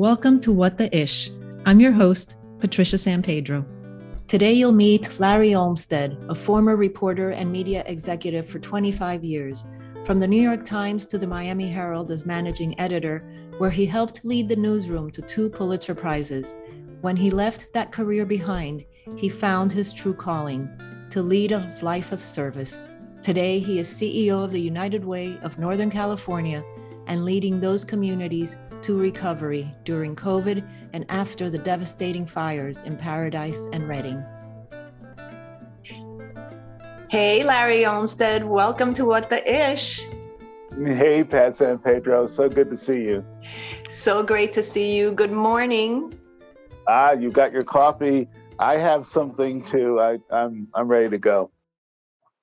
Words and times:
welcome 0.00 0.40
to 0.40 0.50
What 0.50 0.78
the 0.78 0.88
Ish. 0.96 1.30
I'm 1.66 1.78
your 1.78 1.92
host, 1.92 2.36
Patricia 2.58 2.96
San 2.96 3.22
Pedro. 3.22 3.66
Today, 4.28 4.54
you'll 4.54 4.72
meet 4.72 5.20
Larry 5.20 5.54
Olmsted, 5.54 6.16
a 6.30 6.34
former 6.34 6.74
reporter 6.74 7.32
and 7.32 7.52
media 7.52 7.84
executive 7.84 8.48
for 8.48 8.58
25 8.60 9.22
years, 9.22 9.66
from 10.06 10.18
the 10.18 10.26
New 10.26 10.40
York 10.40 10.64
Times 10.64 11.04
to 11.04 11.18
the 11.18 11.26
Miami 11.26 11.68
Herald 11.68 12.10
as 12.10 12.24
managing 12.24 12.80
editor, 12.80 13.30
where 13.58 13.68
he 13.68 13.84
helped 13.84 14.24
lead 14.24 14.48
the 14.48 14.56
newsroom 14.56 15.10
to 15.10 15.20
two 15.20 15.50
Pulitzer 15.50 15.94
Prizes. 15.94 16.56
When 17.02 17.14
he 17.14 17.30
left 17.30 17.70
that 17.74 17.92
career 17.92 18.24
behind, 18.24 18.86
he 19.16 19.28
found 19.28 19.70
his 19.70 19.92
true 19.92 20.14
calling 20.14 20.66
to 21.10 21.20
lead 21.20 21.52
a 21.52 21.76
life 21.82 22.10
of 22.10 22.22
service. 22.22 22.88
Today, 23.20 23.58
he 23.58 23.78
is 23.78 23.92
CEO 23.92 24.42
of 24.42 24.50
the 24.50 24.62
United 24.62 25.04
Way 25.04 25.38
of 25.42 25.58
Northern 25.58 25.90
California 25.90 26.64
and 27.06 27.26
leading 27.26 27.60
those 27.60 27.84
communities 27.84 28.56
to 28.82 28.98
recovery 28.98 29.74
during 29.84 30.16
COVID 30.16 30.66
and 30.92 31.04
after 31.08 31.50
the 31.50 31.58
devastating 31.58 32.26
fires 32.26 32.82
in 32.82 32.96
Paradise 32.96 33.68
and 33.72 33.88
Redding. 33.88 34.24
Hey, 37.08 37.42
Larry 37.44 37.84
Olmsted, 37.86 38.44
welcome 38.44 38.94
to 38.94 39.04
What 39.04 39.30
the 39.30 39.72
Ish. 39.72 40.02
Hey, 40.76 41.24
Pat 41.24 41.58
San 41.58 41.78
Pedro, 41.78 42.26
so 42.26 42.48
good 42.48 42.70
to 42.70 42.76
see 42.76 43.02
you. 43.02 43.24
So 43.88 44.22
great 44.22 44.52
to 44.54 44.62
see 44.62 44.96
you. 44.96 45.12
Good 45.12 45.32
morning. 45.32 46.12
Ah, 46.86 47.12
you 47.12 47.30
got 47.30 47.52
your 47.52 47.64
coffee. 47.64 48.28
I 48.58 48.78
have 48.78 49.06
something 49.06 49.64
too. 49.64 50.00
I, 50.00 50.18
I'm 50.30 50.68
I'm 50.74 50.88
ready 50.88 51.08
to 51.10 51.18
go 51.18 51.50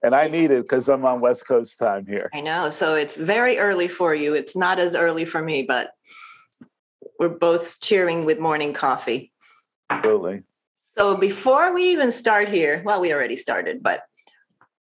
and 0.03 0.15
I 0.15 0.27
need 0.27 0.51
it 0.51 0.63
because 0.63 0.87
I'm 0.87 1.05
on 1.05 1.21
West 1.21 1.47
Coast 1.47 1.77
time 1.79 2.05
here. 2.05 2.29
I 2.33 2.41
know. 2.41 2.69
So 2.69 2.95
it's 2.95 3.15
very 3.15 3.57
early 3.57 3.87
for 3.87 4.13
you. 4.13 4.35
It's 4.35 4.55
not 4.55 4.79
as 4.79 4.95
early 4.95 5.25
for 5.25 5.41
me, 5.41 5.63
but 5.63 5.91
we're 7.19 7.29
both 7.29 7.79
cheering 7.81 8.25
with 8.25 8.39
morning 8.39 8.73
coffee. 8.73 9.31
Absolutely. 9.89 10.43
So 10.97 11.15
before 11.15 11.73
we 11.73 11.91
even 11.91 12.11
start 12.11 12.49
here, 12.49 12.81
well, 12.85 12.99
we 12.99 13.13
already 13.13 13.35
started, 13.35 13.83
but 13.83 14.03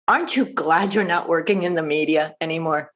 aren't 0.08 0.36
you 0.36 0.45
glad 0.45 0.94
you're 0.94 1.03
not 1.03 1.30
working 1.30 1.63
in 1.63 1.75
the 1.75 1.83
media 1.83 2.36
anymore? 2.41 2.91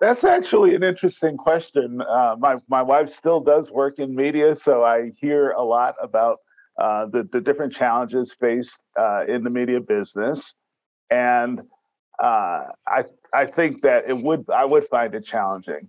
That's 0.00 0.24
actually 0.24 0.74
an 0.74 0.82
interesting 0.82 1.36
question. 1.36 2.02
Uh, 2.02 2.34
my 2.38 2.56
my 2.68 2.82
wife 2.82 3.14
still 3.14 3.40
does 3.40 3.70
work 3.70 3.98
in 3.98 4.14
media, 4.14 4.54
so 4.54 4.84
I 4.84 5.12
hear 5.20 5.52
a 5.52 5.62
lot 5.62 5.94
about 6.02 6.38
uh, 6.78 7.06
the 7.06 7.28
the 7.32 7.40
different 7.40 7.72
challenges 7.74 8.34
faced 8.38 8.80
uh, 8.98 9.24
in 9.26 9.44
the 9.44 9.50
media 9.50 9.80
business, 9.80 10.52
and 11.10 11.60
uh, 12.22 12.64
I 12.86 13.04
I 13.32 13.46
think 13.46 13.82
that 13.82 14.08
it 14.08 14.16
would 14.16 14.44
I 14.50 14.64
would 14.64 14.86
find 14.88 15.14
it 15.14 15.24
challenging 15.24 15.88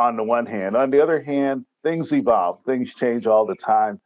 on 0.00 0.16
the 0.16 0.24
one 0.24 0.46
hand. 0.46 0.74
On 0.74 0.90
the 0.90 1.02
other 1.02 1.22
hand, 1.22 1.66
things 1.84 2.10
evolve, 2.10 2.58
things 2.64 2.94
change 2.94 3.26
all 3.26 3.46
the 3.46 3.54
time. 3.54 4.00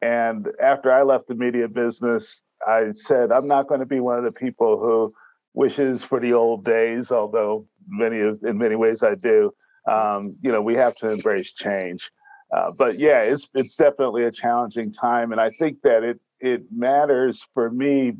And 0.00 0.48
after 0.62 0.92
I 0.92 1.02
left 1.02 1.26
the 1.26 1.34
media 1.34 1.68
business, 1.68 2.40
I 2.66 2.92
said, 2.94 3.32
I'm 3.32 3.48
not 3.48 3.66
going 3.66 3.80
to 3.80 3.86
be 3.86 4.00
one 4.00 4.16
of 4.16 4.24
the 4.24 4.32
people 4.32 4.78
who 4.78 5.12
wishes 5.52 6.04
for 6.04 6.20
the 6.20 6.32
old 6.32 6.64
days, 6.64 7.10
although 7.10 7.66
many 7.88 8.20
of, 8.20 8.38
in 8.44 8.58
many 8.58 8.76
ways 8.76 9.02
I 9.02 9.16
do. 9.16 9.52
Um, 9.90 10.36
you 10.40 10.52
know, 10.52 10.62
we 10.62 10.74
have 10.74 10.94
to 10.98 11.10
embrace 11.10 11.52
change. 11.52 12.00
Uh, 12.56 12.70
but 12.70 12.98
yeah, 12.98 13.20
it's 13.20 13.46
it's 13.54 13.76
definitely 13.76 14.24
a 14.24 14.32
challenging 14.32 14.92
time, 14.92 15.30
and 15.30 15.40
I 15.40 15.50
think 15.50 15.82
that 15.82 16.02
it 16.02 16.20
it 16.40 16.62
matters 16.70 17.40
for 17.54 17.70
me 17.70 18.14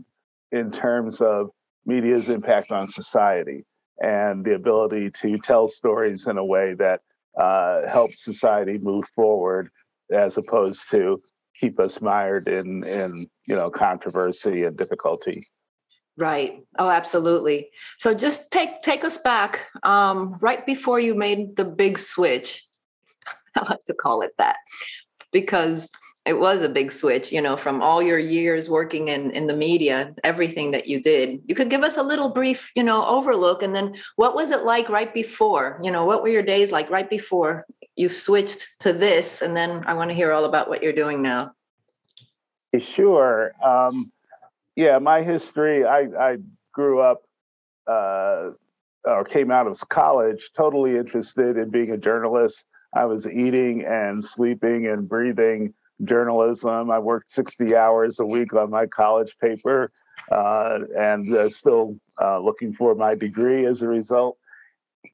in 0.52 0.70
terms 0.70 1.20
of 1.20 1.50
media's 1.84 2.28
impact 2.28 2.70
on 2.70 2.90
society 2.90 3.64
and 3.98 4.44
the 4.44 4.54
ability 4.54 5.10
to 5.22 5.38
tell 5.38 5.68
stories 5.68 6.26
in 6.26 6.38
a 6.38 6.44
way 6.44 6.74
that 6.74 7.00
uh, 7.38 7.82
help 7.88 8.14
society 8.14 8.78
move 8.78 9.04
forward 9.14 9.70
as 10.12 10.36
opposed 10.36 10.82
to 10.90 11.20
keep 11.58 11.78
us 11.78 12.00
mired 12.00 12.48
in 12.48 12.84
in 12.84 13.26
you 13.46 13.54
know 13.54 13.70
controversy 13.70 14.64
and 14.64 14.76
difficulty. 14.76 15.46
Right. 16.16 16.62
Oh 16.78 16.88
absolutely. 16.88 17.70
So 17.98 18.14
just 18.14 18.50
take 18.50 18.82
take 18.82 19.04
us 19.04 19.19
back 19.19 19.66
um, 19.82 20.36
right 20.40 20.64
before 20.66 21.00
you 21.00 21.14
made 21.14 21.56
the 21.56 21.64
big 21.64 21.98
switch. 21.98 22.66
I 23.56 23.69
like 23.69 23.84
to 23.86 23.94
call 23.94 24.22
it 24.22 24.32
that. 24.38 24.56
Because 25.32 25.88
it 26.30 26.38
was 26.38 26.62
a 26.62 26.68
big 26.68 26.92
switch 26.92 27.32
you 27.32 27.42
know 27.42 27.56
from 27.56 27.82
all 27.82 28.00
your 28.00 28.18
years 28.36 28.70
working 28.70 29.08
in 29.08 29.30
in 29.32 29.48
the 29.48 29.58
media 29.68 30.14
everything 30.22 30.70
that 30.70 30.86
you 30.86 31.02
did. 31.02 31.41
You 31.48 31.54
could 31.56 31.70
give 31.74 31.82
us 31.82 31.96
a 31.96 32.02
little 32.02 32.30
brief 32.41 32.70
you 32.78 32.84
know 32.84 33.04
overlook 33.16 33.62
and 33.64 33.74
then 33.74 33.86
what 34.16 34.34
was 34.34 34.50
it 34.50 34.62
like 34.62 34.88
right 34.88 35.12
before? 35.12 35.80
You 35.82 35.90
know 35.90 36.04
what 36.04 36.22
were 36.22 36.34
your 36.36 36.48
days 36.54 36.70
like 36.70 36.88
right 36.88 37.10
before 37.19 37.66
you 37.96 38.08
switched 38.08 38.60
to 38.84 38.92
this? 38.92 39.42
And 39.42 39.56
then 39.56 39.70
i 39.90 39.92
want 39.98 40.10
to 40.10 40.14
hear 40.14 40.30
all 40.32 40.44
about 40.44 40.69
what 40.69 40.82
you're 40.82 41.00
doing 41.04 41.20
now. 41.20 41.52
Sure 42.78 43.52
um, 43.70 44.12
yeah 44.76 44.96
my 44.98 45.22
history 45.22 45.84
i 45.84 46.00
i 46.28 46.36
grew 46.72 47.00
up 47.00 47.20
uh, 47.88 48.50
or 49.04 49.24
came 49.24 49.50
out 49.50 49.66
of 49.66 49.76
college 49.88 50.50
totally 50.56 50.96
interested 50.96 51.56
in 51.56 51.70
being 51.70 51.90
a 51.90 51.96
journalist. 51.96 52.66
I 52.94 53.04
was 53.06 53.26
eating 53.26 53.84
and 53.84 54.24
sleeping 54.24 54.86
and 54.86 55.08
breathing 55.08 55.74
journalism. 56.05 56.91
I 56.91 56.99
worked 56.99 57.31
60 57.31 57.75
hours 57.77 58.21
a 58.21 58.27
week 58.27 58.55
on 58.55 58.71
my 58.71 58.87
college 58.87 59.37
paper 59.41 59.93
uh, 60.31 60.78
and 60.99 61.34
uh, 61.34 61.50
still 61.50 61.97
uh, 62.21 62.38
looking 62.38 62.72
for 62.72 62.94
my 62.94 63.15
degree 63.15 63.66
as 63.66 63.83
a 63.83 63.88
result. 63.88 64.38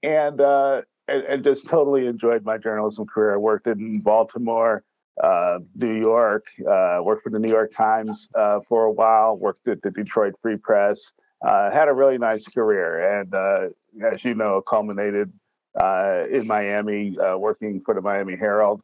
And, 0.03 0.41
uh, 0.41 0.83
and, 1.09 1.23
and, 1.25 1.45
just 1.45 1.67
totally 1.67 2.07
enjoyed 2.07 2.45
my 2.45 2.59
journalism 2.59 3.07
career. 3.07 3.35
I 3.35 3.37
worked 3.37 3.67
in 3.67 4.01
Baltimore, 4.01 4.83
uh, 5.23 5.61
New 5.75 5.95
York, 5.95 6.45
uh, 6.69 6.99
worked 7.03 7.23
for 7.23 7.31
the 7.31 7.39
New 7.39 7.51
York 7.51 7.73
Times 7.73 8.29
for 8.69 8.85
a 8.85 8.91
while, 8.91 9.37
worked 9.37 9.67
at 9.69 9.81
the 9.83 9.91
Detroit 9.91 10.35
Free 10.43 10.57
Press, 10.57 11.13
had 11.43 11.89
a 11.89 11.93
really 11.93 12.19
nice 12.19 12.47
career. 12.47 13.21
And 13.21 13.73
as 14.05 14.25
you 14.25 14.35
know, 14.35 14.61
culminated 14.61 15.33
in 15.81 16.47
Miami, 16.47 17.17
working 17.37 17.81
for 17.85 17.95
the 17.95 18.03
Miami 18.03 18.37
Herald. 18.37 18.83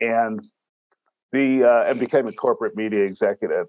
And 0.00 0.46
the 1.32 1.64
uh, 1.64 1.90
and 1.90 2.00
became 2.00 2.26
a 2.26 2.32
corporate 2.32 2.76
media 2.76 3.04
executive. 3.04 3.66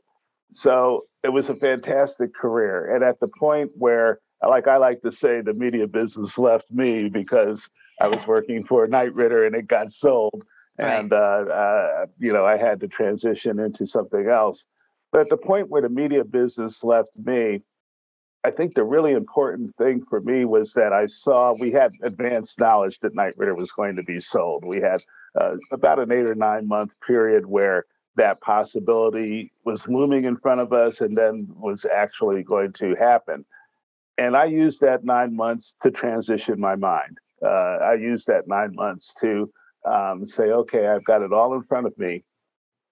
So 0.51 1.05
it 1.23 1.29
was 1.29 1.49
a 1.49 1.55
fantastic 1.55 2.33
career. 2.33 2.93
And 2.93 3.03
at 3.03 3.19
the 3.19 3.27
point 3.39 3.71
where, 3.75 4.19
like 4.47 4.67
I 4.67 4.77
like 4.77 5.01
to 5.01 5.11
say, 5.11 5.41
the 5.41 5.53
media 5.53 5.87
business 5.87 6.37
left 6.37 6.71
me 6.71 7.09
because 7.09 7.69
I 8.01 8.07
was 8.07 8.25
working 8.25 8.63
for 8.63 8.87
Knight 8.87 9.13
Ridder 9.13 9.45
and 9.45 9.55
it 9.55 9.67
got 9.67 9.91
sold, 9.91 10.43
right. 10.77 10.99
and 10.99 11.13
uh, 11.13 11.15
uh, 11.15 12.05
you 12.17 12.31
know 12.31 12.45
I 12.45 12.57
had 12.57 12.79
to 12.81 12.87
transition 12.87 13.59
into 13.59 13.85
something 13.85 14.27
else. 14.27 14.65
But 15.11 15.21
at 15.21 15.29
the 15.29 15.37
point 15.37 15.69
where 15.69 15.81
the 15.81 15.89
media 15.89 16.23
business 16.23 16.83
left 16.83 17.17
me, 17.17 17.61
I 18.43 18.51
think 18.51 18.73
the 18.73 18.83
really 18.83 19.11
important 19.11 19.75
thing 19.75 20.05
for 20.09 20.21
me 20.21 20.45
was 20.45 20.73
that 20.73 20.93
I 20.93 21.07
saw 21.07 21.53
we 21.53 21.71
had 21.71 21.91
advanced 22.01 22.59
knowledge 22.59 22.99
that 23.01 23.13
Knight 23.13 23.37
Ridder 23.37 23.55
was 23.55 23.71
going 23.71 23.97
to 23.97 24.03
be 24.03 24.21
sold. 24.21 24.63
We 24.63 24.79
had 24.79 25.03
uh, 25.39 25.57
about 25.71 25.99
an 25.99 26.11
eight 26.11 26.25
or 26.25 26.35
nine 26.35 26.67
month 26.67 26.91
period 27.05 27.45
where 27.45 27.85
that 28.15 28.39
possibility 28.41 29.51
was 29.65 29.87
looming 29.87 30.23
in 30.23 30.37
front 30.37 30.61
of 30.61 30.71
us 30.71 31.01
and 31.01 31.15
then 31.15 31.47
was 31.49 31.85
actually 31.93 32.43
going 32.43 32.73
to 32.73 32.95
happen. 32.95 33.45
And 34.17 34.35
I 34.35 34.45
used 34.45 34.81
that 34.81 35.03
nine 35.03 35.35
months 35.35 35.75
to 35.83 35.91
transition 35.91 36.59
my 36.59 36.75
mind. 36.75 37.17
Uh, 37.43 37.77
I 37.81 37.93
used 37.95 38.27
that 38.27 38.47
nine 38.47 38.73
months 38.73 39.13
to 39.21 39.51
um, 39.85 40.25
say, 40.25 40.51
okay, 40.51 40.87
I've 40.87 41.05
got 41.05 41.21
it 41.21 41.33
all 41.33 41.53
in 41.55 41.63
front 41.63 41.87
of 41.87 41.97
me 41.97 42.23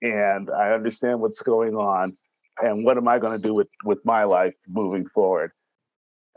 and 0.01 0.49
I 0.49 0.71
understand 0.71 1.19
what's 1.19 1.41
going 1.41 1.75
on 1.75 2.15
and 2.61 2.83
what 2.83 2.97
am 2.97 3.07
I 3.07 3.19
going 3.19 3.33
to 3.33 3.47
do 3.47 3.53
with 3.53 3.69
with 3.83 3.99
my 4.05 4.23
life 4.23 4.53
moving 4.67 5.05
forward? 5.13 5.51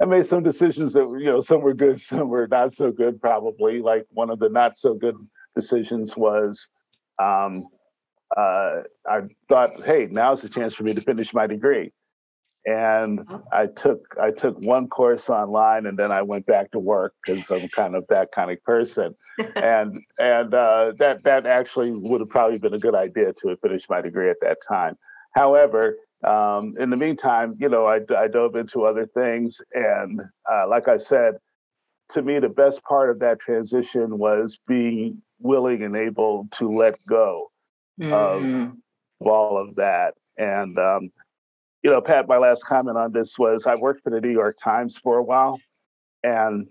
I 0.00 0.06
made 0.06 0.26
some 0.26 0.42
decisions 0.42 0.92
that 0.94 1.08
you 1.18 1.26
know 1.26 1.40
some 1.40 1.60
were 1.60 1.74
good, 1.74 2.00
some 2.00 2.28
were 2.28 2.48
not 2.48 2.74
so 2.74 2.90
good. 2.90 3.20
Probably 3.20 3.80
like 3.80 4.06
one 4.10 4.30
of 4.30 4.38
the 4.38 4.48
not 4.48 4.78
so 4.78 4.94
good 4.94 5.16
decisions 5.54 6.16
was 6.16 6.68
um, 7.20 7.66
uh, 8.36 8.82
I 9.08 9.20
thought, 9.48 9.84
hey, 9.84 10.08
now's 10.10 10.42
the 10.42 10.48
chance 10.48 10.74
for 10.74 10.84
me 10.84 10.94
to 10.94 11.00
finish 11.00 11.34
my 11.34 11.46
degree, 11.46 11.92
and 12.64 13.20
oh. 13.28 13.42
I 13.52 13.66
took 13.66 14.00
I 14.20 14.30
took 14.30 14.58
one 14.58 14.88
course 14.88 15.28
online, 15.28 15.86
and 15.86 15.98
then 15.98 16.12
I 16.12 16.22
went 16.22 16.46
back 16.46 16.70
to 16.72 16.78
work 16.78 17.14
because 17.26 17.50
I'm 17.50 17.68
kind 17.68 17.94
of 17.94 18.04
that 18.08 18.28
kind 18.32 18.50
of 18.50 18.62
person, 18.62 19.14
and 19.56 20.00
and 20.18 20.54
uh, 20.54 20.92
that 20.98 21.24
that 21.24 21.46
actually 21.46 21.90
would 21.90 22.20
have 22.20 22.30
probably 22.30 22.58
been 22.58 22.74
a 22.74 22.78
good 22.78 22.94
idea 22.94 23.32
to 23.32 23.48
have 23.48 23.60
finished 23.60 23.90
my 23.90 24.00
degree 24.00 24.30
at 24.30 24.36
that 24.42 24.58
time. 24.66 24.96
However, 25.34 25.96
um, 26.26 26.74
in 26.78 26.90
the 26.90 26.96
meantime, 26.96 27.56
you 27.58 27.68
know, 27.68 27.86
I, 27.86 28.00
I 28.16 28.28
dove 28.28 28.54
into 28.56 28.84
other 28.84 29.06
things. 29.06 29.60
And 29.72 30.20
uh, 30.50 30.68
like 30.68 30.88
I 30.88 30.98
said, 30.98 31.34
to 32.12 32.22
me, 32.22 32.38
the 32.38 32.48
best 32.48 32.82
part 32.82 33.10
of 33.10 33.20
that 33.20 33.40
transition 33.40 34.18
was 34.18 34.58
being 34.66 35.22
willing 35.38 35.82
and 35.82 35.96
able 35.96 36.48
to 36.58 36.70
let 36.76 36.98
go 37.08 37.50
mm-hmm. 37.98 38.12
of 38.12 38.72
all 39.20 39.56
of 39.56 39.76
that. 39.76 40.14
And, 40.36 40.78
um, 40.78 41.10
you 41.82 41.90
know, 41.90 42.00
Pat, 42.00 42.28
my 42.28 42.36
last 42.36 42.64
comment 42.64 42.98
on 42.98 43.12
this 43.12 43.38
was 43.38 43.66
I 43.66 43.76
worked 43.76 44.02
for 44.02 44.10
the 44.10 44.20
New 44.20 44.32
York 44.32 44.58
Times 44.62 44.98
for 45.02 45.16
a 45.16 45.22
while. 45.22 45.58
And 46.22 46.66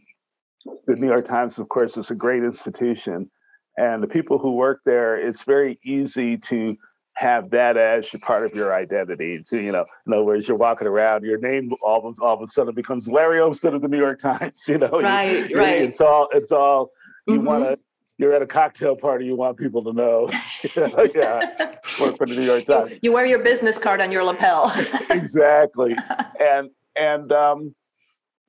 the 0.85 0.95
New 0.95 1.07
York 1.07 1.25
Times, 1.25 1.57
of 1.57 1.69
course, 1.69 1.97
is 1.97 2.11
a 2.11 2.15
great 2.15 2.43
institution. 2.43 3.31
And 3.77 4.03
the 4.03 4.07
people 4.07 4.37
who 4.37 4.51
work 4.51 4.81
there, 4.85 5.15
it's 5.15 5.43
very 5.43 5.79
easy 5.83 6.37
to 6.37 6.75
have 7.19 7.49
that 7.49 7.75
as 7.75 8.05
part 8.21 8.45
of 8.45 8.55
your 8.55 8.73
identity. 8.73 9.43
So, 9.45 9.57
you 9.57 9.73
know, 9.73 9.83
in 10.07 10.13
other 10.13 10.23
words, 10.23 10.47
you're 10.47 10.55
walking 10.55 10.87
around, 10.87 11.25
your 11.25 11.37
name 11.37 11.69
all 11.83 12.07
of, 12.07 12.15
all 12.21 12.35
of 12.41 12.41
a 12.41 12.49
sudden 12.49 12.73
becomes 12.73 13.09
Larry 13.09 13.41
Olmsted 13.41 13.73
of 13.73 13.81
the 13.81 13.89
New 13.89 13.97
York 13.99 14.21
Times. 14.21 14.53
You 14.69 14.77
know, 14.77 15.01
right, 15.01 15.49
you, 15.49 15.57
right. 15.57 15.81
It's 15.81 15.99
all, 15.99 16.29
it's 16.31 16.51
all. 16.51 16.91
You 17.27 17.41
Mhm. 17.41 17.43
want 17.45 17.63
to. 17.63 17.79
You're 18.17 18.33
at 18.33 18.41
a 18.41 18.47
cocktail 18.47 18.95
party. 18.95 19.25
You 19.25 19.35
want 19.35 19.57
people 19.57 19.83
to 19.83 19.93
know. 19.93 20.29
yeah, 21.15 21.73
work 21.99 22.17
for 22.17 22.25
the 22.27 22.35
New 22.35 22.45
York 22.45 22.65
Times. 22.65 22.99
You 23.01 23.11
wear 23.11 23.25
your 23.25 23.39
business 23.39 23.77
card 23.77 23.99
on 24.01 24.11
your 24.11 24.23
lapel. 24.23 24.71
exactly 25.09 25.95
and 26.39 26.69
and 26.95 27.31
um 27.31 27.73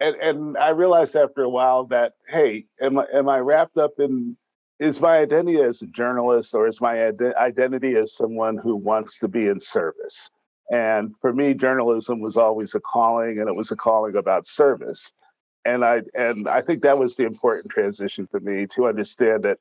and 0.00 0.16
and 0.16 0.58
i 0.58 0.70
realized 0.70 1.14
after 1.16 1.42
a 1.42 1.48
while 1.48 1.86
that 1.86 2.12
hey 2.28 2.64
am 2.80 2.98
i 2.98 3.04
am 3.14 3.28
i 3.28 3.38
wrapped 3.38 3.76
up 3.78 3.92
in 3.98 4.36
is 4.80 5.00
my 5.00 5.18
identity 5.18 5.60
as 5.60 5.82
a 5.82 5.86
journalist 5.86 6.54
or 6.54 6.66
is 6.66 6.80
my 6.80 7.06
ide- 7.08 7.34
identity 7.36 7.94
as 7.96 8.14
someone 8.14 8.56
who 8.56 8.74
wants 8.74 9.18
to 9.18 9.28
be 9.28 9.46
in 9.46 9.60
service? 9.60 10.30
And 10.70 11.14
for 11.20 11.32
me 11.32 11.54
journalism 11.54 12.20
was 12.20 12.36
always 12.36 12.74
a 12.74 12.80
calling 12.80 13.38
and 13.38 13.48
it 13.48 13.54
was 13.54 13.70
a 13.70 13.76
calling 13.76 14.16
about 14.16 14.46
service. 14.46 15.12
And 15.66 15.84
i 15.84 16.00
and 16.14 16.48
i 16.48 16.62
think 16.62 16.82
that 16.82 16.98
was 16.98 17.16
the 17.16 17.26
important 17.26 17.70
transition 17.70 18.26
for 18.30 18.40
me 18.40 18.66
to 18.74 18.86
understand 18.86 19.42
that 19.42 19.58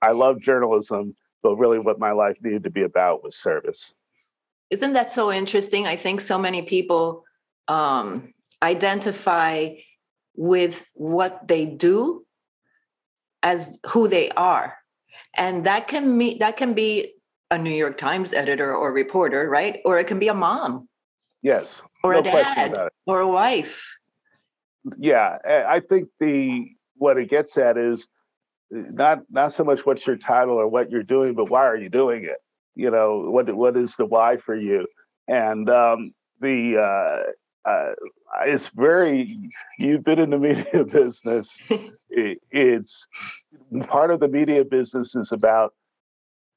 i 0.00 0.10
love 0.10 0.40
journalism 0.40 1.14
but 1.44 1.56
really 1.56 1.78
what 1.78 2.00
my 2.00 2.10
life 2.10 2.36
needed 2.42 2.64
to 2.64 2.70
be 2.70 2.82
about 2.82 3.22
was 3.22 3.36
service. 3.36 3.92
Isn't 4.70 4.94
that 4.94 5.12
so 5.12 5.30
interesting? 5.30 5.86
I 5.86 5.94
think 5.94 6.22
so 6.22 6.38
many 6.38 6.62
people 6.62 7.24
um, 7.68 8.32
identify 8.62 9.74
with 10.34 10.84
what 10.94 11.46
they 11.46 11.66
do 11.66 12.24
as 13.44 13.68
who 13.86 14.08
they 14.08 14.30
are, 14.30 14.76
and 15.36 15.64
that 15.64 15.86
can 15.86 16.18
mean 16.18 16.38
that 16.38 16.56
can 16.56 16.74
be 16.74 17.14
a 17.52 17.58
New 17.58 17.70
York 17.70 17.96
Times 17.98 18.32
editor 18.32 18.74
or 18.74 18.92
reporter, 18.92 19.48
right? 19.48 19.80
Or 19.84 20.00
it 20.00 20.08
can 20.08 20.18
be 20.18 20.28
a 20.28 20.34
mom. 20.34 20.88
Yes 21.42 21.82
or 22.04 22.12
no 22.14 22.20
a 22.20 22.22
dad 22.22 22.88
or 23.06 23.20
a 23.20 23.28
wife. 23.28 23.82
yeah 24.98 25.38
I- 25.44 25.64
i 25.76 25.80
think 25.80 26.08
the 26.20 26.68
what 26.96 27.16
it 27.16 27.30
gets 27.30 27.56
at 27.56 27.76
is 27.78 28.06
not 28.70 29.20
not 29.30 29.52
so 29.52 29.64
much 29.64 29.80
what's 29.86 30.06
your 30.06 30.16
title 30.16 30.54
or 30.54 30.68
what 30.68 30.90
you're 30.90 31.02
doing 31.02 31.34
but 31.34 31.48
why 31.50 31.64
are 31.64 31.76
you 31.76 31.88
doing 31.88 32.24
it? 32.24 32.38
You 32.74 32.90
know 32.90 33.30
what 33.30 33.52
what 33.54 33.76
is 33.76 33.94
the 33.96 34.04
why 34.04 34.36
for 34.36 34.54
you? 34.54 34.86
And 35.28 35.70
um 35.70 36.12
the 36.40 36.78
uh, 36.78 37.30
uh 37.64 37.92
it's 38.46 38.68
very 38.68 39.50
you've 39.78 40.04
been 40.04 40.18
in 40.18 40.30
the 40.30 40.38
media 40.38 40.84
business. 40.98 41.58
It, 42.16 42.38
it's 42.52 43.08
part 43.88 44.12
of 44.12 44.20
the 44.20 44.28
media 44.28 44.64
business 44.64 45.16
is 45.16 45.32
about 45.32 45.74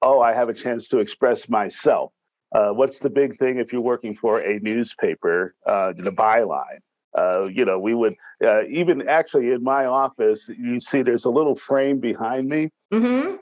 oh 0.04 0.20
i 0.22 0.32
have 0.32 0.50
a 0.50 0.54
chance 0.54 0.88
to 0.90 1.00
express 1.00 1.50
myself. 1.50 2.12
Uh, 2.54 2.70
what's 2.70 3.00
the 3.00 3.10
big 3.10 3.38
thing 3.40 3.58
if 3.58 3.74
you're 3.74 3.82
working 3.82 4.16
for 4.16 4.40
a 4.40 4.60
newspaper 4.60 5.56
uh, 5.66 5.94
the 5.98 6.12
byline? 6.12 6.80
Uh, 7.18 7.46
you 7.46 7.66
know, 7.66 7.80
we 7.80 7.94
would 7.94 8.14
uh, 8.44 8.64
even 8.66 9.08
actually 9.10 9.50
in 9.52 9.64
my 9.64 9.86
office, 9.86 10.50
you 10.50 10.80
see 10.80 11.02
there's 11.02 11.26
a 11.26 11.30
little 11.30 11.56
frame 11.56 12.00
behind 12.00 12.48
me. 12.48 12.70
hmm 12.92 13.36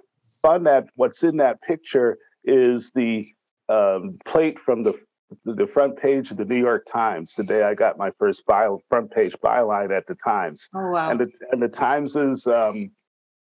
On 0.43 0.63
that, 0.63 0.85
what's 0.95 1.23
in 1.23 1.37
that 1.37 1.61
picture 1.61 2.17
is 2.45 2.91
the 2.95 3.27
um, 3.67 4.17
plate 4.25 4.57
from 4.59 4.83
the 4.83 4.93
the 5.43 5.67
front 5.67 5.97
page 5.97 6.31
of 6.31 6.37
the 6.37 6.45
New 6.45 6.57
York 6.57 6.85
Times 6.91 7.33
the 7.35 7.43
day 7.43 7.63
I 7.63 7.73
got 7.73 7.97
my 7.97 8.11
first 8.17 8.45
by, 8.45 8.67
front 8.89 9.11
page 9.11 9.35
byline 9.43 9.95
at 9.95 10.07
the 10.07 10.15
Times, 10.15 10.69
Oh 10.73 10.91
wow! 10.91 11.11
and 11.11 11.19
the 11.19 11.31
and 11.51 11.61
the 11.61 11.67
Times's 11.67 12.47
um, 12.47 12.91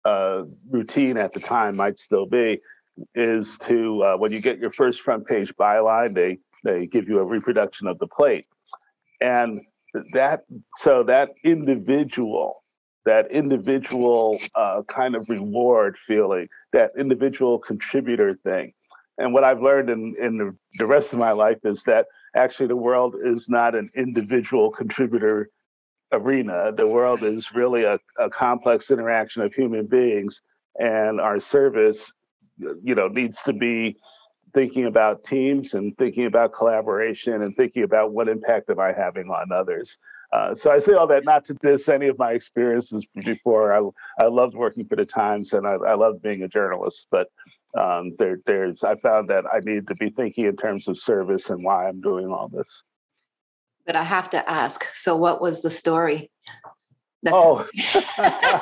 uh, 0.06 0.44
routine 0.70 1.18
at 1.18 1.34
the 1.34 1.40
time 1.40 1.76
might 1.76 2.00
still 2.00 2.26
be 2.26 2.60
is 3.16 3.58
to 3.60 4.04
uh, 4.04 4.18
when 4.18 4.32
you 4.32 4.40
get 4.40 4.60
your 4.60 4.72
first 4.72 5.02
front 5.02 5.26
page 5.26 5.54
byline, 5.56 6.14
they 6.14 6.38
they 6.64 6.86
give 6.86 7.08
you 7.08 7.20
a 7.20 7.26
reproduction 7.26 7.88
of 7.88 8.00
the 8.00 8.08
plate, 8.08 8.46
and 9.22 9.62
that 10.14 10.44
so 10.78 11.04
that 11.04 11.32
individual 11.44 12.64
that 13.06 13.30
individual 13.32 14.40
uh, 14.56 14.82
kind 14.88 15.16
of 15.16 15.28
reward 15.30 15.98
feeling 16.08 16.48
that 16.72 16.92
individual 16.98 17.60
contributor 17.60 18.40
thing 18.44 18.74
and 19.18 19.34
what 19.34 19.44
i've 19.44 19.62
learned 19.62 19.90
in, 19.90 20.16
in 20.22 20.56
the, 20.78 20.86
rest 20.86 21.14
of 21.14 21.20
my 21.20 21.32
life 21.32 21.60
is 21.64 21.84
that 21.84 22.06
actually 22.36 22.68
the 22.68 22.76
world 22.76 23.16
is 23.24 23.48
not 23.50 23.76
an 23.76 23.90
individual 23.96 24.72
contributor 24.72 25.50
arena 26.12 26.72
the 26.76 26.88
world 26.88 27.24
is 27.24 27.54
really 27.54 27.84
a, 27.84 28.00
a 28.20 28.30
complex 28.30 28.92
interaction 28.92 29.42
of 29.42 29.54
human 29.54 29.86
beings 29.86 30.42
and 30.80 31.20
our 31.20 31.40
service 31.40 32.14
you 32.58 32.96
know 32.96 33.08
needs 33.08 33.42
to 33.44 33.54
be 33.54 33.96
thinking 34.54 34.86
about 34.86 35.24
teams 35.24 35.74
and 35.74 35.98
thinking 35.98 36.26
about 36.26 36.54
collaboration 36.54 37.42
and 37.42 37.56
thinking 37.56 37.84
about 37.84 38.14
what 38.14 38.30
impact 38.30 38.70
am 38.70 38.80
I 38.80 38.94
having 38.94 39.30
on 39.30 39.52
others. 39.52 39.98
Uh, 40.32 40.56
so 40.56 40.72
I 40.72 40.80
say 40.80 40.94
all 40.94 41.08
that 41.08 41.26
not 41.26 41.46
to 41.46 41.54
diss 41.56 41.90
any 41.90 42.08
of 42.08 42.18
my 42.18 42.32
experiences 42.32 43.06
before. 43.24 43.74
I 43.74 44.24
I 44.24 44.28
loved 44.28 44.56
working 44.56 44.86
for 44.86 44.96
the 44.96 45.06
Times 45.06 45.54
and 45.54 45.68
I, 45.68 45.74
I 45.74 45.96
loved 45.96 46.22
being 46.22 46.44
a 46.44 46.48
journalist, 46.48 47.08
but 47.12 47.28
um, 47.80 48.16
there 48.20 48.38
there's 48.46 48.84
I 48.84 48.96
found 48.96 49.30
that 49.30 49.46
I 49.52 49.60
need 49.64 49.88
to 49.88 49.96
be 49.96 50.10
thinking 50.10 50.46
in 50.46 50.56
terms 50.56 50.88
of 50.88 51.00
service 51.00 51.50
and 51.50 51.64
why 51.64 51.88
I'm 51.88 52.02
doing 52.02 52.28
all 52.28 52.50
this. 52.50 52.84
but 53.86 53.96
I 53.96 54.04
have 54.04 54.30
to 54.32 54.50
ask. 54.50 54.86
So, 54.94 55.16
what 55.16 55.42
was 55.42 55.62
the 55.62 55.70
story? 55.70 56.32
That's 57.24 57.36
Oh, 57.36 57.66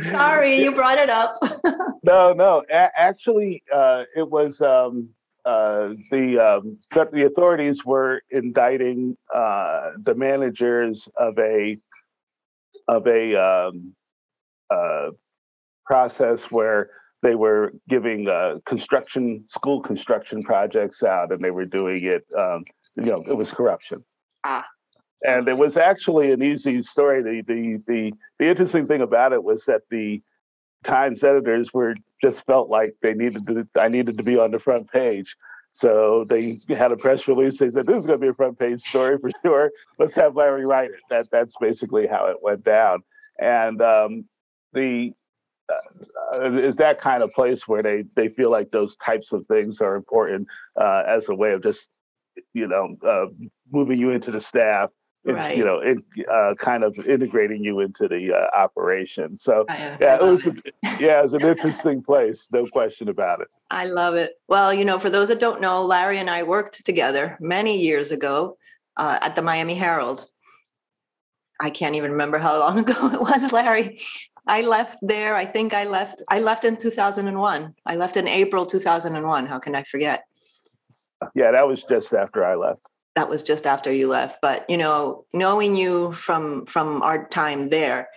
sorry, 0.00 0.62
you 0.62 0.72
brought 0.72 0.98
it 0.98 1.08
up. 1.08 1.36
no, 2.02 2.32
no. 2.32 2.62
A- 2.70 3.00
actually, 3.00 3.62
uh, 3.74 4.04
it 4.14 4.28
was 4.28 4.60
um, 4.60 5.08
uh, 5.44 5.94
the 6.10 6.38
um, 6.38 6.78
the 7.12 7.24
authorities 7.26 7.84
were 7.84 8.22
indicting 8.30 9.16
uh, 9.34 9.92
the 10.04 10.14
managers 10.14 11.08
of 11.18 11.38
a 11.38 11.78
of 12.88 13.06
a 13.06 13.34
um, 13.36 13.94
uh, 14.70 15.10
process 15.86 16.44
where 16.50 16.90
they 17.22 17.34
were 17.34 17.72
giving 17.88 18.28
uh, 18.28 18.58
construction 18.66 19.44
school 19.48 19.80
construction 19.80 20.42
projects 20.42 21.02
out, 21.02 21.32
and 21.32 21.42
they 21.42 21.50
were 21.50 21.64
doing 21.64 22.04
it. 22.04 22.24
Um, 22.36 22.64
you 22.96 23.06
know, 23.06 23.22
it 23.26 23.36
was 23.36 23.50
corruption. 23.50 24.04
Ah. 24.44 24.66
And 25.24 25.48
it 25.48 25.58
was 25.58 25.76
actually 25.76 26.30
an 26.30 26.42
easy 26.42 26.82
story. 26.82 27.22
The, 27.22 27.42
the 27.42 27.82
the 27.86 28.12
the 28.38 28.48
interesting 28.48 28.86
thing 28.86 29.00
about 29.00 29.32
it 29.32 29.42
was 29.42 29.64
that 29.64 29.82
the 29.90 30.22
Times 30.84 31.24
editors 31.24 31.74
were 31.74 31.96
just 32.22 32.46
felt 32.46 32.70
like 32.70 32.94
they 33.02 33.12
needed 33.12 33.44
to. 33.48 33.66
I 33.76 33.88
needed 33.88 34.16
to 34.16 34.22
be 34.22 34.38
on 34.38 34.52
the 34.52 34.60
front 34.60 34.88
page, 34.88 35.34
so 35.72 36.24
they 36.28 36.60
had 36.68 36.92
a 36.92 36.96
press 36.96 37.26
release. 37.26 37.58
They 37.58 37.70
said 37.70 37.84
this 37.84 37.96
is 37.96 38.06
going 38.06 38.20
to 38.20 38.24
be 38.24 38.28
a 38.28 38.34
front 38.34 38.60
page 38.60 38.80
story 38.82 39.18
for 39.18 39.30
sure. 39.44 39.72
Let's 39.98 40.14
have 40.14 40.36
Larry 40.36 40.64
write 40.64 40.90
it. 40.90 41.00
That 41.10 41.28
that's 41.32 41.54
basically 41.60 42.06
how 42.06 42.26
it 42.26 42.36
went 42.40 42.62
down. 42.62 43.02
And 43.40 43.82
um, 43.82 44.24
the 44.72 45.12
is 46.64 46.76
that 46.76 47.00
kind 47.00 47.22
of 47.22 47.32
place 47.32 47.66
where 47.66 47.82
they 47.82 48.04
they 48.14 48.28
feel 48.28 48.50
like 48.50 48.70
those 48.70 48.96
types 48.96 49.32
of 49.32 49.46
things 49.46 49.80
are 49.80 49.96
important 49.96 50.46
uh, 50.80 51.02
as 51.06 51.28
a 51.28 51.34
way 51.34 51.52
of 51.52 51.62
just 51.62 51.88
you 52.54 52.66
know 52.66 52.96
uh, 53.06 53.26
moving 53.70 53.98
you 53.98 54.10
into 54.10 54.30
the 54.30 54.40
staff. 54.40 54.90
Right. 55.24 55.58
You 55.58 55.64
know, 55.64 55.80
it, 55.80 55.98
uh, 56.32 56.54
kind 56.58 56.82
of 56.82 56.94
integrating 57.06 57.62
you 57.62 57.80
into 57.80 58.08
the 58.08 58.32
uh, 58.32 58.56
operation. 58.56 59.36
So 59.36 59.66
I, 59.68 59.96
yeah, 60.00 60.18
I 60.20 60.26
it 60.26 60.30
was 60.30 60.46
a, 60.46 60.54
yeah, 61.00 61.20
it 61.20 61.24
was 61.24 61.34
an 61.34 61.42
interesting 61.42 62.02
place, 62.02 62.46
no 62.50 62.64
question 62.64 63.08
about 63.08 63.42
it. 63.42 63.48
I 63.70 63.86
love 63.86 64.14
it. 64.14 64.40
Well, 64.48 64.72
you 64.72 64.86
know, 64.86 64.98
for 64.98 65.10
those 65.10 65.28
that 65.28 65.40
don't 65.40 65.60
know, 65.60 65.84
Larry 65.84 66.18
and 66.18 66.30
I 66.30 66.44
worked 66.44 66.82
together 66.86 67.36
many 67.40 67.78
years 67.78 68.10
ago 68.10 68.56
uh, 68.96 69.18
at 69.20 69.34
the 69.34 69.42
Miami 69.42 69.74
Herald. 69.74 70.26
I 71.60 71.70
can't 71.70 71.96
even 71.96 72.12
remember 72.12 72.38
how 72.38 72.58
long 72.58 72.78
ago 72.88 73.10
it 73.12 73.20
was, 73.20 73.52
Larry. 73.52 74.00
I 74.48 74.62
left 74.62 74.98
there. 75.02 75.36
I 75.36 75.44
think 75.44 75.74
I 75.74 75.84
left. 75.84 76.22
I 76.30 76.40
left 76.40 76.64
in 76.64 76.76
2001. 76.76 77.74
I 77.84 77.96
left 77.96 78.16
in 78.16 78.26
April 78.26 78.64
2001. 78.64 79.46
How 79.46 79.58
can 79.58 79.74
I 79.74 79.82
forget? 79.82 80.24
Yeah, 81.34 81.52
that 81.52 81.68
was 81.68 81.84
just 81.88 82.12
after 82.14 82.44
I 82.44 82.54
left. 82.54 82.80
That 83.14 83.28
was 83.28 83.42
just 83.42 83.66
after 83.66 83.92
you 83.92 84.08
left. 84.08 84.38
But 84.40 84.68
you 84.70 84.78
know, 84.78 85.26
knowing 85.32 85.76
you 85.76 86.12
from 86.12 86.64
from 86.66 87.02
our 87.02 87.28
time 87.28 87.68
there, 87.68 88.08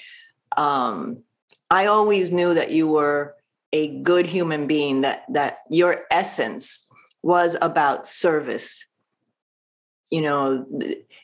um, 0.55 1.23
I 1.69 1.87
always 1.87 2.31
knew 2.31 2.53
that 2.53 2.71
you 2.71 2.87
were 2.87 3.35
a 3.73 3.99
good 4.01 4.25
human 4.25 4.67
being. 4.67 5.01
That 5.01 5.25
that 5.29 5.59
your 5.69 6.05
essence 6.11 6.87
was 7.21 7.57
about 7.61 8.07
service. 8.07 8.85
You 10.09 10.21
know, 10.21 10.65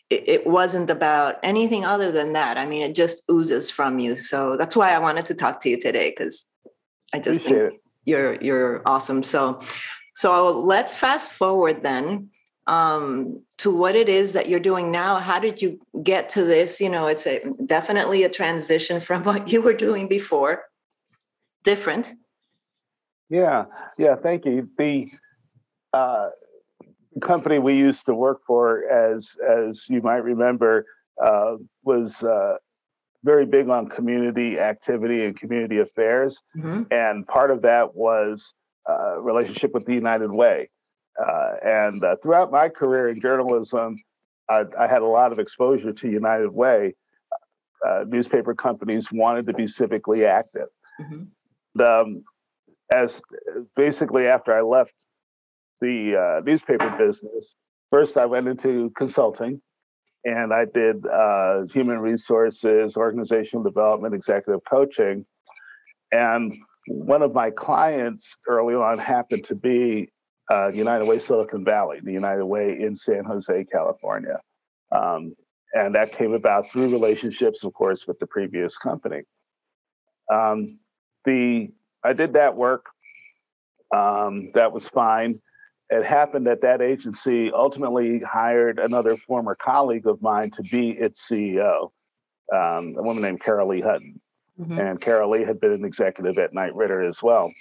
it, 0.10 0.48
wasn't 0.48 0.90
about 0.90 1.36
anything 1.44 1.84
other 1.84 2.12
than 2.12 2.34
that. 2.34 2.58
I 2.58 2.66
mean, 2.66 2.82
it 2.82 2.96
just 2.96 3.24
oozes 3.30 3.70
from 3.70 4.00
you. 4.00 4.16
So 4.16 4.56
that's 4.58 4.76
why 4.76 4.92
I 4.92 5.00
wanted 5.00 5.26
to 5.28 5.34
talk 5.34 5.62
to 5.62 5.70
you 5.70 5.80
today 5.80 6.12
because 6.12 6.46
I 7.14 7.20
just 7.20 7.42
think 7.42 7.56
it. 7.56 7.74
you're 8.06 8.36
you're 8.42 8.82
awesome. 8.86 9.24
So 9.24 9.60
so 10.16 10.60
let's 10.60 10.96
fast 10.96 11.32
forward 11.32 11.84
then 11.84 12.30
um, 12.68 13.44
to 13.58 13.76
what 13.76 13.96
it 13.96 14.10
is 14.10 14.34
that 14.34 14.50
you're 14.50 14.60
doing 14.60 14.92
now. 14.92 15.18
How 15.18 15.40
did 15.40 15.62
you 15.62 15.80
get 16.04 16.30
to 16.30 16.44
this? 16.44 16.80
You 16.80 16.90
know, 16.90 17.08
it's 17.08 17.26
a 17.26 17.42
definitely 17.66 18.24
a 18.24 18.30
transition 18.30 19.00
from 19.08 19.24
what 19.24 19.52
you 19.52 19.62
were 19.62 19.74
doing 19.74 20.08
before. 20.08 20.64
Different. 21.64 22.14
Yeah, 23.30 23.66
yeah, 23.98 24.16
thank 24.16 24.46
you. 24.46 24.70
The 24.78 25.10
uh, 25.92 26.30
company 27.22 27.60
we 27.60 27.76
used 27.76 28.06
to 28.06 28.14
work 28.14 28.42
for, 28.46 28.88
as 28.90 29.36
as 29.48 29.88
you 29.90 30.02
might 30.02 30.24
remember, 30.24 30.86
uh, 31.24 31.56
was 31.84 32.24
uh, 32.24 32.56
very 33.24 33.46
big 33.46 33.70
on 33.70 33.90
community 33.90 34.60
activity 34.60 35.26
and 35.26 35.40
community 35.40 35.80
affairs, 35.80 36.42
mm-hmm. 36.56 36.84
and 36.92 37.28
part 37.28 37.52
of 37.52 37.62
that 37.64 37.96
was 37.96 38.54
uh, 38.90 39.20
relationship 39.20 39.74
with 39.74 39.86
the 39.86 39.94
United 39.94 40.32
Way. 40.32 40.70
Uh, 41.20 41.54
and 41.64 42.04
uh, 42.04 42.16
throughout 42.22 42.52
my 42.52 42.70
career 42.70 43.08
in 43.10 43.20
journalism, 43.20 43.98
I, 44.50 44.66
I, 44.80 44.88
had 44.88 45.02
a 45.02 45.08
lot 45.08 45.32
of 45.32 45.40
exposure 45.40 45.92
to 45.92 46.08
United 46.08 46.50
Way. 46.50 46.94
Uh, 47.86 48.06
newspaper 48.08 48.54
companies 48.54 49.08
wanted 49.12 49.48
to 49.48 49.54
be 49.54 49.64
civically 49.64 50.26
active. 50.26 50.68
Mm-hmm. 51.02 51.82
Um, 51.82 52.24
as 52.92 53.22
basically 53.76 54.28
after 54.28 54.54
I 54.54 54.62
left 54.62 54.94
the 55.82 56.16
uh, 56.16 56.42
newspaper 56.46 56.90
business, 56.98 57.56
first 57.92 58.18
I 58.18 58.26
went 58.26 58.48
into 58.48 58.92
consulting, 58.98 59.62
and 60.24 60.54
I 60.54 60.66
did 60.66 61.06
uh, 61.06 61.64
human 61.72 62.00
resources, 62.00 62.98
organizational 62.98 63.64
development, 63.64 64.14
executive 64.14 64.62
coaching, 64.70 65.26
and 66.12 66.54
one 66.88 67.22
of 67.22 67.34
my 67.34 67.50
clients 67.52 68.36
early 68.48 68.76
on 68.76 68.98
happened 68.98 69.46
to 69.46 69.56
be 69.56 70.10
uh, 70.50 70.70
United 70.70 71.06
Way 71.06 71.20
Silicon 71.20 71.66
Valley, 71.66 72.00
the 72.02 72.14
United 72.14 72.46
Way 72.46 72.78
in 72.80 72.96
San 72.96 73.26
Jose, 73.26 73.66
California. 73.66 74.40
Um, 74.92 75.34
and 75.74 75.94
that 75.96 76.18
came 76.18 76.34
about 76.34 76.72
through 76.72 76.90
relationships, 76.90 77.64
of 77.64 77.74
course, 77.74 78.08
with 78.08 78.18
the 78.20 78.28
previous 78.28 78.78
company. 78.78 79.22
Um, 80.32 80.80
the 81.26 81.70
I 82.04 82.14
did 82.14 82.34
that 82.34 82.56
work. 82.56 82.86
Um, 83.94 84.52
that 84.54 84.72
was 84.72 84.88
fine. 84.88 85.42
It 85.90 86.04
happened 86.04 86.48
that 86.48 86.62
that 86.62 86.82
agency 86.82 87.52
ultimately 87.52 88.20
hired 88.20 88.78
another 88.80 89.18
former 89.18 89.56
colleague 89.56 90.06
of 90.06 90.22
mine 90.22 90.52
to 90.52 90.64
be 90.64 90.90
its 90.90 91.28
CEO, 91.28 91.92
um, 92.54 92.96
a 92.98 93.04
woman 93.04 93.24
named 93.24 93.42
Carole 93.42 93.70
Leigh 93.70 93.82
Hutton. 93.82 94.20
Mm-hmm. 94.60 94.80
And 94.80 95.02
Carole 95.02 95.32
Leigh 95.32 95.46
had 95.46 95.62
been 95.62 95.72
an 95.72 95.86
executive 95.86 96.38
at 96.38 96.54
Knight 96.54 96.76
Ridder 96.76 97.04
as 97.04 97.22
well. 97.24 97.52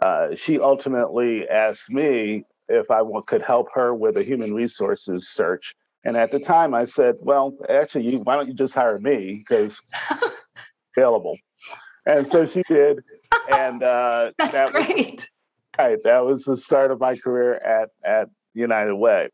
Uh, 0.00 0.34
she 0.36 0.60
ultimately 0.60 1.48
asked 1.48 1.90
me 1.90 2.44
if 2.68 2.90
I 2.90 2.98
w- 2.98 3.22
could 3.26 3.42
help 3.42 3.68
her 3.74 3.94
with 3.94 4.16
a 4.16 4.22
human 4.22 4.54
resources 4.54 5.28
search. 5.28 5.74
And 6.04 6.16
at 6.16 6.30
the 6.30 6.38
time, 6.38 6.74
I 6.74 6.84
said, 6.84 7.16
"Well, 7.20 7.56
actually, 7.68 8.10
you, 8.10 8.18
why 8.20 8.36
don't 8.36 8.46
you 8.46 8.54
just 8.54 8.74
hire 8.74 8.98
me 8.98 9.44
because 9.46 9.80
available." 10.96 11.36
And 12.06 12.28
so 12.28 12.46
she 12.46 12.62
did, 12.68 13.02
and 13.50 13.82
uh, 13.82 14.30
That's 14.38 14.52
that 14.52 14.70
great. 14.70 15.16
Was, 15.16 15.26
right, 15.78 15.98
that 16.04 16.24
was 16.24 16.44
the 16.44 16.56
start 16.56 16.90
of 16.90 17.00
my 17.00 17.16
career 17.16 17.54
at 17.54 17.90
at 18.04 18.28
United 18.54 18.94
Way. 18.94 19.30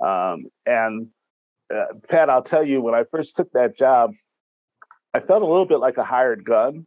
Um, 0.00 0.46
and 0.66 1.08
uh, 1.72 1.86
Pat, 2.08 2.28
I'll 2.28 2.42
tell 2.42 2.64
you, 2.64 2.80
when 2.80 2.94
I 2.94 3.04
first 3.10 3.36
took 3.36 3.50
that 3.52 3.76
job, 3.76 4.12
I 5.14 5.20
felt 5.20 5.42
a 5.42 5.46
little 5.46 5.66
bit 5.66 5.78
like 5.78 5.96
a 5.96 6.04
hired 6.04 6.44
gun. 6.44 6.86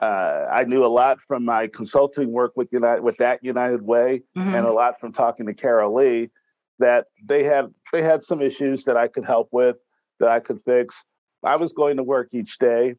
Uh, 0.00 0.48
I 0.50 0.64
knew 0.64 0.84
a 0.84 0.88
lot 0.88 1.18
from 1.28 1.44
my 1.44 1.68
consulting 1.68 2.32
work 2.32 2.52
with 2.56 2.68
United, 2.72 3.02
with 3.02 3.16
that 3.18 3.42
United 3.42 3.82
Way, 3.82 4.22
mm-hmm. 4.36 4.54
and 4.54 4.66
a 4.66 4.72
lot 4.72 4.98
from 5.00 5.12
talking 5.12 5.46
to 5.46 5.54
Carole 5.54 5.94
Leigh 5.94 6.30
that 6.78 7.06
they 7.24 7.44
had 7.44 7.72
they 7.92 8.02
had 8.02 8.24
some 8.24 8.42
issues 8.42 8.84
that 8.84 8.96
I 8.96 9.08
could 9.08 9.24
help 9.24 9.48
with, 9.52 9.76
that 10.18 10.28
I 10.28 10.40
could 10.40 10.60
fix. 10.64 11.04
I 11.44 11.56
was 11.56 11.72
going 11.72 11.96
to 11.96 12.02
work 12.02 12.28
each 12.32 12.58
day, 12.58 12.94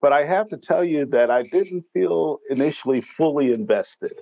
but 0.00 0.12
I 0.12 0.24
have 0.24 0.48
to 0.48 0.56
tell 0.56 0.84
you 0.84 1.06
that 1.06 1.30
I 1.30 1.42
didn't 1.42 1.84
feel 1.92 2.38
initially 2.50 3.00
fully 3.00 3.52
invested. 3.52 4.14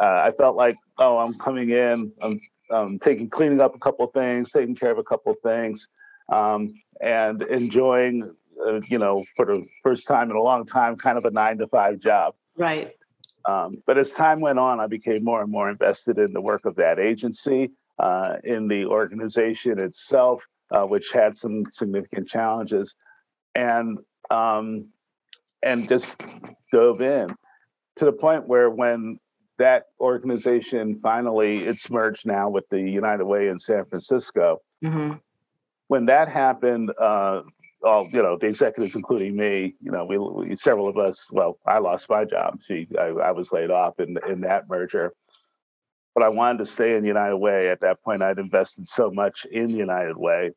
Uh, 0.00 0.24
I 0.26 0.32
felt 0.36 0.56
like, 0.56 0.76
oh, 0.98 1.18
I'm 1.18 1.34
coming 1.34 1.70
in, 1.70 2.12
I'm, 2.20 2.40
I'm 2.70 2.98
taking 2.98 3.30
cleaning 3.30 3.60
up 3.60 3.74
a 3.74 3.78
couple 3.78 4.06
of 4.06 4.12
things, 4.12 4.50
taking 4.50 4.74
care 4.74 4.90
of 4.90 4.98
a 4.98 5.04
couple 5.04 5.32
of 5.32 5.38
things, 5.42 5.86
um, 6.32 6.74
and 7.00 7.42
enjoying 7.42 8.34
uh, 8.66 8.80
you 8.88 8.98
know, 8.98 9.24
for 9.36 9.46
the 9.46 9.64
first 9.82 10.06
time 10.06 10.30
in 10.30 10.36
a 10.36 10.42
long 10.42 10.66
time, 10.66 10.96
kind 10.96 11.18
of 11.18 11.24
a 11.24 11.30
nine 11.30 11.58
to 11.58 11.66
five 11.68 11.98
job. 12.00 12.34
Right. 12.56 12.92
Um, 13.46 13.82
but 13.86 13.98
as 13.98 14.12
time 14.12 14.40
went 14.40 14.58
on, 14.58 14.80
I 14.80 14.86
became 14.86 15.22
more 15.22 15.42
and 15.42 15.50
more 15.50 15.68
invested 15.68 16.18
in 16.18 16.32
the 16.32 16.40
work 16.40 16.64
of 16.64 16.76
that 16.76 16.98
agency, 16.98 17.70
uh, 17.98 18.36
in 18.42 18.68
the 18.68 18.86
organization 18.86 19.78
itself, 19.78 20.42
uh, 20.70 20.84
which 20.84 21.10
had 21.12 21.36
some 21.36 21.64
significant 21.70 22.28
challenges, 22.28 22.94
and 23.54 23.98
um, 24.30 24.86
and 25.62 25.88
just 25.88 26.16
dove 26.72 27.00
in 27.00 27.28
to 27.96 28.04
the 28.04 28.12
point 28.12 28.48
where 28.48 28.70
when 28.70 29.18
that 29.58 29.84
organization 30.00 30.98
finally 31.02 31.58
it's 31.64 31.88
merged 31.90 32.26
now 32.26 32.48
with 32.48 32.68
the 32.70 32.80
United 32.80 33.24
Way 33.24 33.48
in 33.48 33.58
San 33.58 33.84
Francisco. 33.84 34.60
Mm-hmm. 34.84 35.14
When 35.88 36.06
that 36.06 36.28
happened, 36.28 36.90
uh, 37.00 37.42
all 37.84 38.08
you 38.10 38.22
know 38.22 38.36
the 38.40 38.46
executives 38.46 38.94
including 38.94 39.36
me 39.36 39.74
you 39.80 39.90
know 39.90 40.04
we, 40.04 40.18
we, 40.18 40.56
several 40.56 40.88
of 40.88 40.96
us 40.96 41.28
well 41.30 41.58
i 41.66 41.78
lost 41.78 42.08
my 42.08 42.24
job 42.24 42.58
she 42.66 42.88
I, 42.98 43.06
I, 43.06 43.30
was 43.30 43.52
laid 43.52 43.70
off 43.70 44.00
in 44.00 44.16
in 44.28 44.40
that 44.40 44.68
merger 44.68 45.12
but 46.14 46.22
i 46.22 46.28
wanted 46.28 46.58
to 46.58 46.66
stay 46.66 46.96
in 46.96 47.04
united 47.04 47.36
way 47.36 47.68
at 47.68 47.80
that 47.80 48.02
point 48.02 48.22
i'd 48.22 48.38
invested 48.38 48.88
so 48.88 49.10
much 49.10 49.46
in 49.50 49.68
united 49.70 50.16
way 50.16 50.50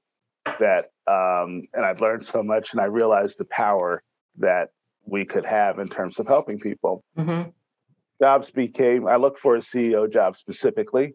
that 0.59 0.91
um, 1.07 1.63
and 1.73 1.85
i'd 1.85 2.01
learned 2.01 2.25
so 2.25 2.41
much 2.41 2.71
and 2.71 2.81
i 2.81 2.85
realized 2.85 3.37
the 3.37 3.45
power 3.45 4.01
that 4.37 4.69
we 5.05 5.25
could 5.25 5.45
have 5.45 5.79
in 5.79 5.87
terms 5.87 6.19
of 6.19 6.27
helping 6.27 6.59
people 6.59 7.03
mm-hmm. 7.17 7.49
Jobs 8.21 8.49
became 8.49 9.07
i 9.07 9.15
looked 9.15 9.39
for 9.39 9.55
a 9.55 9.59
ceo 9.59 10.11
job 10.11 10.35
specifically 10.35 11.13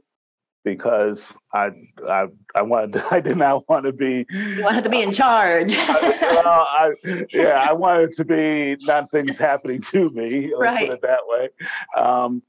because 0.65 1.35
I 1.53 1.71
I 2.09 2.27
I 2.55 2.63
wanted 2.63 3.03
I 3.11 3.21
did 3.21 3.37
not 3.37 3.69
want 3.69 3.85
to 3.87 3.93
be 3.93 4.27
you 4.31 4.63
wanted 4.63 4.85
to 4.85 4.91
be 4.91 5.03
in 5.03 5.13
charge. 5.13 5.75
I, 5.77 6.41
well, 6.45 6.67
I, 6.69 6.93
yeah, 7.33 7.67
I 7.69 7.73
wanted 7.73 8.13
to 8.15 8.25
be 8.25 8.77
not 8.83 9.11
things 9.11 9.39
happening 9.39 9.81
to 9.83 10.11
me. 10.11 10.53
Let's 10.57 10.75
right. 10.75 10.89
put 10.89 10.99
it 10.99 11.03
that 11.03 11.21
way, 11.27 11.49
um, 11.97 12.43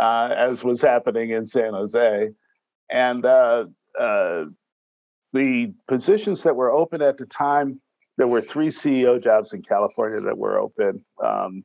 uh, 0.00 0.34
as 0.36 0.62
was 0.62 0.80
happening 0.80 1.30
in 1.30 1.46
San 1.46 1.72
Jose, 1.72 2.28
and 2.90 3.24
uh, 3.24 3.64
uh, 3.98 4.44
the 5.32 5.72
positions 5.88 6.42
that 6.44 6.56
were 6.56 6.70
open 6.70 7.02
at 7.02 7.18
the 7.18 7.26
time. 7.26 7.80
There 8.16 8.26
were 8.26 8.42
three 8.42 8.70
CEO 8.70 9.22
jobs 9.22 9.52
in 9.52 9.62
California 9.62 10.20
that 10.22 10.36
were 10.36 10.58
open. 10.58 11.04
Um, 11.24 11.62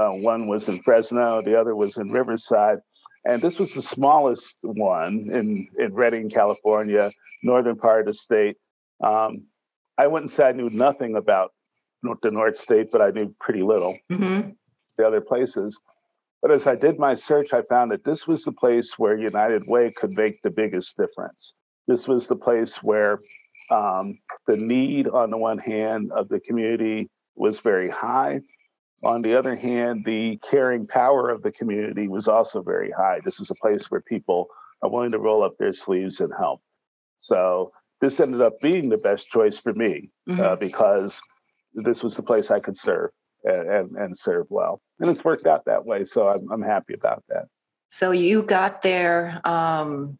uh, 0.00 0.10
one 0.10 0.46
was 0.46 0.68
in 0.68 0.82
Fresno, 0.82 1.42
the 1.42 1.58
other 1.58 1.74
was 1.74 1.96
in 1.96 2.10
Riverside 2.10 2.78
and 3.24 3.40
this 3.40 3.58
was 3.58 3.72
the 3.72 3.82
smallest 3.82 4.56
one 4.62 5.28
in, 5.32 5.68
in 5.78 5.94
Redding, 5.94 6.28
California, 6.28 7.12
northern 7.42 7.76
part 7.76 8.00
of 8.00 8.06
the 8.06 8.14
state. 8.14 8.56
Um, 9.02 9.44
I 9.96 10.06
wouldn't 10.06 10.32
say 10.32 10.44
I 10.44 10.52
knew 10.52 10.70
nothing 10.70 11.16
about 11.16 11.52
the 12.02 12.30
North 12.30 12.58
State, 12.58 12.90
but 12.90 13.00
I 13.00 13.10
knew 13.10 13.34
pretty 13.38 13.62
little 13.62 13.96
mm-hmm. 14.10 14.50
the 14.96 15.06
other 15.06 15.20
places. 15.20 15.78
But 16.40 16.50
as 16.50 16.66
I 16.66 16.74
did 16.74 16.98
my 16.98 17.14
search, 17.14 17.52
I 17.52 17.62
found 17.62 17.92
that 17.92 18.04
this 18.04 18.26
was 18.26 18.42
the 18.42 18.52
place 18.52 18.98
where 18.98 19.16
United 19.16 19.68
Way 19.68 19.92
could 19.92 20.10
make 20.12 20.42
the 20.42 20.50
biggest 20.50 20.96
difference. 20.96 21.54
This 21.86 22.08
was 22.08 22.26
the 22.26 22.36
place 22.36 22.76
where 22.82 23.20
um, 23.70 24.18
the 24.48 24.56
need, 24.56 25.06
on 25.06 25.30
the 25.30 25.36
one 25.36 25.58
hand, 25.58 26.10
of 26.10 26.28
the 26.28 26.40
community 26.40 27.08
was 27.36 27.60
very 27.60 27.88
high, 27.88 28.40
on 29.04 29.22
the 29.22 29.36
other 29.36 29.56
hand, 29.56 30.04
the 30.04 30.38
caring 30.48 30.86
power 30.86 31.28
of 31.30 31.42
the 31.42 31.50
community 31.50 32.08
was 32.08 32.28
also 32.28 32.62
very 32.62 32.90
high. 32.90 33.20
This 33.24 33.40
is 33.40 33.50
a 33.50 33.54
place 33.56 33.90
where 33.90 34.00
people 34.00 34.48
are 34.82 34.90
willing 34.90 35.10
to 35.10 35.18
roll 35.18 35.42
up 35.42 35.58
their 35.58 35.72
sleeves 35.72 36.20
and 36.20 36.32
help. 36.38 36.60
So 37.18 37.72
this 38.00 38.20
ended 38.20 38.40
up 38.40 38.60
being 38.60 38.88
the 38.88 38.98
best 38.98 39.28
choice 39.28 39.58
for 39.58 39.72
me 39.72 40.10
uh, 40.28 40.32
mm-hmm. 40.32 40.40
uh, 40.40 40.56
because 40.56 41.20
this 41.74 42.02
was 42.02 42.16
the 42.16 42.22
place 42.22 42.50
I 42.50 42.60
could 42.60 42.78
serve 42.78 43.10
and, 43.44 43.68
and, 43.68 43.96
and, 43.96 44.18
serve 44.18 44.46
well. 44.50 44.80
And 45.00 45.10
it's 45.10 45.24
worked 45.24 45.46
out 45.46 45.64
that 45.64 45.84
way. 45.84 46.04
So 46.04 46.28
I'm, 46.28 46.50
I'm 46.52 46.62
happy 46.62 46.94
about 46.94 47.24
that. 47.28 47.46
So 47.88 48.10
you 48.10 48.42
got 48.42 48.82
there. 48.82 49.40
Um, 49.44 50.18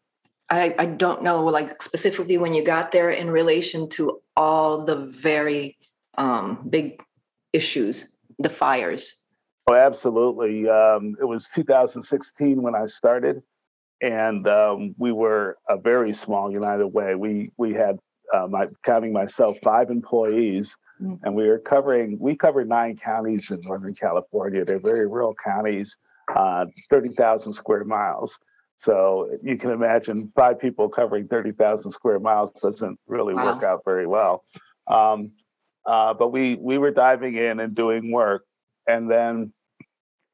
I, 0.51 0.75
I 0.79 0.87
don't 0.87 1.23
know, 1.23 1.45
like 1.45 1.83
specifically 1.83 2.37
when 2.37 2.55
you 2.55 2.65
got 2.65 2.93
there 2.93 3.11
in 3.11 3.31
relation 3.31 3.89
to 3.91 4.21
all 4.37 4.85
the 4.85 4.97
very 4.97 5.77
um, 6.19 6.67
big 6.69 7.03
issues 7.53 8.12
the 8.39 8.49
fires? 8.49 9.15
Oh, 9.67 9.75
absolutely. 9.75 10.69
Um, 10.69 11.15
it 11.21 11.25
was 11.25 11.49
2016 11.55 12.61
when 12.61 12.75
I 12.75 12.87
started, 12.87 13.43
and 14.01 14.47
um, 14.49 14.95
we 14.99 15.13
were 15.13 15.57
a 15.69 15.77
very 15.77 16.15
small 16.15 16.51
United 16.51 16.89
Way. 16.89 17.15
We 17.15 17.53
we 17.57 17.73
had, 17.73 17.99
uh, 18.35 18.49
my, 18.49 18.67
counting 18.85 19.13
myself, 19.13 19.57
five 19.63 19.91
employees, 19.91 20.77
mm-hmm. 21.01 21.15
and 21.25 21.35
we 21.35 21.47
were 21.47 21.61
covering. 21.61 22.19
We 22.19 22.37
covered 22.37 22.69
nine 22.69 22.97
counties 22.97 23.51
in 23.51 23.61
Northern 23.63 23.95
California. 23.95 24.65
They're 24.65 24.81
very 24.81 25.07
rural 25.07 25.35
counties, 25.45 25.97
uh, 26.35 26.67
30,000 26.91 27.53
square 27.53 27.85
miles. 27.85 28.37
So 28.77 29.31
you 29.45 29.57
can 29.57 29.71
imagine 29.71 30.33
five 30.35 30.59
people 30.59 30.89
covering 30.89 31.29
30,000 31.29 31.91
square 31.93 32.19
miles 32.19 32.51
doesn't 32.61 32.99
really 33.07 33.33
wow. 33.33 33.55
work 33.55 33.63
out 33.63 33.83
very 33.85 34.09
well. 34.09 34.45
Um, 34.89 35.31
uh, 35.87 36.15
but 36.15 36.29
we 36.29 36.57
we 36.57 36.79
were 36.79 36.91
diving 36.93 37.37
in 37.37 37.61
and 37.61 37.75
doing 37.75 38.13
work, 38.13 38.45
and 38.87 39.11
then 39.11 39.53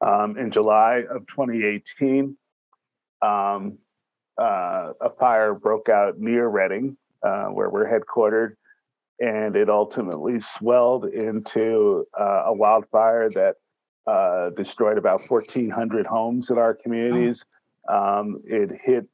Um, 0.01 0.37
in 0.37 0.49
July 0.51 1.03
of 1.11 1.27
2018, 1.27 2.37
um, 3.21 3.77
uh, 4.37 4.93
a 5.01 5.09
fire 5.19 5.53
broke 5.53 5.89
out 5.89 6.17
near 6.19 6.47
Redding, 6.47 6.95
uh, 7.21 7.47
where 7.47 7.69
we're 7.69 7.85
headquartered, 7.85 8.55
and 9.19 9.57
it 9.57 9.69
ultimately 9.69 10.39
swelled 10.39 11.05
into 11.05 12.05
uh, 12.17 12.43
a 12.45 12.53
wildfire 12.53 13.29
that 13.31 13.55
uh, 14.07 14.51
destroyed 14.51 14.97
about 14.97 15.29
1,400 15.29 16.05
homes 16.05 16.49
in 16.49 16.57
our 16.57 16.73
communities. 16.73 17.43
Um, 17.89 18.41
it 18.45 18.69
hit, 18.81 19.05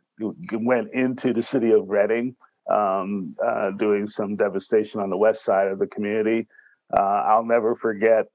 went 0.53 0.93
into 0.93 1.33
the 1.33 1.41
city 1.41 1.71
of 1.71 1.89
Redding, 1.89 2.35
um, 2.71 3.35
uh, 3.45 3.71
doing 3.71 4.07
some 4.07 4.35
devastation 4.35 4.99
on 4.99 5.09
the 5.09 5.17
west 5.17 5.43
side 5.43 5.67
of 5.67 5.79
the 5.79 5.87
community. 5.87 6.47
Uh, 6.95 7.23
I'll 7.27 7.45
never 7.45 7.75
forget 7.75 8.27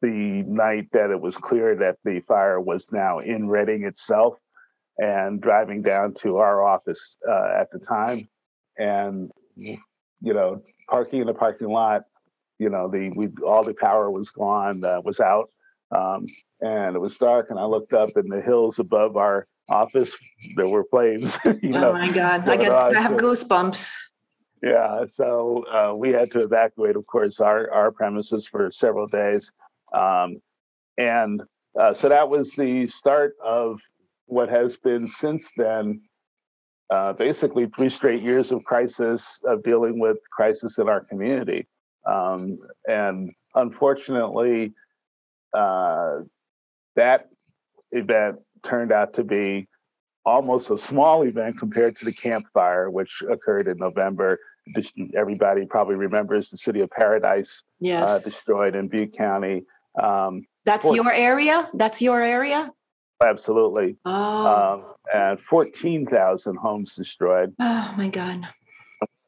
the 0.00 0.44
night 0.46 0.88
that 0.92 1.10
it 1.10 1.20
was 1.20 1.36
clear 1.36 1.74
that 1.76 1.96
the 2.04 2.20
fire 2.20 2.60
was 2.60 2.86
now 2.92 3.18
in 3.18 3.48
Redding 3.48 3.84
itself 3.84 4.34
and 4.98 5.40
driving 5.40 5.82
down 5.82 6.14
to 6.14 6.36
our 6.36 6.62
office 6.62 7.16
uh, 7.28 7.48
at 7.58 7.70
the 7.72 7.78
time 7.78 8.28
and 8.78 9.30
you 9.56 9.78
know 10.20 10.62
parking 10.88 11.20
in 11.20 11.26
the 11.26 11.34
parking 11.34 11.68
lot 11.68 12.02
you 12.58 12.68
know 12.68 12.88
the 12.88 13.10
we 13.14 13.28
all 13.46 13.64
the 13.64 13.74
power 13.74 14.10
was 14.10 14.30
gone 14.30 14.84
uh, 14.84 15.00
was 15.04 15.20
out 15.20 15.48
um, 15.94 16.26
and 16.60 16.96
it 16.96 16.98
was 16.98 17.16
dark 17.16 17.48
and 17.50 17.58
i 17.58 17.64
looked 17.64 17.92
up 17.92 18.10
in 18.16 18.28
the 18.28 18.40
hills 18.40 18.78
above 18.78 19.16
our 19.16 19.46
office 19.68 20.14
there 20.56 20.68
were 20.68 20.84
flames 20.90 21.38
oh 21.44 21.56
know, 21.62 21.92
my 21.92 22.10
god 22.10 22.48
i 22.48 22.56
get 22.56 22.72
i 22.72 23.00
have 23.00 23.12
goosebumps. 23.12 23.90
Yeah 24.62 25.04
so 25.06 25.64
uh, 25.72 25.94
we 25.96 26.10
had 26.10 26.30
to 26.32 26.40
evacuate 26.40 26.96
of 26.96 27.06
course 27.06 27.40
our 27.40 27.70
our 27.70 27.90
premises 27.90 28.46
for 28.46 28.70
several 28.70 29.06
days 29.06 29.52
um, 29.94 30.40
and 30.98 31.42
uh, 31.80 31.94
so 31.94 32.08
that 32.08 32.28
was 32.28 32.52
the 32.52 32.86
start 32.86 33.34
of 33.44 33.80
what 34.26 34.48
has 34.48 34.76
been 34.76 35.08
since 35.08 35.50
then 35.56 36.00
uh, 36.90 37.12
basically 37.14 37.66
three 37.76 37.88
straight 37.88 38.22
years 38.22 38.52
of 38.52 38.62
crisis 38.64 39.40
of 39.46 39.62
dealing 39.62 39.98
with 39.98 40.18
crisis 40.30 40.78
in 40.78 40.88
our 40.88 41.00
community 41.00 41.66
um, 42.10 42.58
and 42.88 43.30
unfortunately 43.54 44.72
uh, 45.54 46.18
that 46.96 47.28
event 47.92 48.36
turned 48.62 48.92
out 48.92 49.14
to 49.14 49.24
be 49.24 49.68
almost 50.24 50.70
a 50.70 50.78
small 50.78 51.22
event 51.22 51.58
compared 51.58 51.98
to 51.98 52.04
the 52.04 52.12
Camp 52.12 52.46
Fire, 52.54 52.90
which 52.90 53.22
occurred 53.28 53.68
in 53.68 53.78
november 53.78 54.38
everybody 55.16 55.66
probably 55.66 55.96
remembers 55.96 56.48
the 56.48 56.56
city 56.56 56.82
of 56.82 56.90
paradise 56.90 57.64
uh, 57.64 57.74
yes. 57.80 58.08
uh, 58.08 58.18
destroyed 58.20 58.76
in 58.76 58.86
butte 58.86 59.12
county 59.18 59.64
um, 60.00 60.46
that's 60.64 60.86
your 60.86 61.12
area 61.12 61.68
that's 61.74 62.00
your 62.00 62.22
area 62.22 62.70
Absolutely. 63.22 63.96
Oh. 64.04 64.74
Um, 64.74 64.84
and 65.14 65.40
14,000 65.40 66.56
homes 66.56 66.94
destroyed. 66.94 67.54
Oh, 67.60 67.94
my 67.96 68.08
God. 68.08 68.46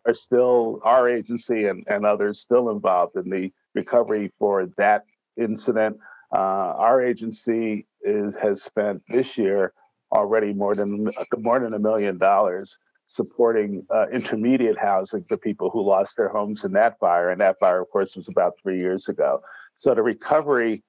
Are 0.07 0.15
still, 0.15 0.81
our 0.85 1.09
agency 1.09 1.67
and, 1.67 1.85
and 1.87 2.05
others 2.05 2.41
still 2.41 2.71
involved 2.71 3.17
in 3.17 3.31
the 3.31 3.51
recovery 3.75 4.33
for 4.39 4.67
that 4.77 5.05
incident. 5.37 5.97
Uh, 6.33 6.39
our 6.77 7.03
agency 7.03 7.87
is 8.05 8.35
has 8.37 8.63
spent 8.63 9.03
this 9.09 9.37
year 9.37 9.73
already 10.13 10.53
more 10.53 10.75
than 10.75 11.11
more 11.39 11.59
than 11.59 11.75
a 11.75 11.79
million 11.79 12.19
dollars 12.19 12.79
supporting 13.07 13.87
uh, 13.95 14.09
intermediate 14.09 14.79
housing 14.79 15.25
for 15.25 15.37
people 15.37 15.71
who 15.71 15.83
lost 15.83 16.17
their 16.17 16.29
homes 16.29 16.65
in 16.65 16.73
that 16.73 16.99
fire. 16.99 17.31
And 17.31 17.41
that 17.41 17.59
fire, 17.59 17.83
of 17.83 17.91
course, 17.91 18.17
was 18.17 18.29
about 18.29 18.55
three 18.63 18.79
years 18.79 19.09
ago. 19.09 19.43
So 19.77 19.95
the 19.95 20.03
recovery 20.03 20.83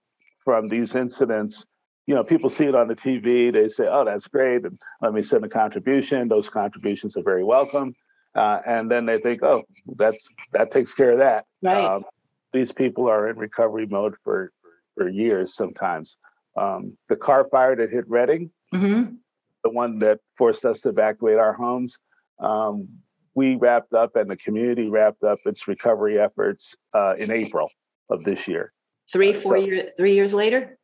from 0.43 0.69
these 0.69 0.95
incidents 0.95 1.65
you 2.07 2.13
know, 2.13 2.23
people 2.23 2.49
see 2.49 2.65
it 2.65 2.75
on 2.75 2.87
the 2.87 2.95
TV. 2.95 3.51
They 3.51 3.67
say, 3.67 3.87
"Oh, 3.87 4.05
that's 4.05 4.27
great," 4.27 4.63
and 4.63 4.77
let 5.01 5.13
me 5.13 5.23
send 5.23 5.43
a 5.43 5.49
contribution. 5.49 6.27
Those 6.27 6.49
contributions 6.49 7.17
are 7.17 7.23
very 7.23 7.43
welcome, 7.43 7.95
uh, 8.35 8.59
and 8.65 8.89
then 8.91 9.05
they 9.05 9.17
think, 9.17 9.41
"Oh, 9.41 9.63
that's 9.95 10.31
that 10.53 10.71
takes 10.71 10.93
care 10.93 11.13
of 11.13 11.17
that." 11.19 11.45
Right. 11.63 11.83
Um, 11.83 12.05
these 12.53 12.71
people 12.71 13.09
are 13.09 13.29
in 13.29 13.37
recovery 13.37 13.87
mode 13.87 14.15
for 14.23 14.51
for 14.95 15.09
years 15.09 15.55
sometimes. 15.55 16.17
Um, 16.55 16.97
the 17.09 17.15
Carr 17.15 17.47
fire 17.49 17.75
that 17.75 17.91
hit 17.91 18.05
Redding, 18.07 18.49
mm-hmm. 18.73 19.15
the 19.63 19.69
one 19.69 19.99
that 19.99 20.19
forced 20.37 20.65
us 20.65 20.79
to 20.81 20.89
evacuate 20.89 21.37
our 21.37 21.53
homes, 21.53 21.97
um, 22.39 22.87
we 23.33 23.55
wrapped 23.55 23.93
up 23.93 24.15
and 24.15 24.29
the 24.29 24.37
community 24.37 24.89
wrapped 24.89 25.23
up 25.23 25.39
its 25.45 25.67
recovery 25.67 26.19
efforts 26.19 26.75
uh, 26.93 27.15
in 27.17 27.31
April 27.31 27.69
of 28.09 28.23
this 28.23 28.47
year. 28.47 28.71
Three, 29.11 29.33
four 29.33 29.59
so, 29.59 29.65
years, 29.65 29.93
three 29.97 30.13
years 30.13 30.33
later 30.33 30.77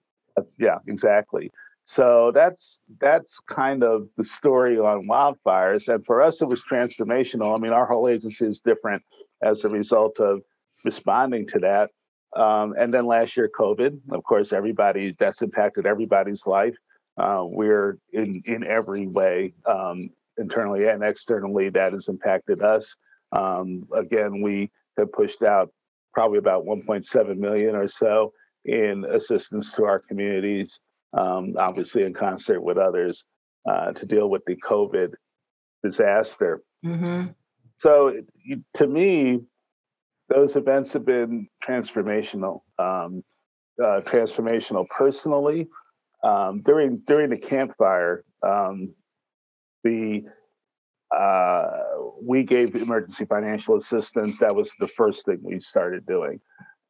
yeah, 0.57 0.77
exactly. 0.88 1.51
So 1.84 2.31
that's 2.34 2.79
that's 2.99 3.39
kind 3.49 3.84
of 3.84 4.07
the 4.17 4.25
story 4.25 4.77
on 4.77 5.07
wildfires. 5.07 5.88
And 5.88 6.05
for 6.05 6.21
us, 6.21 6.41
it 6.41 6.47
was 6.47 6.62
transformational. 6.69 7.57
I 7.57 7.60
mean, 7.60 7.73
our 7.73 7.86
whole 7.86 8.07
agency 8.07 8.45
is 8.45 8.62
different 8.62 9.01
as 9.43 9.63
a 9.63 9.69
result 9.69 10.19
of 10.19 10.41
responding 10.86 11.47
to 11.47 11.60
that. 11.60 11.89
Um, 12.36 12.74
and 12.80 12.94
then 12.94 13.06
last 13.06 13.36
year, 13.36 13.50
COVID. 13.58 14.00
Of 14.12 14.24
course, 14.24 14.54
everybody 14.54 15.15
that's 15.20 15.41
impacted 15.41 15.86
everybody's 15.86 16.46
life. 16.46 16.76
Uh, 17.17 17.44
we're 17.44 17.98
in 18.13 18.41
in 18.46 18.63
every 18.65 19.08
way, 19.08 19.54
um, 19.65 20.10
internally 20.38 20.88
and 20.88 21.04
externally, 21.04 21.70
that 21.70 21.94
has 21.94 22.08
impacted 22.08 22.62
us. 22.62 22.96
Um, 23.34 23.88
again, 23.96 24.41
we 24.41 24.72
have 24.98 25.12
pushed 25.12 25.41
out 25.44 25.72
probably 26.13 26.38
about 26.38 26.65
1.7 26.65 27.38
million 27.38 27.76
or 27.76 27.88
so 27.88 28.34
in 28.65 29.06
assistance 29.06 29.72
to 29.72 29.86
our 29.86 30.00
communities, 30.00 30.80
um, 31.17 31.56
obviously 31.58 32.04
in 32.04 32.13
concert 32.13 32.62
with 32.62 32.78
others, 32.78 33.26
uh, 33.70 33.91
to 33.94 34.06
deal 34.06 34.30
with 34.30 34.44
the 34.46 34.56
COVID 34.58 35.13
disaster. 35.84 36.62
Mm-hmm. 36.86 37.28
So, 37.78 38.22
to 38.76 38.88
me, 38.88 39.41
those 40.34 40.56
events 40.56 40.94
have 40.94 41.06
been 41.06 41.48
transformational. 41.67 42.62
Um, 42.80 43.24
uh, 43.82 44.02
transformational 44.02 44.88
personally. 44.89 45.67
Um, 46.24 46.62
during 46.62 47.02
during 47.08 47.30
the 47.30 47.38
Camp 47.38 47.74
Fire, 47.78 48.24
um, 48.44 48.94
the 49.84 50.24
uh, 51.15 51.67
we 52.22 52.44
gave 52.44 52.76
emergency 52.76 53.26
financial 53.26 53.78
assistance. 53.78 54.39
That 54.39 54.56
was 54.56 54.72
the 54.80 54.88
first 54.88 55.26
thing 55.26 55.39
we 55.41 55.60
started 55.60 56.06
doing, 56.06 56.39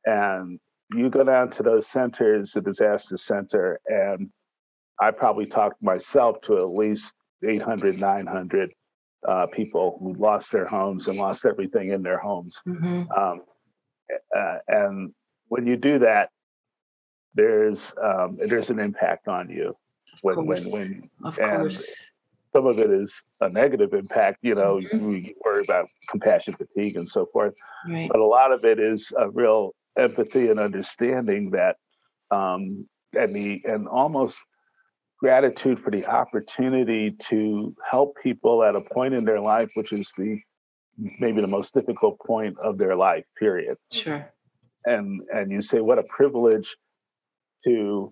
and 0.05 0.59
you 0.93 1.09
go 1.09 1.23
down 1.23 1.51
to 1.51 1.63
those 1.63 1.87
centers, 1.87 2.51
the 2.51 2.61
disaster 2.61 3.17
center, 3.17 3.79
and 3.85 4.29
I 4.99 5.11
probably 5.11 5.45
talked 5.45 5.81
myself 5.81 6.41
to 6.41 6.57
at 6.57 6.69
least 6.69 7.13
800, 7.47 7.99
900 7.99 8.73
uh, 9.27 9.47
people 9.47 9.97
who 9.99 10.13
lost 10.13 10.51
their 10.51 10.65
homes 10.65 11.07
and 11.07 11.17
lost 11.17 11.45
everything 11.45 11.91
in 11.91 12.01
their 12.01 12.17
homes. 12.17 12.59
Mm-hmm. 12.67 13.11
Um, 13.11 13.41
uh, 14.35 14.57
and 14.67 15.13
when 15.47 15.67
you 15.67 15.77
do 15.77 15.99
that, 15.99 16.29
there's 17.33 17.93
um, 18.03 18.37
there's 18.45 18.69
an 18.69 18.79
impact 18.79 19.27
on 19.27 19.49
you. 19.49 19.75
When 20.21 20.45
when 20.45 20.63
when 20.71 21.09
of 21.23 21.37
course. 21.37 21.89
Some 22.53 22.67
of 22.67 22.77
it 22.79 22.91
is 22.91 23.21
a 23.39 23.47
negative 23.47 23.93
impact, 23.93 24.39
you 24.41 24.55
know, 24.55 24.81
mm-hmm. 24.81 25.07
we 25.07 25.35
worry 25.45 25.63
about 25.63 25.87
compassion 26.09 26.53
fatigue 26.53 26.97
and 26.97 27.07
so 27.07 27.25
forth. 27.31 27.53
Right. 27.87 28.09
But 28.11 28.19
a 28.19 28.25
lot 28.25 28.51
of 28.51 28.65
it 28.65 28.77
is 28.77 29.09
a 29.17 29.29
real 29.29 29.73
empathy 29.97 30.49
and 30.49 30.59
understanding 30.59 31.51
that 31.51 31.77
um, 32.29 32.89
and 33.13 33.33
the 33.33 33.61
and 33.63 33.87
almost 33.87 34.37
gratitude 35.21 35.79
for 35.79 35.91
the 35.91 36.05
opportunity 36.05 37.11
to 37.11 37.75
help 37.89 38.17
people 38.21 38.63
at 38.63 38.75
a 38.75 38.81
point 38.81 39.13
in 39.13 39.23
their 39.23 39.39
life 39.39 39.69
which 39.75 39.93
is 39.93 40.11
the 40.17 40.39
maybe 41.19 41.41
the 41.41 41.47
most 41.47 41.73
difficult 41.75 42.19
point 42.25 42.57
of 42.57 42.77
their 42.77 42.95
life 42.95 43.23
period 43.37 43.77
sure 43.91 44.27
and 44.85 45.21
and 45.31 45.51
you 45.51 45.61
say 45.61 45.79
what 45.79 45.99
a 45.99 46.03
privilege 46.03 46.75
to 47.63 48.11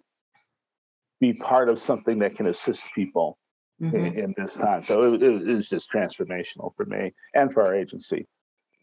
be 1.20 1.34
part 1.34 1.68
of 1.68 1.82
something 1.82 2.20
that 2.20 2.36
can 2.36 2.46
assist 2.46 2.84
people 2.94 3.40
mm-hmm. 3.82 3.96
in, 3.96 4.20
in, 4.20 4.36
this 4.38 4.54
time 4.54 4.86
so 4.86 5.14
it, 5.16 5.24
it, 5.24 5.50
it 5.50 5.56
was 5.56 5.68
just 5.68 5.92
transformational 5.92 6.72
for 6.78 6.86
me 6.86 7.12
and 7.34 7.52
for 7.52 7.66
our 7.66 7.76
agency 7.76 8.28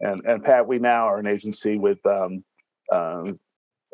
and 0.00 0.20
and 0.26 0.42
pat 0.42 0.66
we 0.66 0.80
now 0.80 1.06
are 1.06 1.18
an 1.18 1.28
agency 1.28 1.78
with 1.78 2.04
um, 2.04 2.44
um, 2.92 3.38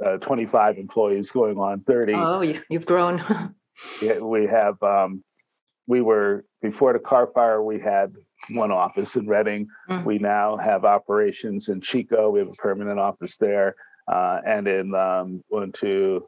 uh, 0.05 0.17
25 0.19 0.79
employees 0.79 1.31
going 1.31 1.59
on 1.59 1.81
30. 1.83 2.15
Oh, 2.17 2.41
you've 2.69 2.87
grown. 2.87 3.23
yeah, 4.01 4.19
we 4.19 4.47
have, 4.47 4.83
um, 4.83 5.23
we 5.87 6.01
were, 6.01 6.45
before 6.61 6.93
the 6.93 6.99
Carr 6.99 7.29
fire, 7.35 7.63
we 7.63 7.79
had 7.81 8.15
one 8.51 8.71
office 8.71 9.17
in 9.17 9.27
Redding. 9.27 9.69
Mm. 9.89 10.05
We 10.05 10.19
now 10.19 10.57
have 10.57 10.85
operations 10.85 11.69
in 11.69 11.81
Chico. 11.81 12.31
We 12.31 12.41
have 12.41 12.49
a 12.49 12.55
permanent 12.55 12.99
office 12.99 13.37
there. 13.37 13.75
Uh, 14.09 14.41
and 14.47 14.67
in 14.67 14.95
um, 14.95 15.43
one, 15.49 15.73
two, 15.73 16.27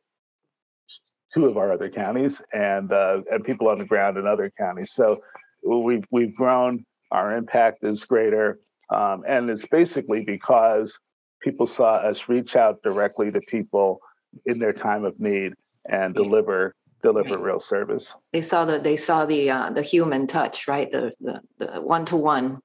two 1.35 1.47
of 1.47 1.57
our 1.57 1.73
other 1.73 1.91
counties, 1.91 2.41
and 2.53 2.93
uh, 2.93 3.21
and 3.31 3.45
people 3.45 3.69
on 3.69 3.79
the 3.79 3.85
ground 3.85 4.17
in 4.17 4.27
other 4.27 4.53
counties. 4.57 4.93
So 4.93 5.23
we've 5.67 6.05
we've 6.11 6.35
grown. 6.35 6.85
Our 7.11 7.37
impact 7.37 7.85
is 7.85 8.05
greater, 8.05 8.61
um, 8.91 9.25
and 9.27 9.51
it's 9.51 9.67
basically 9.67 10.23
because 10.25 10.97
people 11.43 11.67
saw 11.67 11.95
us 11.95 12.29
reach 12.29 12.57
out 12.57 12.83
directly 12.83 13.31
to 13.33 13.41
people 13.49 14.01
in 14.47 14.59
their 14.59 14.73
time 14.73 15.05
of 15.05 15.19
need 15.21 15.55
and 15.89 16.15
deliver 16.15 16.75
deliver 17.05 17.39
real 17.39 17.61
service. 17.61 18.15
They 18.33 18.41
saw 18.43 18.65
the 18.65 18.79
they 18.79 18.97
saw 18.97 19.27
the 19.27 19.51
uh, 19.51 19.71
the 19.71 19.83
human 19.83 20.27
touch, 20.27 20.67
right? 20.67 20.91
The 20.91 21.13
the 21.21 21.41
the 21.59 21.81
one 21.81 22.05
to 22.07 22.17
one. 22.17 22.61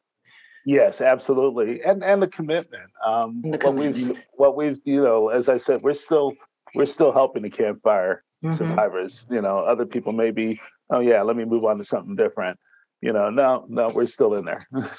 Yes, 0.66 1.02
absolutely, 1.02 1.82
and 1.84 2.04
and 2.04 2.22
the 2.22 2.28
commitment. 2.28 2.90
Um, 3.06 3.42
And 3.44 3.54
the 3.54 3.58
what 3.58 3.76
we've 3.76 3.94
commitment. 3.94 4.26
what 4.34 4.56
we've 4.56 4.80
you 4.86 5.04
know, 5.04 5.30
as 5.30 5.50
I 5.50 5.58
said, 5.58 5.82
we're 5.84 5.94
still 5.94 6.34
we're 6.74 6.86
still 6.86 7.12
helping 7.12 7.44
the 7.44 7.50
Camp 7.50 7.82
Fire 7.84 8.24
Mhm. 8.44 8.58
survivors. 8.58 9.26
You 9.30 9.42
know, 9.42 9.60
other 9.60 9.86
people 9.86 10.14
may 10.14 10.32
be, 10.32 10.60
oh 10.90 11.02
yeah, 11.02 11.22
let 11.24 11.36
me 11.36 11.44
move 11.46 11.66
on 11.66 11.78
to 11.78 11.84
something 11.84 12.16
different. 12.16 12.58
You 13.02 13.12
know, 13.14 13.30
no, 13.30 13.66
no, 13.68 13.90
we're 13.90 14.08
still 14.08 14.34
in 14.36 14.46
there. 14.46 14.62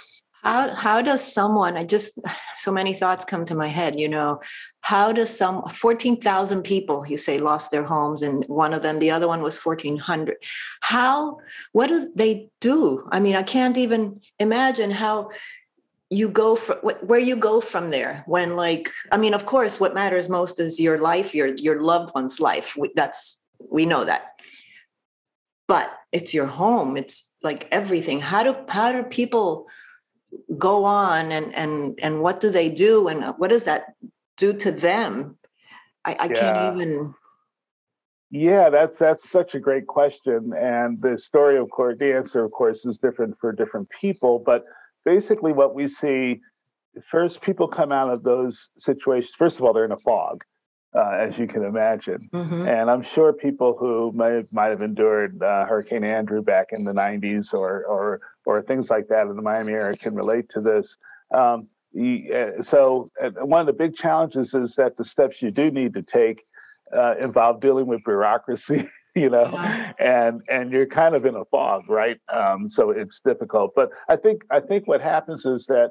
How 0.43 0.75
how 0.75 1.03
does 1.03 1.33
someone? 1.33 1.77
I 1.77 1.85
just 1.85 2.19
so 2.59 2.73
many 2.73 2.95
thoughts 2.95 3.25
come 3.25 3.45
to 3.47 3.55
my 3.55 3.69
head. 3.69 3.99
You 3.99 4.09
know, 4.09 4.41
how 4.81 5.13
does 5.13 5.37
some 5.37 5.69
fourteen 5.69 6.21
thousand 6.21 6.63
people 6.63 7.07
you 7.07 7.17
say 7.17 7.39
lost 7.39 7.71
their 7.71 7.85
homes, 7.85 8.23
and 8.23 8.45
one 8.47 8.73
of 8.73 8.83
them, 8.83 8.99
the 8.99 9.11
other 9.11 9.29
one 9.29 9.43
was 9.43 9.59
fourteen 9.59 9.97
hundred. 9.97 10.37
How? 10.81 11.39
What 11.73 11.89
do 11.89 12.11
they 12.15 12.49
do? 12.61 13.09
I 13.13 13.21
mean, 13.21 13.37
I 13.37 13.43
can't 13.43 13.77
even 13.77 14.21
imagine 14.39 14.91
how 14.91 15.31
you 16.11 16.29
go 16.29 16.57
from 16.57 16.79
where 16.79 17.21
you 17.21 17.37
go 17.37 17.61
from 17.61 17.89
there 17.89 18.25
when 18.27 18.57
like 18.57 18.91
i 19.13 19.17
mean 19.17 19.33
of 19.33 19.47
course 19.47 19.79
what 19.79 19.95
matters 19.95 20.29
most 20.29 20.59
is 20.59 20.81
your 20.81 20.99
life 20.99 21.37
your 21.37 21.55
your 21.55 21.81
loved 21.81 22.13
one's 22.17 22.41
life 22.41 22.77
we, 22.77 22.91
that's 22.97 23.45
we 23.71 23.87
know 23.87 24.05
that 24.05 24.33
but 25.69 25.93
it's 26.11 26.35
your 26.35 26.47
home 26.47 26.97
it's 26.97 27.25
like 27.45 27.69
everything 27.71 28.19
how 28.19 28.43
do 28.43 28.57
how 28.69 28.91
do 28.91 29.05
people 29.05 29.69
go 30.59 30.85
on 30.85 31.33
and 31.33 31.55
and 31.55 31.99
and 32.03 32.23
what 32.23 32.41
do 32.41 32.51
they 32.51 32.69
do 32.69 33.09
and 33.09 33.35
what 33.39 33.51
does 33.51 33.65
that 33.65 33.95
do 34.37 34.53
to 34.53 34.71
them 34.71 35.37
i, 36.05 36.17
I 36.19 36.29
Yeah. 36.29 36.35
can't 36.41 36.77
even 36.79 37.15
Yeah, 38.31 38.71
that's 38.71 38.97
that's 38.99 39.29
such 39.29 39.55
a 39.57 39.61
great 39.61 39.87
question, 39.89 40.53
and 40.57 41.03
the 41.03 41.19
story, 41.19 41.59
of 41.59 41.69
course, 41.71 41.97
the 41.99 42.15
answer, 42.15 42.45
of 42.45 42.53
course, 42.53 42.85
is 42.87 42.97
different 42.99 43.35
for 43.41 43.51
different 43.53 43.89
people. 43.91 44.39
But 44.39 44.65
basically, 45.05 45.53
what 45.53 45.75
we 45.75 45.89
see 45.89 46.41
first, 47.11 47.41
people 47.41 47.67
come 47.67 47.91
out 47.91 48.09
of 48.09 48.23
those 48.23 48.71
situations. 48.79 49.33
First 49.37 49.57
of 49.59 49.65
all, 49.65 49.73
they're 49.73 49.85
in 49.85 49.91
a 49.93 49.99
fog, 49.99 50.45
uh, 50.95 51.11
as 51.27 51.39
you 51.39 51.49
can 51.49 51.65
imagine, 51.65 52.31
Mhm. 52.33 52.69
and 52.69 52.89
I'm 52.89 53.03
sure 53.03 53.33
people 53.33 53.77
who 53.77 54.13
might 54.13 54.47
might 54.53 54.71
have 54.75 54.83
endured 54.83 55.43
uh, 55.43 55.67
Hurricane 55.67 56.05
Andrew 56.05 56.41
back 56.41 56.69
in 56.71 56.85
the 56.85 56.93
'90s 56.95 57.53
or 57.53 57.85
or 57.85 58.21
or 58.47 58.63
things 58.63 58.91
like 58.91 59.09
that 59.09 59.27
in 59.27 59.37
the 59.37 59.43
Miami 59.43 59.73
area 59.73 59.97
can 59.97 60.15
relate 60.15 60.49
to 60.51 60.61
this. 60.61 60.97
Um, 61.33 61.69
uh, 61.97 62.63
so, 62.63 63.11
uh, 63.23 63.31
one 63.45 63.61
of 63.61 63.67
the 63.67 63.73
big 63.73 63.97
challenges 63.97 64.55
is 64.55 64.75
that 64.77 64.97
the 64.97 65.05
steps 65.05 65.43
you 65.43 65.51
do 65.51 65.71
need 65.71 65.93
to 65.95 66.03
take 66.03 66.43
uh, 66.97 67.15
involve 67.21 67.61
dealing 67.61 67.87
with 67.87 68.03
bureaucracy, 68.05 68.89
you 69.17 69.29
know, 69.29 69.47
and 69.99 70.41
and 70.49 70.71
you're 70.73 70.87
kind 70.87 71.15
of 71.17 71.27
in 71.27 71.35
a 71.35 71.45
fog, 71.47 71.89
right? 71.89 72.21
Um, 72.33 72.69
so 72.69 72.91
it's 72.91 73.21
difficult. 73.21 73.73
But 73.75 73.91
I 74.09 74.17
think 74.17 74.43
I 74.51 74.61
think 74.61 74.87
what 74.87 75.01
happens 75.01 75.47
is 75.47 75.67
that 75.67 75.91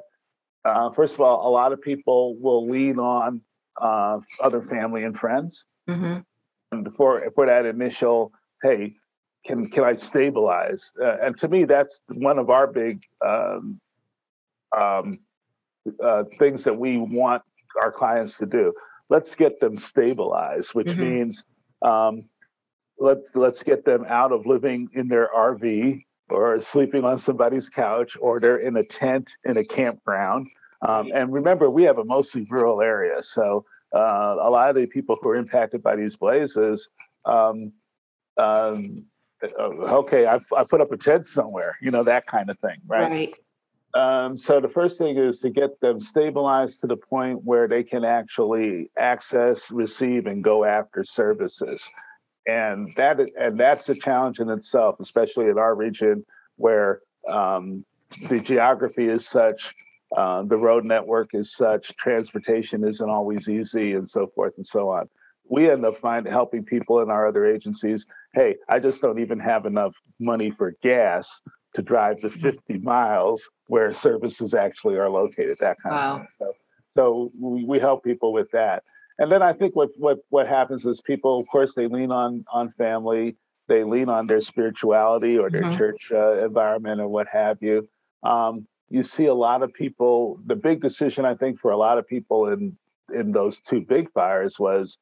uh, 0.64 0.90
first 0.92 1.14
of 1.14 1.20
all, 1.20 1.46
a 1.46 1.50
lot 1.50 1.72
of 1.72 1.80
people 1.82 2.36
will 2.40 2.68
lean 2.68 2.98
on 2.98 3.42
uh, 3.80 4.20
other 4.42 4.62
family 4.62 5.04
and 5.04 5.18
friends, 5.18 5.64
Mhm. 5.88 6.24
and 6.72 6.94
for 6.96 7.30
for 7.34 7.44
that 7.46 7.66
initial, 7.66 8.32
hey, 8.62 8.94
can 9.50 9.68
can 9.68 9.84
I 9.84 9.94
stabilize? 9.94 10.92
Uh, 11.00 11.16
and 11.22 11.36
to 11.38 11.48
me, 11.48 11.64
that's 11.64 12.02
one 12.08 12.38
of 12.38 12.50
our 12.50 12.66
big 12.66 13.02
um, 13.26 13.80
um, 14.76 15.18
uh, 16.02 16.24
things 16.38 16.62
that 16.64 16.78
we 16.78 16.98
want 16.98 17.42
our 17.80 17.90
clients 17.90 18.36
to 18.38 18.46
do. 18.46 18.72
Let's 19.08 19.34
get 19.34 19.58
them 19.60 19.76
stabilized, 19.76 20.70
which 20.74 20.94
Mhm. 20.94 20.98
means 20.98 21.44
um, 21.82 22.24
let's 22.98 23.34
let's 23.34 23.62
get 23.62 23.84
them 23.84 24.04
out 24.08 24.32
of 24.32 24.46
living 24.46 24.88
in 24.94 25.08
their 25.08 25.28
RV 25.36 26.04
or 26.28 26.60
sleeping 26.60 27.04
on 27.04 27.18
somebody's 27.18 27.68
couch 27.68 28.16
or 28.20 28.38
they're 28.38 28.58
in 28.58 28.76
a 28.76 28.84
tent 28.84 29.34
in 29.44 29.56
a 29.56 29.64
campground. 29.64 30.46
Um, 30.86 31.10
and 31.12 31.32
remember, 31.32 31.68
we 31.68 31.82
have 31.82 31.98
a 31.98 32.04
mostly 32.04 32.46
rural 32.48 32.80
area, 32.80 33.22
so 33.22 33.64
uh, 33.94 34.36
a 34.40 34.48
lot 34.48 34.70
of 34.70 34.76
the 34.76 34.86
people 34.86 35.16
who 35.20 35.30
are 35.30 35.36
impacted 35.36 35.82
by 35.82 35.96
these 35.96 36.16
blazes. 36.16 36.88
Um, 37.24 37.72
um, 38.36 39.09
okay, 39.42 40.26
I, 40.26 40.38
I 40.56 40.64
put 40.68 40.80
up 40.80 40.92
a 40.92 40.96
tent 40.96 41.26
somewhere, 41.26 41.76
you 41.80 41.90
know, 41.90 42.04
that 42.04 42.26
kind 42.26 42.50
of 42.50 42.58
thing, 42.58 42.78
right? 42.86 43.10
right 43.10 43.34
Um, 43.94 44.38
so 44.38 44.60
the 44.60 44.68
first 44.68 44.98
thing 44.98 45.16
is 45.16 45.40
to 45.40 45.50
get 45.50 45.80
them 45.80 46.00
stabilized 46.00 46.80
to 46.82 46.86
the 46.86 46.96
point 46.96 47.44
where 47.44 47.66
they 47.66 47.82
can 47.82 48.04
actually 48.04 48.90
access, 48.98 49.70
receive, 49.70 50.26
and 50.26 50.44
go 50.44 50.64
after 50.64 51.02
services, 51.02 51.88
and 52.46 52.92
that 52.96 53.18
and 53.18 53.58
that's 53.58 53.88
a 53.88 53.94
challenge 53.94 54.38
in 54.38 54.48
itself, 54.48 55.00
especially 55.00 55.46
in 55.46 55.58
our 55.58 55.74
region 55.74 56.24
where 56.56 57.00
um, 57.28 57.84
the 58.28 58.38
geography 58.38 59.08
is 59.08 59.26
such, 59.26 59.74
uh, 60.16 60.42
the 60.42 60.56
road 60.56 60.84
network 60.84 61.30
is 61.34 61.54
such, 61.54 61.96
transportation 61.96 62.84
isn't 62.84 63.10
always 63.10 63.48
easy, 63.48 63.94
and 63.94 64.08
so 64.08 64.28
forth 64.34 64.54
and 64.56 64.66
so 64.66 64.88
on. 64.88 65.08
We 65.50 65.68
end 65.68 65.84
up 65.84 65.98
finding 65.98 66.32
helping 66.32 66.64
people 66.64 67.00
in 67.00 67.10
our 67.10 67.26
other 67.26 67.44
agencies. 67.44 68.06
Hey, 68.32 68.56
I 68.68 68.78
just 68.78 69.02
don't 69.02 69.18
even 69.18 69.40
have 69.40 69.66
enough 69.66 69.94
money 70.20 70.52
for 70.52 70.74
gas 70.82 71.42
to 71.74 71.82
drive 71.82 72.20
the 72.22 72.30
50 72.30 72.78
miles 72.78 73.48
where 73.66 73.92
services 73.92 74.54
actually 74.54 74.96
are 74.96 75.10
located, 75.10 75.58
that 75.60 75.76
kind 75.82 75.94
Wow. 75.96 76.14
of 76.14 76.20
thing. 76.20 76.28
So, 76.38 76.52
so 76.90 77.32
we, 77.38 77.64
we 77.64 77.78
help 77.80 78.04
people 78.04 78.32
with 78.32 78.50
that. 78.52 78.84
And 79.18 79.30
then 79.30 79.42
I 79.42 79.52
think 79.52 79.74
what, 79.76 79.90
what, 79.96 80.18
what 80.30 80.46
happens 80.46 80.86
is 80.86 81.00
people, 81.00 81.40
of 81.40 81.46
course, 81.48 81.74
they 81.74 81.88
lean 81.88 82.10
on, 82.12 82.44
on 82.52 82.72
family, 82.78 83.36
they 83.68 83.84
lean 83.84 84.08
on 84.08 84.26
their 84.26 84.40
spirituality 84.40 85.36
or 85.36 85.50
their 85.50 85.64
Mhm. 85.64 85.76
church 85.76 86.10
uh, 86.12 86.44
environment 86.44 87.00
or 87.00 87.08
what 87.08 87.26
have 87.28 87.58
you. 87.60 87.88
Um, 88.22 88.66
you 88.88 89.02
see 89.02 89.26
a 89.26 89.34
lot 89.34 89.62
of 89.62 89.72
people, 89.74 90.40
the 90.46 90.56
big 90.56 90.80
decision, 90.80 91.24
I 91.24 91.34
think, 91.34 91.60
for 91.60 91.70
a 91.72 91.76
lot 91.76 91.98
of 91.98 92.06
people 92.06 92.48
in, 92.48 92.76
in 93.12 93.32
those 93.32 93.60
two 93.60 93.80
big 93.80 94.10
fires 94.12 94.58
was, 94.58 94.96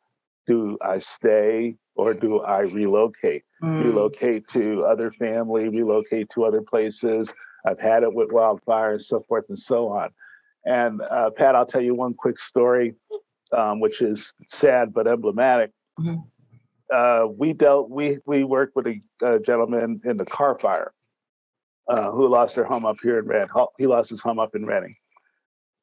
do 0.48 0.76
I 0.82 0.98
stay 0.98 1.76
or 1.94 2.14
do 2.14 2.40
I 2.40 2.60
relocate? 2.60 3.44
Mm. 3.62 3.84
relocate 3.84 4.46
to 4.48 4.84
other 4.84 5.10
family, 5.10 5.68
relocate 5.68 6.28
to 6.34 6.44
other 6.44 6.62
places. 6.62 7.28
I've 7.66 7.80
had 7.80 8.04
it 8.04 8.14
with 8.14 8.28
wildfires, 8.30 8.92
and 8.92 9.02
so 9.02 9.24
forth 9.28 9.46
and 9.48 9.58
so 9.58 9.88
on. 9.88 10.10
And 10.64 11.00
uh, 11.02 11.30
Pat, 11.36 11.56
I'll 11.56 11.66
tell 11.66 11.80
you 11.80 11.94
one 11.94 12.14
quick 12.14 12.38
story, 12.38 12.94
um, 13.56 13.80
which 13.80 14.00
is 14.00 14.32
sad 14.46 14.94
but 14.94 15.08
emblematic. 15.08 15.72
Mhm. 15.98 16.22
Uh, 16.92 17.26
we 17.36 17.52
dealt, 17.52 17.90
we 17.90 18.18
we 18.26 18.44
worked 18.44 18.76
with 18.76 18.86
a, 18.86 19.02
a 19.22 19.40
gentleman 19.40 20.00
in 20.04 20.16
the 20.16 20.24
Carr 20.24 20.56
fire 20.58 20.92
uh, 21.88 22.10
who 22.12 22.28
lost 22.28 22.54
their 22.54 22.64
home 22.64 22.86
up 22.86 22.96
here 23.02 23.18
in 23.18 23.26
Red. 23.26 23.48
He 23.78 23.86
lost 23.86 24.08
his 24.10 24.20
home 24.20 24.38
up 24.38 24.54
in 24.54 24.64
Redding, 24.64 24.94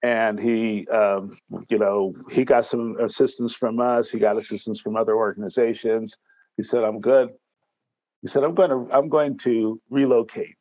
and 0.05 0.39
he, 0.39 0.87
um, 0.89 1.35
you 1.67 1.79
know, 1.79 2.13
he 2.29 2.45
got 2.45 2.67
some 2.67 2.95
assistance 2.99 3.55
from 3.55 3.79
us. 3.79 4.07
He 4.07 4.19
got 4.19 4.37
assistance 4.37 4.79
from 4.79 4.95
other 4.95 5.15
organizations. 5.15 6.15
He 6.57 6.63
said, 6.63 6.83
"I'm 6.83 6.99
good." 6.99 7.29
He 8.21 8.27
said, 8.27 8.43
"I'm 8.43 8.53
going 8.53 8.69
to 8.69 8.87
I'm 8.93 9.09
going 9.09 9.39
to 9.39 9.81
relocate," 9.89 10.57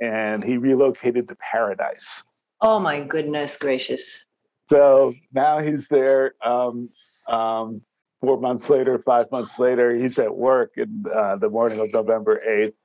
and 0.00 0.42
he 0.42 0.56
relocated 0.56 1.28
to 1.28 1.36
Paradise. 1.36 2.24
oh 2.62 2.80
my 2.80 2.98
goodness 3.14 3.56
gracious 3.58 4.24
So 4.70 5.12
now 5.32 5.60
he's 5.60 5.86
there. 5.88 6.34
Um, 6.44 6.88
um, 7.28 7.82
four 8.20 8.40
months 8.40 8.68
later, 8.68 8.98
five 8.98 9.26
months 9.30 9.58
later, 9.60 9.94
he's 9.94 10.18
at 10.18 10.34
work 10.34 10.72
in 10.76 11.04
uh, 11.14 11.36
the 11.36 11.50
morning 11.50 11.78
of 11.78 11.92
November 11.92 12.34
8th, 12.60 12.78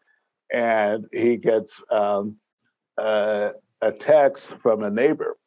and 0.54 1.06
he 1.12 1.38
gets 1.38 1.82
um, 1.90 2.36
uh, 3.02 3.50
a 3.82 3.92
text 3.94 4.54
from 4.62 4.84
a 4.84 4.92
neighbor. 4.92 5.38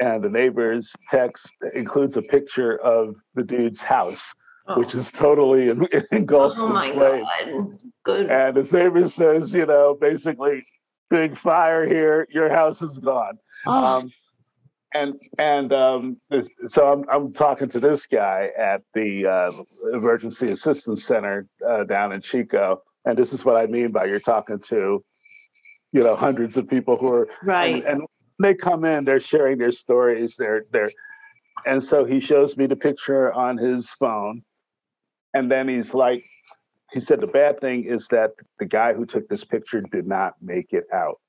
And 0.00 0.24
the 0.24 0.28
neighbor's 0.30 0.92
text 1.10 1.54
includes 1.74 2.16
a 2.16 2.22
picture 2.22 2.80
of 2.80 3.16
the 3.34 3.42
dude's 3.42 3.82
house, 3.82 4.32
which 4.76 4.94
is 4.94 5.10
totally 5.10 5.68
en- 5.70 5.86
engulfed 6.12 6.56
oh 6.58 6.66
in 6.68 6.72
my 6.72 6.90
flames. 6.92 7.28
god. 7.44 7.78
Good. 8.04 8.30
And 8.30 8.56
his 8.56 8.72
neighbor 8.72 9.06
says, 9.08 9.52
you 9.52 9.66
know, 9.66 9.96
basically, 10.00 10.64
big 11.10 11.36
fire 11.36 11.86
here, 11.86 12.26
your 12.30 12.48
house 12.48 12.80
is 12.80 12.96
gone. 12.98 13.36
oh, 13.66 13.72
Um, 13.98 14.12
and 14.94 15.14
and 15.38 15.72
um, 15.72 16.16
so 16.66 16.86
I'm 16.92 17.04
I'm 17.08 17.32
talking 17.32 17.68
to 17.70 17.78
this 17.78 18.06
guy 18.06 18.50
at 18.58 18.82
the 18.94 19.26
uh, 19.26 19.52
emergency 19.96 20.50
assistance 20.50 21.04
center 21.04 21.46
uh, 21.68 21.84
down 21.84 22.12
in 22.12 22.20
Chico, 22.22 22.82
and 23.04 23.16
this 23.16 23.32
is 23.32 23.44
what 23.44 23.56
I 23.56 23.66
mean 23.66 23.92
by 23.92 24.06
you're 24.06 24.18
talking 24.18 24.58
to, 24.68 25.04
you 25.92 26.02
know, 26.02 26.16
hundreds 26.16 26.56
of 26.56 26.68
people 26.68 26.96
who 26.96 27.06
are 27.12 27.28
right. 27.44 27.84
and, 27.84 28.00
and 28.00 28.02
they 28.40 28.54
come 28.54 28.84
in, 28.84 29.04
they're 29.04 29.20
sharing 29.20 29.58
their 29.58 29.72
stories, 29.72 30.36
they're 30.36 30.64
they're, 30.72 30.90
and 31.66 31.82
so 31.82 32.04
he 32.04 32.20
shows 32.20 32.56
me 32.56 32.66
the 32.66 32.76
picture 32.76 33.32
on 33.32 33.58
his 33.58 33.90
phone, 33.90 34.42
and 35.34 35.50
then 35.50 35.68
he's 35.68 35.94
like, 35.94 36.24
he 36.92 37.00
said 37.00 37.20
the 37.20 37.26
bad 37.26 37.60
thing 37.60 37.84
is 37.84 38.06
that 38.08 38.32
the 38.58 38.66
guy 38.66 38.92
who 38.92 39.06
took 39.06 39.28
this 39.28 39.44
picture 39.44 39.82
did 39.92 40.06
not 40.06 40.34
make 40.40 40.72
it 40.72 40.84
out. 40.92 41.20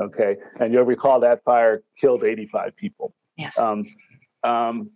Okay, 0.00 0.36
and 0.60 0.72
you'll 0.72 0.84
recall 0.84 1.20
that 1.20 1.42
fire 1.44 1.82
killed 2.00 2.24
85 2.24 2.76
people. 2.76 3.14
yes 3.36 3.58
Um, 3.58 3.86
um, 4.44 4.90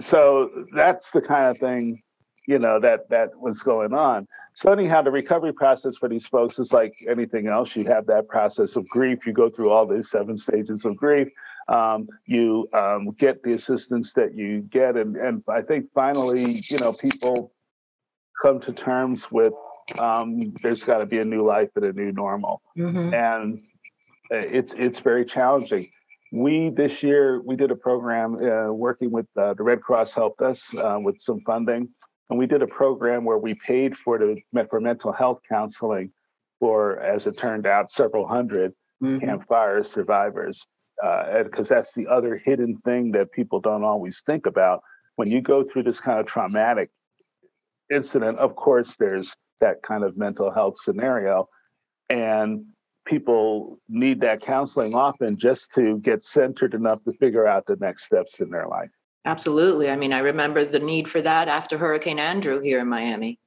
so 0.00 0.50
that's 0.74 1.10
the 1.10 1.20
kind 1.20 1.46
of 1.46 1.58
thing, 1.58 2.02
you 2.46 2.58
know 2.58 2.80
that 2.80 3.08
that 3.10 3.38
was 3.38 3.60
going 3.60 3.92
on. 3.92 4.26
So 4.54 4.70
anyhow, 4.70 5.02
the 5.02 5.10
recovery 5.10 5.52
process 5.52 5.96
for 5.96 6.08
these 6.08 6.26
folks 6.26 6.58
is 6.58 6.72
like 6.72 6.94
anything 7.08 7.46
else. 7.46 7.74
You 7.74 7.84
have 7.86 8.06
that 8.06 8.28
process 8.28 8.76
of 8.76 8.86
grief. 8.88 9.26
You 9.26 9.32
go 9.32 9.48
through 9.48 9.70
all 9.70 9.86
these 9.86 10.10
seven 10.10 10.36
stages 10.36 10.84
of 10.84 10.96
grief. 10.96 11.28
Um, 11.68 12.08
you 12.26 12.68
um, 12.74 13.10
get 13.12 13.42
the 13.42 13.54
assistance 13.54 14.12
that 14.14 14.34
you 14.34 14.62
get, 14.62 14.96
and 14.96 15.16
and 15.16 15.42
I 15.48 15.62
think 15.62 15.86
finally, 15.94 16.60
you 16.64 16.78
know, 16.78 16.92
people 16.92 17.52
come 18.42 18.60
to 18.60 18.72
terms 18.72 19.30
with 19.30 19.54
um, 19.98 20.52
there's 20.62 20.82
got 20.84 20.98
to 20.98 21.06
be 21.06 21.18
a 21.18 21.24
new 21.24 21.46
life 21.46 21.70
and 21.76 21.84
a 21.84 21.92
new 21.92 22.12
normal, 22.12 22.62
mm-hmm. 22.76 23.14
and 23.14 23.62
it's 24.30 24.74
it's 24.76 25.00
very 25.00 25.24
challenging. 25.24 25.88
We 26.32 26.70
this 26.70 27.02
year 27.02 27.40
we 27.42 27.56
did 27.56 27.70
a 27.70 27.76
program 27.76 28.34
uh, 28.34 28.72
working 28.72 29.10
with 29.10 29.26
uh, 29.36 29.54
the 29.54 29.62
Red 29.62 29.82
Cross 29.82 30.14
helped 30.14 30.42
us 30.42 30.74
uh, 30.74 30.98
with 31.00 31.20
some 31.20 31.40
funding, 31.40 31.88
and 32.30 32.38
we 32.38 32.46
did 32.46 32.62
a 32.62 32.66
program 32.66 33.24
where 33.24 33.38
we 33.38 33.54
paid 33.54 33.96
for 33.96 34.18
the 34.18 34.36
for 34.68 34.80
mental 34.80 35.12
health 35.12 35.40
counseling 35.48 36.12
for, 36.60 37.00
as 37.00 37.26
it 37.26 37.36
turned 37.36 37.66
out, 37.66 37.90
several 37.92 38.22
100 38.22 38.72
mm-hmm. 39.02 39.18
Camp 39.18 39.46
Fire 39.48 39.82
survivors, 39.82 40.64
because 40.96 41.70
uh, 41.70 41.74
that's 41.74 41.92
the 41.92 42.06
other 42.06 42.40
hidden 42.44 42.78
thing 42.84 43.10
that 43.12 43.32
people 43.32 43.60
don't 43.60 43.84
always 43.84 44.22
think 44.24 44.46
about 44.46 44.80
when 45.16 45.30
you 45.30 45.40
go 45.40 45.64
through 45.64 45.82
this 45.82 45.98
kind 45.98 46.20
of 46.20 46.26
traumatic 46.26 46.90
incident. 47.92 48.38
Of 48.38 48.56
course, 48.56 48.94
there's 48.98 49.34
that 49.60 49.82
kind 49.82 50.04
of 50.04 50.16
mental 50.16 50.52
health 50.52 50.78
scenario, 50.80 51.48
and 52.08 52.64
people 53.04 53.78
need 53.88 54.20
that 54.20 54.40
counseling 54.40 54.94
often 54.94 55.36
just 55.36 55.72
to 55.74 55.98
get 55.98 56.24
centered 56.24 56.74
enough 56.74 57.02
to 57.04 57.12
figure 57.14 57.46
out 57.46 57.66
the 57.66 57.76
next 57.80 58.04
steps 58.04 58.40
in 58.40 58.50
their 58.50 58.68
life. 58.68 58.90
Absolutely. 59.24 59.88
I 59.88 59.96
mean, 59.96 60.12
I 60.12 60.18
remember 60.18 60.64
the 60.64 60.78
need 60.78 61.08
for 61.08 61.22
that 61.22 61.48
after 61.48 61.78
Hurricane 61.78 62.18
Andrew 62.18 62.60
here 62.60 62.80
in 62.80 62.88
Miami. 62.88 63.38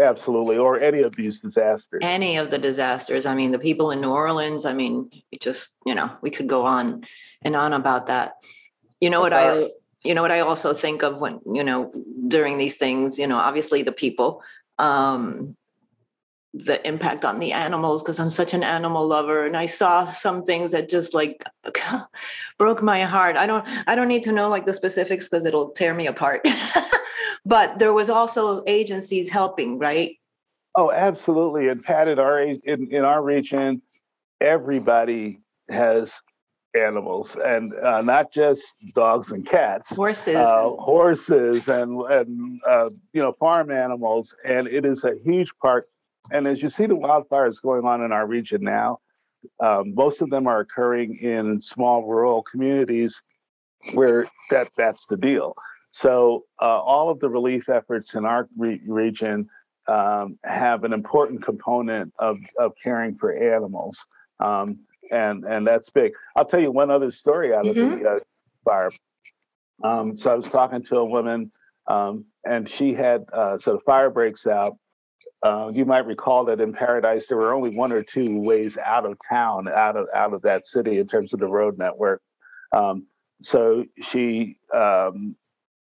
Absolutely. 0.00 0.56
Or 0.56 0.80
any 0.80 1.02
of 1.02 1.14
these 1.14 1.40
disasters. 1.40 2.00
Any 2.02 2.38
of 2.38 2.50
the 2.50 2.58
disasters. 2.58 3.26
I 3.26 3.34
mean, 3.34 3.50
the 3.50 3.58
people 3.58 3.90
in 3.90 4.00
New 4.00 4.10
Orleans, 4.10 4.64
I 4.64 4.72
mean, 4.72 5.10
it 5.30 5.42
just, 5.42 5.76
you 5.84 5.94
know, 5.94 6.10
we 6.22 6.30
could 6.30 6.48
go 6.48 6.64
on 6.64 7.04
and 7.42 7.54
on 7.54 7.74
about 7.74 8.06
that. 8.06 8.36
You 9.00 9.10
know 9.10 9.20
what 9.20 9.32
I 9.32 9.70
you 10.04 10.14
know 10.14 10.22
what 10.22 10.32
I 10.32 10.40
also 10.40 10.72
think 10.72 11.02
of 11.02 11.18
when, 11.18 11.40
you 11.50 11.62
know, 11.62 11.92
during 12.26 12.56
these 12.58 12.76
things, 12.76 13.18
you 13.18 13.26
know, 13.26 13.36
obviously 13.36 13.82
the 13.82 13.92
people, 13.92 14.42
um, 14.78 15.56
the 16.52 16.84
impact 16.86 17.24
on 17.24 17.38
the 17.38 17.52
animals 17.52 18.02
because 18.02 18.18
I'm 18.18 18.28
such 18.28 18.54
an 18.54 18.64
animal 18.64 19.06
lover 19.06 19.46
and 19.46 19.56
I 19.56 19.66
saw 19.66 20.04
some 20.06 20.44
things 20.44 20.72
that 20.72 20.88
just 20.88 21.14
like 21.14 21.44
broke 22.58 22.82
my 22.82 23.02
heart. 23.02 23.36
I 23.36 23.46
don't 23.46 23.64
I 23.86 23.94
don't 23.94 24.08
need 24.08 24.24
to 24.24 24.32
know 24.32 24.48
like 24.48 24.66
the 24.66 24.74
specifics 24.74 25.28
because 25.28 25.44
it'll 25.44 25.70
tear 25.70 25.94
me 25.94 26.06
apart. 26.06 26.46
but 27.44 27.78
there 27.78 27.92
was 27.92 28.10
also 28.10 28.64
agencies 28.66 29.28
helping, 29.28 29.78
right? 29.78 30.16
Oh, 30.76 30.90
absolutely. 30.90 31.68
And 31.68 31.82
Pat, 31.82 32.08
in 32.08 32.18
our 32.18 32.40
in, 32.40 32.58
in 32.64 33.04
our 33.04 33.22
region, 33.22 33.82
everybody 34.40 35.40
has 35.68 36.20
animals 36.76 37.36
and 37.44 37.74
uh, 37.74 38.00
not 38.00 38.32
just 38.32 38.76
dogs 38.94 39.32
and 39.32 39.44
cats 39.44 39.96
horses 39.96 40.36
uh, 40.36 40.68
horses 40.78 41.68
and 41.68 42.00
and 42.02 42.60
uh, 42.64 42.88
you 43.12 43.20
know 43.20 43.32
farm 43.40 43.72
animals 43.72 44.36
and 44.44 44.68
it 44.68 44.84
is 44.84 45.02
a 45.02 45.14
huge 45.24 45.52
part 45.60 45.88
and 46.30 46.46
as 46.46 46.62
you 46.62 46.68
see 46.68 46.86
the 46.86 46.96
wildfires 46.96 47.60
going 47.62 47.84
on 47.84 48.02
in 48.02 48.12
our 48.12 48.26
region 48.26 48.62
now, 48.62 48.98
um, 49.60 49.94
most 49.94 50.20
of 50.20 50.30
them 50.30 50.46
are 50.46 50.60
occurring 50.60 51.16
in 51.16 51.60
small 51.60 52.06
rural 52.06 52.42
communities 52.42 53.22
where 53.94 54.28
that 54.50 54.68
that's 54.76 55.06
the 55.06 55.16
deal. 55.16 55.54
So 55.92 56.44
uh, 56.60 56.80
all 56.80 57.10
of 57.10 57.20
the 57.20 57.28
relief 57.28 57.68
efforts 57.68 58.14
in 58.14 58.24
our 58.24 58.48
re- 58.56 58.80
region 58.86 59.48
um, 59.88 60.38
have 60.44 60.84
an 60.84 60.92
important 60.92 61.44
component 61.44 62.12
of, 62.18 62.38
of 62.58 62.72
caring 62.82 63.16
for 63.16 63.32
animals, 63.32 64.04
um, 64.38 64.78
and 65.10 65.44
and 65.44 65.66
that's 65.66 65.90
big. 65.90 66.12
I'll 66.36 66.44
tell 66.44 66.60
you 66.60 66.70
one 66.70 66.90
other 66.90 67.10
story 67.10 67.54
out 67.54 67.64
mm-hmm. 67.64 67.92
of 67.94 67.98
the 67.98 68.08
uh, 68.08 68.18
fire. 68.64 68.90
Um, 69.82 70.18
so 70.18 70.30
I 70.30 70.34
was 70.34 70.46
talking 70.46 70.82
to 70.84 70.98
a 70.98 71.04
woman, 71.04 71.50
um, 71.88 72.26
and 72.44 72.68
she 72.68 72.94
had 72.94 73.24
uh, 73.32 73.58
so 73.58 73.72
the 73.72 73.80
fire 73.80 74.10
breaks 74.10 74.46
out, 74.46 74.76
uh, 75.42 75.70
you 75.72 75.84
might 75.84 76.06
recall 76.06 76.44
that 76.44 76.60
in 76.60 76.72
Paradise 76.72 77.26
there 77.26 77.36
were 77.36 77.54
only 77.54 77.76
one 77.76 77.92
or 77.92 78.02
two 78.02 78.38
ways 78.40 78.76
out 78.78 79.06
of 79.06 79.16
town, 79.28 79.68
out 79.68 79.96
of 79.96 80.06
out 80.14 80.32
of 80.32 80.42
that 80.42 80.66
city 80.66 80.98
in 80.98 81.06
terms 81.06 81.32
of 81.32 81.40
the 81.40 81.48
road 81.48 81.78
network. 81.78 82.22
Um, 82.72 83.06
so 83.42 83.84
she 84.02 84.58
um, 84.74 85.36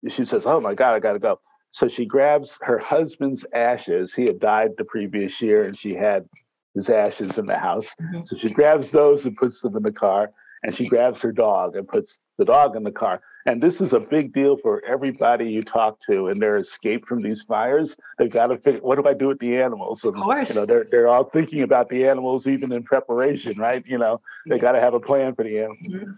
she 0.09 0.25
says, 0.25 0.45
"Oh 0.45 0.61
my 0.61 0.73
God, 0.73 0.93
I 0.93 0.99
got 0.99 1.13
to 1.13 1.19
go." 1.19 1.39
So 1.71 1.87
she 1.87 2.05
grabs 2.05 2.57
her 2.61 2.77
husband's 2.77 3.45
ashes. 3.53 4.13
He 4.13 4.25
had 4.25 4.39
died 4.39 4.71
the 4.77 4.85
previous 4.85 5.41
year, 5.41 5.65
and 5.65 5.77
she 5.77 5.95
had 5.95 6.27
his 6.75 6.89
ashes 6.89 7.37
in 7.37 7.45
the 7.45 7.57
house. 7.57 7.95
Mm-hmm. 8.01 8.23
So 8.23 8.37
she 8.37 8.49
grabs 8.49 8.91
those 8.91 9.25
and 9.25 9.35
puts 9.35 9.61
them 9.61 9.75
in 9.75 9.83
the 9.83 9.91
car 9.91 10.31
and 10.63 10.75
she 10.75 10.87
grabs 10.87 11.21
her 11.21 11.31
dog 11.31 11.75
and 11.75 11.87
puts 11.87 12.19
the 12.37 12.45
dog 12.45 12.75
in 12.75 12.83
the 12.83 12.91
car. 12.91 13.21
And 13.45 13.61
this 13.61 13.81
is 13.81 13.93
a 13.93 13.99
big 13.99 14.33
deal 14.33 14.57
for 14.57 14.83
everybody 14.85 15.45
you 15.49 15.63
talk 15.63 15.99
to 16.07 16.27
in 16.27 16.37
their 16.37 16.57
escape 16.57 17.07
from 17.07 17.23
these 17.23 17.41
fires. 17.41 17.95
They've 18.19 18.29
got 18.31 18.47
to 18.47 18.57
figure, 18.57 18.81
what 18.81 19.01
do 19.01 19.09
I 19.09 19.15
do 19.15 19.27
with 19.29 19.39
the 19.39 19.57
animals? 19.57 20.03
And, 20.03 20.15
of 20.15 20.21
course. 20.21 20.53
You 20.53 20.61
know, 20.61 20.65
they're, 20.67 20.85
they're 20.91 21.07
all 21.07 21.23
thinking 21.23 21.63
about 21.63 21.89
the 21.89 22.07
animals 22.07 22.45
even 22.45 22.71
in 22.71 22.83
preparation, 22.83 23.57
right? 23.57 23.83
You 23.87 23.97
know, 23.97 24.21
they 24.47 24.59
got 24.59 24.73
to 24.73 24.79
have 24.79 24.93
a 24.93 24.99
plan 24.99 25.33
for 25.33 25.43
the 25.43 25.57
animals. 25.57 25.93
Mm-hmm. 25.93 26.11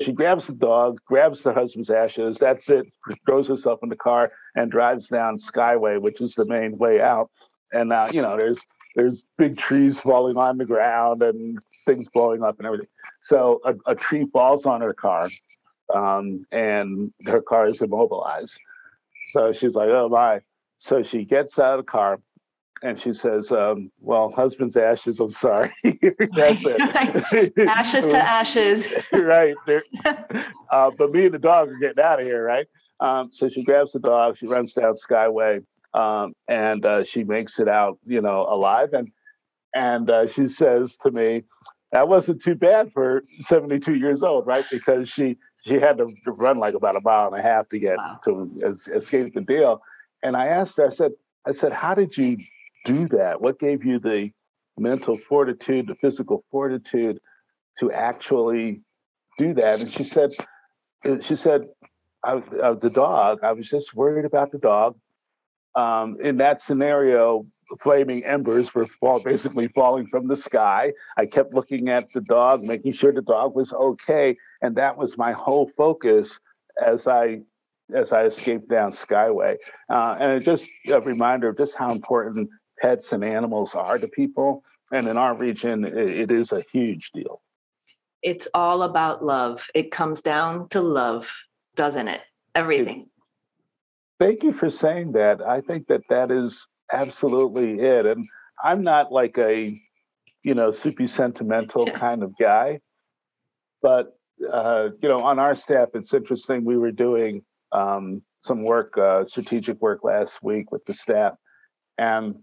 She 0.00 0.12
grabs 0.12 0.46
the 0.46 0.54
dog, 0.54 1.00
grabs 1.04 1.42
the 1.42 1.52
husband's 1.52 1.90
ashes. 1.90 2.38
That's 2.38 2.70
it. 2.70 2.86
Throws 3.26 3.48
herself 3.48 3.80
in 3.82 3.88
the 3.88 3.96
car 3.96 4.30
and 4.54 4.70
drives 4.70 5.08
down 5.08 5.38
Skyway, 5.38 6.00
which 6.00 6.20
is 6.20 6.34
the 6.34 6.44
main 6.44 6.78
way 6.78 7.00
out. 7.00 7.30
And 7.72 7.88
now, 7.88 8.04
uh, 8.04 8.10
you 8.12 8.22
know, 8.22 8.36
there's 8.36 8.60
there's 8.94 9.26
big 9.36 9.58
trees 9.58 9.98
falling 10.00 10.36
on 10.36 10.58
the 10.58 10.64
ground 10.64 11.22
and 11.22 11.58
things 11.88 12.06
blowing 12.12 12.42
up 12.42 12.58
and 12.58 12.66
everything. 12.66 12.88
So 13.22 13.60
a, 13.64 13.74
a 13.90 13.94
tree 13.94 14.26
falls 14.32 14.66
on 14.66 14.80
her 14.80 14.92
car, 14.92 15.30
um, 15.94 16.44
and 16.52 17.12
her 17.26 17.40
car 17.40 17.68
is 17.68 17.80
immobilized. 17.80 18.58
So 19.28 19.52
she's 19.52 19.74
like, 19.74 19.88
"Oh 19.88 20.08
my!" 20.08 20.40
So 20.76 21.02
she 21.02 21.24
gets 21.24 21.58
out 21.58 21.78
of 21.78 21.84
the 21.84 21.90
car, 21.90 22.20
and 22.82 23.00
she 23.00 23.12
says, 23.12 23.50
um, 23.50 23.90
"Well, 24.00 24.30
husband's 24.34 24.76
ashes. 24.76 25.18
I'm 25.20 25.32
sorry. 25.32 25.72
That's 25.84 26.64
it. 26.64 27.58
ashes 27.68 28.06
to 28.06 28.16
ashes. 28.16 28.88
right. 29.12 29.56
Uh, 30.70 30.90
but 30.96 31.10
me 31.10 31.24
and 31.24 31.34
the 31.34 31.38
dog 31.38 31.70
are 31.70 31.78
getting 31.78 32.02
out 32.02 32.20
of 32.20 32.26
here, 32.26 32.44
right? 32.44 32.66
Um, 33.00 33.30
so 33.32 33.48
she 33.48 33.62
grabs 33.62 33.92
the 33.92 34.00
dog. 34.00 34.36
She 34.38 34.46
runs 34.46 34.74
down 34.74 34.94
Skyway, 34.94 35.64
um, 35.94 36.34
and 36.48 36.84
uh, 36.84 37.04
she 37.04 37.24
makes 37.24 37.58
it 37.60 37.68
out, 37.68 37.98
you 38.06 38.20
know, 38.20 38.46
alive. 38.48 38.92
And 38.92 39.10
and 39.74 40.10
uh, 40.10 40.28
she 40.28 40.46
says 40.48 40.96
to 40.98 41.10
me, 41.10 41.42
that 41.92 42.08
wasn't 42.08 42.42
too 42.42 42.54
bad 42.54 42.92
for 42.92 43.24
72 43.40 43.94
years 43.94 44.22
old, 44.22 44.46
right? 44.46 44.64
Because 44.70 45.08
she 45.08 45.36
she 45.66 45.74
had 45.74 45.98
to 45.98 46.14
run 46.26 46.58
like 46.58 46.74
about 46.74 46.96
a 46.96 47.00
mile 47.00 47.26
and 47.26 47.38
a 47.38 47.42
half 47.42 47.68
to 47.70 47.78
get 47.78 47.96
wow. 47.96 48.20
to 48.24 48.74
escape 48.94 49.34
the 49.34 49.40
deal. 49.40 49.82
And 50.22 50.36
I 50.36 50.46
asked 50.46 50.76
her, 50.76 50.86
I 50.86 50.90
said, 50.90 51.12
I 51.46 51.52
said, 51.52 51.72
how 51.72 51.94
did 51.94 52.16
you 52.16 52.38
do 52.84 53.08
that? 53.08 53.40
What 53.40 53.58
gave 53.58 53.84
you 53.84 53.98
the 53.98 54.30
mental 54.78 55.16
fortitude, 55.16 55.86
the 55.88 55.94
physical 55.96 56.44
fortitude 56.50 57.20
to 57.80 57.92
actually 57.92 58.82
do 59.36 59.54
that? 59.54 59.80
And 59.80 59.90
she 59.90 60.04
said, 60.04 60.32
uh, 61.04 61.20
she 61.20 61.36
said, 61.36 61.68
I, 62.24 62.34
uh, 62.62 62.74
the 62.74 62.90
dog. 62.90 63.40
I 63.42 63.52
was 63.52 63.68
just 63.68 63.94
worried 63.94 64.24
about 64.24 64.52
the 64.52 64.58
dog. 64.58 64.96
Um, 65.74 66.18
in 66.20 66.38
that 66.38 66.60
scenario, 66.60 67.46
flaming 67.80 68.24
embers 68.24 68.74
were 68.74 68.86
fall, 68.86 69.20
basically 69.20 69.68
falling 69.68 70.06
from 70.06 70.28
the 70.28 70.36
sky. 70.36 70.92
I 71.16 71.26
kept 71.26 71.54
looking 71.54 71.88
at 71.88 72.12
the 72.12 72.20
dog, 72.20 72.62
making 72.62 72.92
sure 72.92 73.12
the 73.12 73.22
dog 73.22 73.54
was 73.54 73.72
okay, 73.72 74.36
and 74.62 74.76
that 74.76 74.96
was 74.96 75.18
my 75.18 75.32
whole 75.32 75.70
focus 75.76 76.38
as 76.84 77.06
I 77.06 77.42
as 77.94 78.12
I 78.12 78.24
escaped 78.24 78.68
down 78.68 78.92
Skyway. 78.92 79.56
Uh, 79.88 80.16
and 80.20 80.32
it 80.32 80.44
just 80.44 80.68
a 80.88 81.00
reminder 81.00 81.48
of 81.48 81.56
just 81.56 81.74
how 81.74 81.90
important 81.90 82.50
pets 82.80 83.12
and 83.12 83.24
animals 83.24 83.74
are 83.74 83.98
to 83.98 84.08
people. 84.08 84.62
And 84.92 85.08
in 85.08 85.16
our 85.16 85.34
region, 85.34 85.84
it, 85.84 85.96
it 85.96 86.30
is 86.30 86.52
a 86.52 86.64
huge 86.72 87.10
deal. 87.12 87.40
It's 88.22 88.48
all 88.52 88.82
about 88.82 89.24
love. 89.24 89.68
It 89.74 89.90
comes 89.90 90.20
down 90.20 90.68
to 90.70 90.80
love, 90.80 91.32
doesn't 91.76 92.08
it? 92.08 92.20
Everything. 92.54 93.00
It, 93.00 93.08
thank 94.18 94.42
you 94.42 94.52
for 94.52 94.68
saying 94.68 95.12
that. 95.12 95.40
I 95.40 95.60
think 95.60 95.86
that 95.88 96.02
that 96.10 96.30
is 96.30 96.66
absolutely 96.92 97.80
it. 97.80 98.06
And 98.06 98.26
I'm 98.62 98.82
not 98.82 99.12
like 99.12 99.38
a, 99.38 99.80
you 100.42 100.54
know, 100.54 100.70
super 100.70 101.06
sentimental 101.06 101.86
kind 101.86 102.22
of 102.22 102.36
guy, 102.38 102.80
but 103.82 104.18
uh, 104.52 104.90
you 105.02 105.08
know, 105.08 105.20
on 105.20 105.38
our 105.38 105.54
staff, 105.54 105.88
it's 105.94 106.14
interesting. 106.14 106.64
We 106.64 106.76
were 106.76 106.92
doing 106.92 107.42
um, 107.72 108.22
some 108.42 108.62
work, 108.62 108.96
uh, 108.96 109.24
strategic 109.24 109.80
work 109.80 110.04
last 110.04 110.42
week 110.42 110.70
with 110.70 110.84
the 110.86 110.94
staff, 110.94 111.34
and 111.96 112.36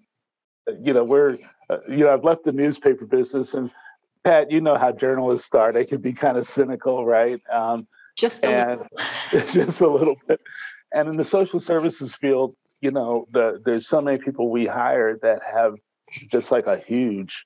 you 0.81 0.93
know, 0.93 1.03
we're, 1.03 1.37
uh, 1.69 1.77
you 1.87 1.99
know, 1.99 2.13
I've 2.13 2.23
left 2.23 2.43
the 2.43 2.51
newspaper 2.51 3.05
business, 3.05 3.53
and 3.53 3.71
Pat, 4.23 4.51
you 4.51 4.59
know 4.59 4.77
how 4.77 4.91
journalists 4.91 5.47
start; 5.47 5.75
they 5.75 5.85
can 5.85 6.01
be 6.01 6.13
kind 6.13 6.37
of 6.37 6.45
cynical, 6.45 7.05
right? 7.05 7.39
Um, 7.51 7.87
just 8.17 8.43
a 8.43 8.49
and 8.49 8.81
just 9.53 9.81
a 9.81 9.87
little 9.87 10.15
bit. 10.27 10.41
And 10.93 11.09
in 11.09 11.17
the 11.17 11.25
social 11.25 11.59
services 11.59 12.15
field, 12.15 12.55
you 12.81 12.91
know, 12.91 13.27
the, 13.31 13.61
there's 13.63 13.87
so 13.87 14.01
many 14.01 14.17
people 14.17 14.49
we 14.49 14.65
hire 14.65 15.17
that 15.21 15.41
have 15.43 15.75
just 16.31 16.51
like 16.51 16.67
a 16.67 16.77
huge 16.77 17.45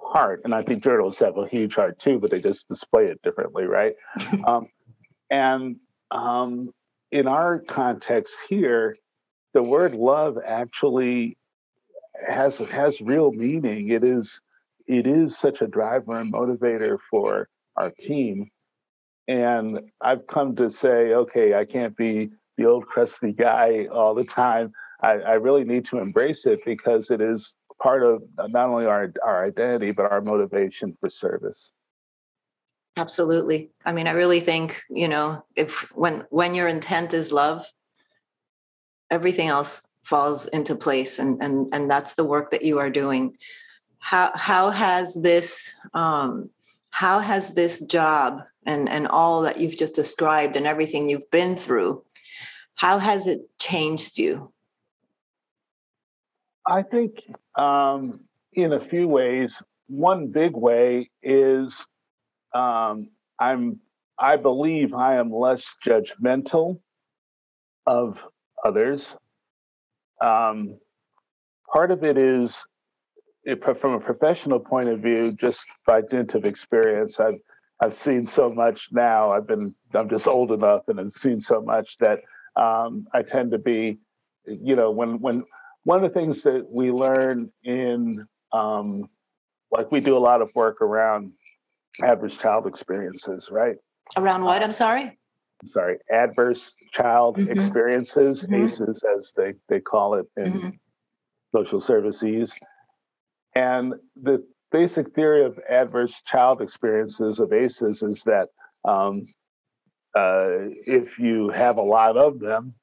heart, 0.00 0.42
and 0.44 0.54
I 0.54 0.62
think 0.62 0.82
journalists 0.82 1.20
have 1.20 1.36
a 1.36 1.48
huge 1.48 1.74
heart 1.74 1.98
too, 1.98 2.18
but 2.18 2.30
they 2.30 2.40
just 2.40 2.68
display 2.68 3.06
it 3.06 3.20
differently, 3.22 3.64
right? 3.64 3.94
um, 4.46 4.68
and 5.30 5.76
um, 6.10 6.70
in 7.10 7.26
our 7.26 7.58
context 7.58 8.36
here, 8.48 8.96
the 9.54 9.62
word 9.62 9.94
love 9.94 10.38
actually 10.44 11.36
has 12.26 12.58
has 12.58 13.00
real 13.00 13.32
meaning. 13.32 13.90
It 13.90 14.04
is 14.04 14.40
it 14.86 15.06
is 15.06 15.36
such 15.36 15.60
a 15.60 15.66
driver 15.66 16.18
and 16.18 16.32
motivator 16.32 16.98
for 17.10 17.48
our 17.76 17.90
team. 17.90 18.50
And 19.26 19.80
I've 20.00 20.26
come 20.26 20.56
to 20.56 20.70
say, 20.70 21.12
okay, 21.12 21.54
I 21.54 21.66
can't 21.66 21.94
be 21.94 22.30
the 22.58 22.66
old 22.66 22.86
crusty 22.86 23.32
guy 23.32 23.86
all 23.90 24.14
the 24.14 24.24
time. 24.24 24.72
I, 25.00 25.12
I 25.12 25.34
really 25.34 25.64
need 25.64 25.86
to 25.86 25.98
embrace 25.98 26.44
it 26.44 26.58
because 26.66 27.10
it 27.10 27.22
is 27.22 27.54
part 27.80 28.02
of 28.02 28.22
not 28.48 28.68
only 28.68 28.84
our, 28.84 29.12
our 29.24 29.46
identity, 29.46 29.92
but 29.92 30.10
our 30.10 30.20
motivation 30.20 30.96
for 31.00 31.08
service. 31.08 31.72
Absolutely. 32.96 33.70
I 33.84 33.92
mean, 33.92 34.08
I 34.08 34.10
really 34.10 34.40
think, 34.40 34.82
you 34.90 35.06
know, 35.06 35.44
if 35.54 35.82
when 35.94 36.24
when 36.30 36.56
your 36.56 36.66
intent 36.66 37.14
is 37.14 37.30
love, 37.32 37.64
everything 39.08 39.46
else 39.48 39.82
falls 40.02 40.46
into 40.46 40.74
place 40.74 41.20
and 41.20 41.40
and 41.40 41.72
and 41.72 41.88
that's 41.88 42.14
the 42.14 42.24
work 42.24 42.50
that 42.50 42.64
you 42.64 42.80
are 42.80 42.90
doing. 42.90 43.36
How 44.00 44.32
how 44.34 44.70
has 44.70 45.14
this 45.14 45.70
um 45.94 46.50
how 46.90 47.20
has 47.20 47.54
this 47.54 47.78
job 47.78 48.42
and 48.66 48.88
and 48.88 49.06
all 49.06 49.42
that 49.42 49.60
you've 49.60 49.78
just 49.78 49.94
described 49.94 50.56
and 50.56 50.66
everything 50.66 51.08
you've 51.08 51.30
been 51.30 51.54
through 51.54 52.02
how 52.78 52.98
has 53.00 53.26
it 53.26 53.40
changed 53.58 54.18
you? 54.18 54.52
I 56.64 56.82
think 56.82 57.18
um, 57.56 58.20
in 58.52 58.72
a 58.72 58.80
few 58.88 59.08
ways. 59.08 59.60
One 59.88 60.28
big 60.28 60.54
way 60.54 61.10
is 61.22 61.86
um, 62.54 63.08
i'm 63.38 63.80
i 64.18 64.36
believe 64.36 64.92
i 64.94 65.16
am 65.16 65.32
less 65.32 65.64
judgmental 65.86 66.78
of 67.86 68.18
others. 68.64 69.16
Um, 70.20 70.78
part 71.72 71.90
of 71.90 72.04
it 72.04 72.18
is 72.18 72.64
from 73.80 73.94
a 73.94 74.00
professional 74.00 74.60
point 74.60 74.88
of 74.88 75.00
view, 75.00 75.32
just 75.32 75.64
by 75.86 76.02
dint 76.02 76.34
of 76.34 76.44
experience, 76.44 77.18
I've 77.18 77.40
I've 77.80 77.96
seen 77.96 78.26
so 78.26 78.50
much 78.50 78.88
now. 78.92 79.32
I've 79.32 79.46
been 79.46 79.74
I'm 79.94 80.08
just 80.10 80.28
old 80.28 80.52
enough 80.52 80.82
and 80.88 81.00
I've 81.00 81.12
seen 81.12 81.40
so 81.40 81.60
much 81.62 81.96
that 81.98 82.20
um, 82.56 83.06
I 83.12 83.22
tend 83.22 83.52
to 83.52 83.58
be, 83.58 83.98
you 84.46 84.76
know, 84.76 84.90
when 84.90 85.20
when 85.20 85.44
one 85.84 86.02
of 86.02 86.12
the 86.12 86.18
things 86.18 86.42
that 86.42 86.66
we 86.70 86.90
learn 86.90 87.50
in 87.64 88.26
um, 88.52 89.08
like 89.70 89.90
we 89.92 90.00
do 90.00 90.16
a 90.16 90.18
lot 90.18 90.42
of 90.42 90.50
work 90.54 90.80
around 90.80 91.32
adverse 92.02 92.36
child 92.36 92.66
experiences, 92.66 93.48
right? 93.50 93.76
Around 94.16 94.44
what? 94.44 94.62
I'm 94.62 94.72
sorry. 94.72 95.18
I'm 95.62 95.68
sorry, 95.68 95.96
adverse 96.10 96.72
child 96.92 97.36
mm-hmm. 97.36 97.58
experiences, 97.58 98.42
mm-hmm. 98.42 98.66
ACEs 98.66 99.02
as 99.16 99.32
they 99.36 99.54
they 99.68 99.80
call 99.80 100.14
it 100.14 100.26
in 100.36 100.52
mm-hmm. 100.52 100.68
social 101.54 101.80
services. 101.80 102.52
And 103.54 103.94
the 104.14 104.46
basic 104.70 105.14
theory 105.14 105.44
of 105.44 105.58
adverse 105.68 106.14
child 106.26 106.62
experiences 106.62 107.40
of 107.40 107.52
ACEs 107.52 108.02
is 108.02 108.22
that 108.24 108.48
um, 108.84 109.24
uh, 110.14 110.70
if 110.86 111.18
you 111.18 111.50
have 111.50 111.76
a 111.76 111.82
lot 111.82 112.16
of 112.16 112.40
them, 112.40 112.74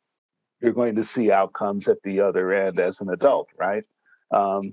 you're 0.61 0.73
going 0.73 0.95
to 0.95 1.03
see 1.03 1.31
outcomes 1.31 1.87
at 1.87 1.97
the 2.03 2.19
other 2.21 2.53
end 2.53 2.79
as 2.79 3.01
an 3.01 3.09
adult, 3.09 3.47
right? 3.57 3.83
Um, 4.33 4.71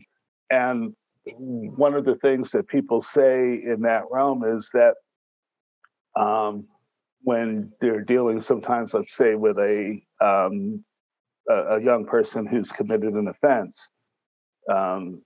and 0.50 0.94
one 1.24 1.94
of 1.94 2.04
the 2.04 2.16
things 2.16 2.50
that 2.50 2.68
people 2.68 3.02
say 3.02 3.62
in 3.64 3.82
that 3.82 4.04
realm 4.10 4.44
is 4.44 4.70
that 4.74 4.94
um, 6.20 6.66
when 7.22 7.72
they're 7.80 8.02
dealing 8.02 8.40
sometimes, 8.40 8.94
let's 8.94 9.16
say, 9.16 9.34
with 9.34 9.58
a, 9.58 10.02
um, 10.20 10.84
a, 11.48 11.76
a 11.76 11.82
young 11.82 12.04
person 12.04 12.46
who's 12.46 12.70
committed 12.70 13.14
an 13.14 13.28
offense, 13.28 13.88
um, 14.70 15.22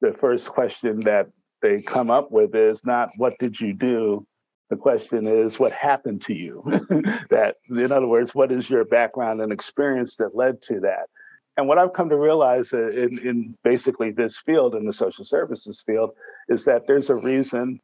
the 0.00 0.12
first 0.20 0.48
question 0.48 1.00
that 1.00 1.26
they 1.62 1.82
come 1.82 2.10
up 2.10 2.30
with 2.30 2.54
is 2.54 2.84
not 2.84 3.10
what 3.16 3.34
did 3.38 3.58
you 3.58 3.74
do 3.74 4.26
the 4.70 4.76
question 4.76 5.26
is 5.26 5.58
what 5.58 5.72
happened 5.72 6.22
to 6.22 6.34
you? 6.34 6.62
That 7.30 7.56
in 7.68 7.92
other 7.92 8.06
words 8.06 8.34
what 8.34 8.52
is 8.52 8.68
your 8.68 8.84
background 8.84 9.40
and 9.40 9.52
experience 9.52 10.16
that 10.16 10.36
led 10.36 10.62
to 10.62 10.80
that? 10.80 11.08
And 11.56 11.66
what 11.66 11.78
i've 11.78 11.92
come 11.92 12.08
to 12.10 12.16
realize 12.16 12.72
uh, 12.72 12.90
in, 12.90 13.18
in 13.18 13.54
basically 13.64 14.10
this 14.12 14.36
field 14.36 14.74
in 14.74 14.86
the 14.86 14.92
social 14.92 15.24
services 15.24 15.82
field 15.84 16.10
is 16.48 16.64
that 16.64 16.86
there's 16.86 17.10
a 17.10 17.14
reason 17.14 17.80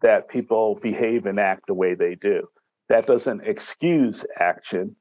that 0.00 0.28
people 0.28 0.78
behave 0.80 1.26
and 1.26 1.40
act 1.40 1.66
the 1.66 1.74
way 1.74 1.94
they 1.94 2.14
do. 2.14 2.48
That 2.88 3.06
doesn't 3.06 3.42
excuse 3.44 4.24
action 4.38 4.96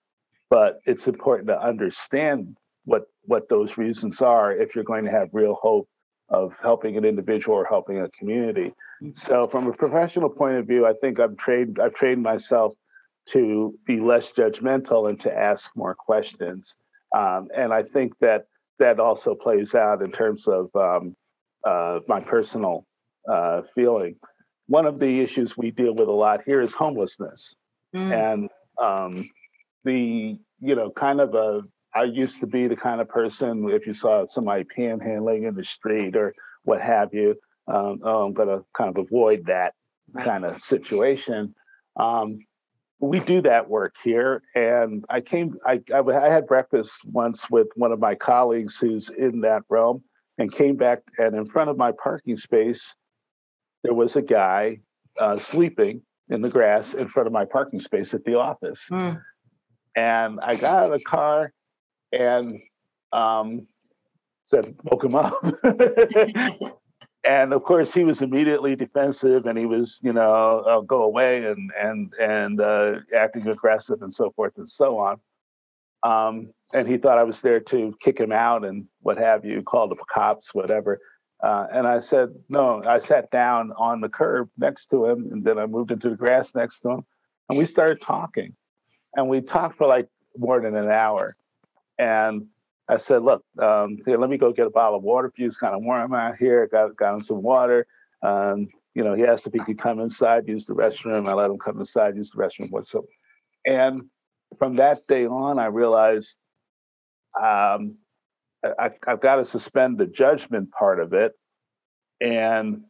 but 0.50 0.80
it's 0.86 1.08
important 1.08 1.48
to 1.50 1.62
understand 1.62 2.58
what 2.86 3.04
what 3.24 3.50
those 3.50 3.78
reasons 3.78 4.22
are 4.22 4.52
if 4.54 4.74
you're 4.76 4.84
going 4.84 5.06
to 5.06 5.12
have 5.12 5.30
real 5.34 5.56
hope 5.62 5.88
of 6.30 6.54
helping 6.62 6.98
an 6.98 7.06
individual 7.06 7.56
or 7.58 7.66
helping 7.66 8.00
a 8.00 8.10
community. 8.10 8.74
Mm-hmm. 9.02 9.12
So 9.14 9.48
from 9.48 9.68
a 9.68 9.74
professional 9.74 10.30
point 10.30 10.58
of 10.58 10.68
view, 10.68 10.86
I 10.86 10.94
think 10.94 11.20
I've 11.20 11.38
trained 11.38 11.80
I've 11.80 11.94
trained 11.94 12.24
myself 12.24 12.74
to 13.30 13.78
be 13.86 13.98
less 13.98 14.32
judgmental 14.32 15.10
and 15.10 15.20
to 15.22 15.34
ask 15.34 15.70
more 15.76 15.96
questions. 15.96 16.76
Um, 17.16 17.50
and 17.56 17.74
I 17.74 17.84
think 17.84 18.14
that 18.20 18.46
that 18.80 19.00
also 19.00 19.36
plays 19.36 19.76
out 19.76 20.02
in 20.02 20.12
terms 20.12 20.48
of 20.48 20.70
um, 20.76 21.16
uh, 21.66 22.00
my 22.08 22.20
personal 22.20 22.86
uh, 23.30 23.62
feeling. 23.76 24.16
One 24.68 24.86
of 24.86 25.00
the 25.00 25.22
issues 25.22 25.58
we 25.58 25.72
deal 25.72 25.94
with 25.94 26.08
a 26.08 26.14
lot 26.14 26.42
here 26.46 26.62
is 26.62 26.74
homelessness, 26.74 27.56
mm. 27.96 28.12
and 28.12 28.50
um, 28.82 29.30
the 29.84 30.38
you 30.60 30.76
know 30.76 30.92
kind 30.92 31.22
of 31.22 31.34
a 31.36 31.62
I 31.98 32.04
used 32.04 32.40
to 32.42 32.48
be 32.48 32.68
the 32.68 32.76
kind 32.76 33.02
of 33.02 33.10
person, 33.10 33.68
if 33.72 33.88
you 33.88 33.94
saw 33.96 34.28
somebody 34.30 34.66
panhandling 34.66 35.48
in 35.48 35.56
the 35.56 35.64
street 35.64 36.16
or 36.16 36.36
what 36.64 36.80
have 36.80 37.12
you, 37.12 37.36
um, 37.68 38.02
oh, 38.04 38.24
I'm 38.24 38.34
going 38.34 38.50
to 38.50 38.64
kind 38.78 38.96
of 38.96 39.04
avoid 39.04 39.48
that 39.48 39.74
kind 40.24 40.46
of 40.46 40.62
situation. 40.62 41.56
Um, 42.00 42.38
we 43.00 43.20
do 43.20 43.42
that 43.42 43.68
work 43.68 43.96
here. 44.04 44.44
And 44.54 45.06
I 45.10 45.22
came, 45.22 45.56
I, 45.66 45.82
I, 45.92 46.02
I, 46.02 46.30
had 46.30 46.46
breakfast 46.46 47.02
once 47.06 47.50
with 47.50 47.68
one 47.76 47.92
of 47.92 48.00
my 48.00 48.14
colleagues 48.14 48.78
who's 48.78 49.10
in 49.10 49.42
that 49.42 49.64
realm 49.68 50.04
and 50.38 50.52
came 50.52 50.76
back. 50.76 51.00
And 51.18 51.36
in 51.36 51.48
front 51.48 51.72
of 51.72 51.78
my 51.78 51.94
parking 51.94 52.38
space, 52.38 52.96
there 53.82 53.96
was 53.96 54.16
a 54.16 54.22
guy 54.22 54.82
uh, 55.20 55.40
sleeping 55.40 56.04
in 56.30 56.42
the 56.42 56.50
grass 56.50 56.94
in 56.94 57.08
front 57.08 57.26
of 57.26 57.34
my 57.34 57.46
parking 57.46 57.80
space 57.80 58.14
at 58.14 58.24
the 58.24 58.36
office. 58.36 58.86
Mm. 58.92 59.20
And 59.96 60.40
I 60.42 60.56
got 60.56 60.78
out 60.78 60.94
of 60.94 61.00
the 61.00 61.04
car 61.04 61.54
and 62.12 62.60
um, 63.12 63.68
said, 64.44 64.76
woke 64.84 65.04
him 65.04 65.16
up. 65.16 65.44
and 67.24 67.54
of 67.54 67.64
course, 67.64 67.94
he 67.94 68.04
was 68.04 68.22
immediately 68.22 68.76
defensive, 68.76 69.46
and 69.46 69.58
he 69.58 69.66
was, 69.66 70.00
you 70.02 70.14
know, 70.14 70.60
uh, 70.60 70.82
go 70.82 71.04
away 71.04 71.46
and 71.46 71.72
and 71.80 72.14
and 72.20 72.62
uh, 72.62 72.96
acting 73.16 73.48
aggressive 73.48 74.02
and 74.02 74.14
so 74.14 74.32
forth 74.32 74.54
and 74.58 74.68
so 74.68 74.98
on. 74.98 75.20
Um, 76.04 76.54
and 76.74 76.88
he 76.88 76.98
thought 76.98 77.18
I 77.18 77.24
was 77.24 77.42
there 77.42 77.60
to 77.60 77.96
kick 78.02 78.20
him 78.20 78.32
out 78.32 78.66
and 78.66 78.86
what 79.02 79.18
have 79.18 79.46
you, 79.46 79.62
call 79.62 79.88
the 79.88 79.96
cops, 80.14 80.54
whatever. 80.54 81.00
Uh, 81.44 81.68
and 81.72 81.88
I 81.88 82.00
said, 82.00 82.30
no, 82.50 82.82
I 82.86 83.00
sat 83.00 83.30
down 83.30 83.72
on 83.78 84.02
the 84.02 84.10
curb 84.10 84.50
next 84.58 84.88
to 84.88 85.06
him, 85.06 85.30
and 85.32 85.44
then 85.44 85.60
I 85.60 85.66
moved 85.66 85.92
into 85.92 86.10
the 86.10 86.16
grass 86.16 86.56
next 86.56 86.80
to 86.82 86.90
him, 86.90 87.06
and 87.50 87.58
we 87.58 87.66
started 87.66 88.02
talking. 88.02 88.56
And 89.16 89.30
we 89.30 89.42
talked 89.42 89.78
for 89.78 89.88
like 89.88 90.08
more 90.38 90.60
than 90.62 90.76
an 90.76 90.90
hour. 90.90 91.36
And 91.98 92.48
I 92.88 92.98
said, 92.98 93.24
look, 93.24 93.44
um, 93.60 93.98
here, 94.06 94.18
let 94.18 94.30
me 94.30 94.38
go 94.38 94.54
get 94.54 94.68
a 94.68 94.72
bottle 94.72 94.98
of 94.98 95.04
water 95.04 95.30
for 95.30 95.42
you. 95.42 95.48
It's 95.48 95.58
kind 95.58 95.76
of 95.76 95.84
warm 95.84 96.14
out 96.14 96.38
here. 96.38 96.68
Got, 96.68 96.96
got 96.96 97.16
him 97.16 97.22
some 97.22 97.42
water. 97.42 97.86
Um, 98.22 98.70
you 98.96 99.04
know, 99.04 99.14
he 99.14 99.26
asked 99.26 99.46
if 99.46 99.54
he 99.54 99.60
could 99.60 99.80
come 99.80 100.00
inside, 100.00 100.48
use 100.48 100.66
the 100.66 100.74
restroom. 100.74 101.28
I 101.28 101.34
let 101.34 101.52
him 101.52 101.60
come 101.60 101.80
inside, 101.80 102.16
use 102.16 102.32
the 102.32 102.38
restroom. 102.38 102.72
So, 102.88 103.06
and 103.66 104.04
from 104.58 104.76
that 104.78 105.00
day 105.08 105.26
on, 105.26 105.60
I 105.60 105.66
realized 105.66 106.38
um, 107.40 107.96
I, 108.64 108.92
have 109.06 109.22
got 109.22 109.36
to 109.36 109.46
suspend 109.46 109.98
the 109.98 110.08
judgment 110.08 110.72
part 110.72 111.00
of 111.00 111.14
it 111.14 111.34
and 112.20 112.84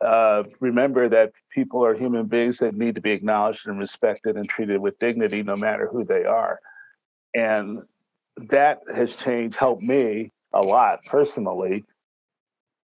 uh, 0.00 0.44
remember 0.60 1.08
that 1.08 1.32
people 1.52 1.84
are 1.84 1.94
human 1.94 2.26
beings 2.26 2.58
that 2.58 2.74
need 2.74 2.94
to 2.94 3.00
be 3.00 3.10
acknowledged 3.10 3.66
and 3.66 3.78
respected 3.78 4.36
and 4.36 4.48
treated 4.48 4.80
with 4.80 4.98
dignity, 4.98 5.42
no 5.42 5.56
matter 5.56 5.88
who 5.90 6.04
they 6.04 6.24
are. 6.24 6.60
And 7.34 7.82
that 8.36 8.80
has 8.94 9.16
changed, 9.16 9.56
helped 9.56 9.82
me 9.82 10.32
a 10.52 10.60
lot 10.60 11.00
personally. 11.06 11.84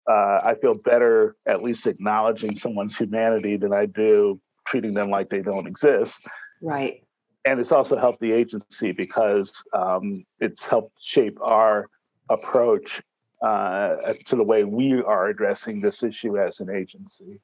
Uh, 0.09 0.41
I 0.45 0.55
feel 0.61 0.75
better 0.75 1.37
at 1.47 1.63
least 1.63 1.87
acknowledging 1.87 2.57
someone's 2.57 2.97
humanity 2.97 3.57
than 3.57 3.73
I 3.73 3.87
do 3.87 4.41
treating 4.67 4.93
them 4.93 5.11
like 5.11 5.31
they 5.31 5.43
don't 5.43 5.67
exist. 5.67 6.21
Right. 6.63 7.03
and 7.45 7.61
it's 7.61 7.71
also 7.71 7.97
helped 7.97 8.21
the 8.21 8.33
agency 8.33 8.93
because 8.93 9.63
um, 9.73 10.25
it's 10.41 10.67
helped 10.67 10.99
shape 11.01 11.39
our 11.43 11.89
approach 12.29 13.03
uh, 13.43 14.15
to 14.25 14.37
the 14.37 14.43
way 14.43 14.65
we 14.65 15.03
are 15.03 15.29
addressing 15.29 15.81
this 15.81 16.03
issue 16.03 16.39
as 16.39 16.61
an 16.61 16.71
agency. 16.71 17.39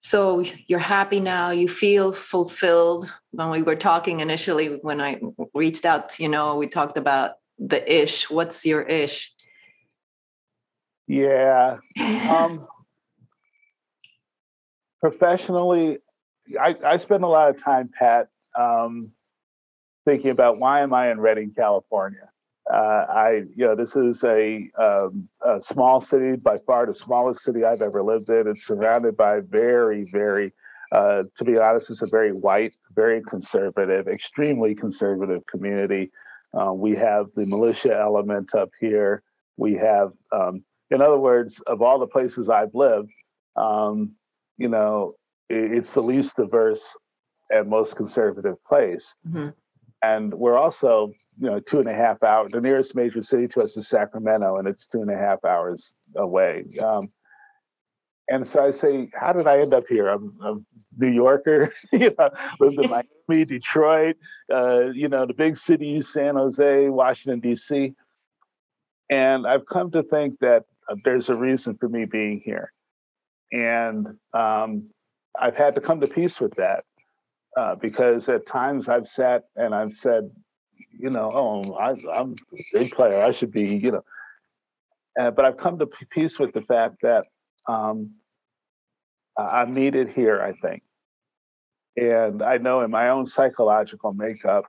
So 0.00 0.42
you're 0.66 0.78
happy 0.78 1.20
now. 1.20 1.50
You 1.50 1.68
feel 1.68 2.12
fulfilled. 2.12 3.12
When 3.32 3.50
we 3.50 3.62
were 3.62 3.76
talking 3.76 4.20
initially, 4.20 4.78
when 4.80 5.00
I 5.00 5.20
reached 5.54 5.84
out, 5.84 6.18
you 6.18 6.28
know, 6.28 6.56
we 6.56 6.66
talked 6.66 6.96
about 6.96 7.32
the 7.58 7.80
ish. 8.02 8.30
What's 8.30 8.64
your 8.64 8.82
ish? 8.82 9.32
Yeah. 11.06 11.78
Um, 12.30 12.66
professionally, 15.00 15.98
I, 16.60 16.76
I 16.84 16.98
spend 16.98 17.24
a 17.24 17.26
lot 17.26 17.50
of 17.50 17.62
time, 17.62 17.90
Pat, 17.92 18.28
um, 18.58 19.12
thinking 20.04 20.30
about 20.30 20.58
why 20.58 20.80
am 20.80 20.94
I 20.94 21.10
in 21.10 21.20
Redding, 21.20 21.52
California? 21.56 22.30
Uh, 22.72 23.04
I, 23.08 23.42
you 23.56 23.66
know, 23.66 23.74
this 23.74 23.96
is 23.96 24.22
a, 24.22 24.70
um, 24.78 25.28
a, 25.44 25.60
small 25.60 26.00
city, 26.00 26.36
by 26.36 26.58
far 26.66 26.86
the 26.86 26.94
smallest 26.94 27.42
city 27.42 27.64
I've 27.64 27.82
ever 27.82 28.02
lived 28.02 28.30
in. 28.30 28.46
It's 28.46 28.66
surrounded 28.66 29.16
by 29.16 29.40
very, 29.40 30.08
very, 30.12 30.52
uh, 30.92 31.24
to 31.36 31.44
be 31.44 31.58
honest, 31.58 31.90
it's 31.90 32.02
a 32.02 32.06
very 32.06 32.32
white, 32.32 32.76
very 32.94 33.22
conservative, 33.22 34.06
extremely 34.06 34.74
conservative 34.74 35.42
community. 35.46 36.12
Uh, 36.58 36.72
we 36.72 36.94
have 36.94 37.26
the 37.34 37.46
militia 37.46 37.96
element 37.98 38.54
up 38.54 38.70
here. 38.78 39.24
We 39.56 39.74
have, 39.74 40.12
um, 40.30 40.62
in 40.90 41.02
other 41.02 41.18
words, 41.18 41.60
of 41.66 41.82
all 41.82 41.98
the 41.98 42.06
places 42.06 42.48
I've 42.48 42.74
lived, 42.74 43.10
um, 43.56 44.12
you 44.58 44.68
know, 44.68 45.14
it, 45.48 45.72
it's 45.72 45.92
the 45.92 46.02
least 46.02 46.36
diverse 46.36 46.96
and 47.50 47.68
most 47.68 47.96
conservative 47.96 48.62
place. 48.64 49.16
Mm-hmm 49.28 49.48
and 50.02 50.32
we're 50.34 50.56
also 50.56 51.12
you 51.38 51.48
know 51.48 51.60
two 51.60 51.78
and 51.78 51.88
a 51.88 51.94
half 51.94 52.22
hours 52.22 52.52
the 52.52 52.60
nearest 52.60 52.94
major 52.94 53.22
city 53.22 53.46
to 53.46 53.62
us 53.62 53.76
is 53.76 53.88
sacramento 53.88 54.56
and 54.56 54.66
it's 54.66 54.86
two 54.86 55.00
and 55.00 55.10
a 55.10 55.16
half 55.16 55.44
hours 55.44 55.94
away. 56.16 56.64
Um, 56.82 57.10
and 58.28 58.46
so 58.46 58.64
i 58.64 58.70
say 58.70 59.10
how 59.14 59.32
did 59.32 59.46
i 59.46 59.58
end 59.58 59.74
up 59.74 59.84
here? 59.88 60.08
I'm 60.08 60.34
a 60.42 60.54
new 60.98 61.10
yorker 61.10 61.72
you 61.92 62.14
know 62.18 62.30
lived 62.60 62.78
in 62.78 62.90
miami 63.28 63.44
detroit 63.44 64.16
uh, 64.52 64.86
you 64.94 65.08
know 65.08 65.26
the 65.26 65.34
big 65.34 65.58
cities 65.58 66.08
san 66.12 66.36
jose 66.36 66.88
washington 66.88 67.40
d.c 67.40 67.94
and 69.10 69.46
i've 69.46 69.66
come 69.66 69.90
to 69.90 70.02
think 70.02 70.38
that 70.40 70.64
uh, 70.88 70.94
there's 71.04 71.28
a 71.28 71.34
reason 71.34 71.76
for 71.76 71.88
me 71.88 72.04
being 72.04 72.40
here. 72.44 72.72
And 73.52 74.06
um, 74.32 74.88
i've 75.38 75.56
had 75.56 75.74
to 75.74 75.80
come 75.80 76.00
to 76.00 76.06
peace 76.06 76.40
with 76.40 76.54
that 76.56 76.84
uh, 77.56 77.74
because 77.76 78.28
at 78.28 78.46
times 78.46 78.88
I've 78.88 79.08
sat 79.08 79.44
and 79.56 79.74
I've 79.74 79.92
said, 79.92 80.30
you 80.98 81.10
know, 81.10 81.30
oh, 81.34 81.74
I, 81.74 82.20
am 82.20 82.34
a 82.52 82.78
big 82.78 82.92
player. 82.92 83.22
I 83.22 83.32
should 83.32 83.52
be, 83.52 83.76
you 83.76 83.92
know. 83.92 84.04
Uh, 85.18 85.30
but 85.30 85.44
I've 85.44 85.56
come 85.56 85.78
to 85.78 85.86
peace 85.86 86.38
with 86.38 86.52
the 86.52 86.62
fact 86.62 86.96
that 87.02 87.24
um, 87.66 88.12
I'm 89.36 89.74
needed 89.74 90.08
here, 90.08 90.40
I 90.40 90.52
think. 90.52 90.82
And 91.96 92.42
I 92.42 92.58
know 92.58 92.82
in 92.82 92.90
my 92.90 93.08
own 93.08 93.26
psychological 93.26 94.12
makeup, 94.12 94.64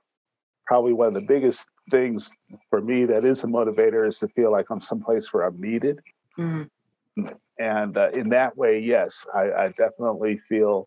probably 0.66 0.92
one 0.92 1.08
of 1.08 1.14
the 1.14 1.20
biggest 1.20 1.66
things 1.90 2.30
for 2.70 2.80
me 2.80 3.04
that 3.06 3.24
is 3.24 3.44
a 3.44 3.46
motivator 3.46 4.06
is 4.06 4.18
to 4.18 4.28
feel 4.28 4.50
like 4.50 4.66
I'm 4.70 4.80
someplace 4.80 5.32
where 5.32 5.44
I'm 5.44 5.60
needed. 5.60 6.00
Mm-hmm. 6.38 7.28
And 7.58 7.96
uh, 7.96 8.10
in 8.10 8.30
that 8.30 8.56
way, 8.56 8.80
yes, 8.80 9.26
I, 9.34 9.52
I 9.52 9.68
definitely 9.68 10.40
feel 10.48 10.86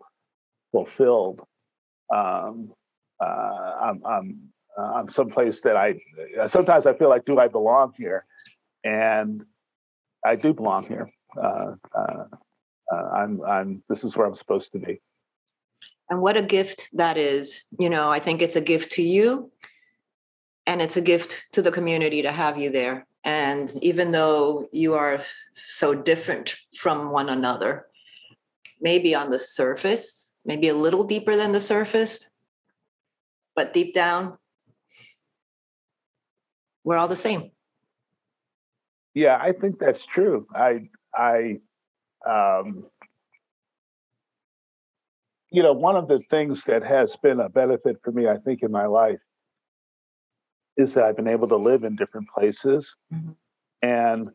fulfilled 0.72 1.42
um, 2.14 2.74
uh, 3.20 3.26
I'm, 3.82 4.06
I'm, 4.06 4.40
uh, 4.78 4.82
I'm 4.82 5.10
someplace 5.10 5.62
that 5.62 5.76
I 5.76 5.96
sometimes 6.48 6.86
I 6.86 6.94
feel 6.94 7.10
like, 7.10 7.26
do 7.26 7.40
I 7.40 7.48
belong 7.48 7.94
here? 7.98 8.26
And 8.84 9.44
I 10.26 10.36
do 10.36 10.54
belong 10.54 10.86
here. 10.86 11.10
Uh, 11.42 11.76
uh, 11.94 12.26
uh, 12.92 12.96
I'm, 12.96 13.42
I'm, 13.44 13.84
this 13.90 14.04
is 14.04 14.16
where 14.16 14.28
I'm 14.28 14.36
supposed 14.36 14.72
to 14.74 14.80
be. 14.80 15.02
And 16.10 16.22
what 16.22 16.38
a 16.38 16.42
gift 16.42 16.90
that 16.94 17.18
is. 17.18 17.64
You 17.80 17.90
know, 17.90 18.10
I 18.10 18.20
think 18.20 18.42
it's 18.42 18.56
a 18.56 18.62
gift 18.62 18.92
to 18.94 19.02
you 19.02 19.52
and 20.68 20.82
it's 20.82 20.98
a 20.98 21.02
gift 21.02 21.46
to 21.54 21.62
the 21.62 21.72
community 21.72 22.22
to 22.22 22.32
have 22.32 22.60
you 22.60 22.70
there. 22.70 23.08
And 23.24 23.72
even 23.84 24.12
though 24.12 24.68
you 24.72 24.94
are 24.94 25.20
so 25.54 25.96
different 25.96 26.56
from 26.78 27.10
one 27.10 27.30
another, 27.30 27.88
maybe 28.80 29.16
on 29.16 29.32
the 29.32 29.40
surface, 29.40 30.25
maybe 30.46 30.70
a 30.70 30.74
little 30.76 31.04
deeper 31.04 31.36
than 31.36 31.52
the 31.52 31.62
surface, 31.62 32.20
but 33.56 33.74
deep 33.74 33.94
down, 33.94 34.38
we're 36.84 36.98
all 36.98 37.08
the 37.08 37.16
same. 37.16 37.52
Yeah, 39.14 39.38
I 39.42 39.54
think 39.54 39.80
that's 39.80 40.06
true. 40.06 40.46
I, 40.54 40.90
I, 41.16 41.60
um, 42.28 42.86
you 45.52 45.64
know, 45.64 45.74
one 45.74 45.96
of 45.96 46.08
the 46.08 46.20
things 46.30 46.64
that 46.66 46.84
has 46.84 47.16
been 47.16 47.40
a 47.40 47.50
benefit 47.50 47.98
for 48.04 48.12
me, 48.12 48.28
I 48.28 48.38
think, 48.38 48.62
in 48.62 48.72
my 48.72 48.86
life 48.86 49.20
is 50.78 50.94
that 50.94 51.06
I've 51.06 51.16
been 51.16 51.30
able 51.30 51.48
to 51.48 51.56
live 51.56 51.86
in 51.86 51.96
different 51.96 52.28
places. 52.36 52.96
Mm-hmm. 53.14 53.32
And, 53.82 54.30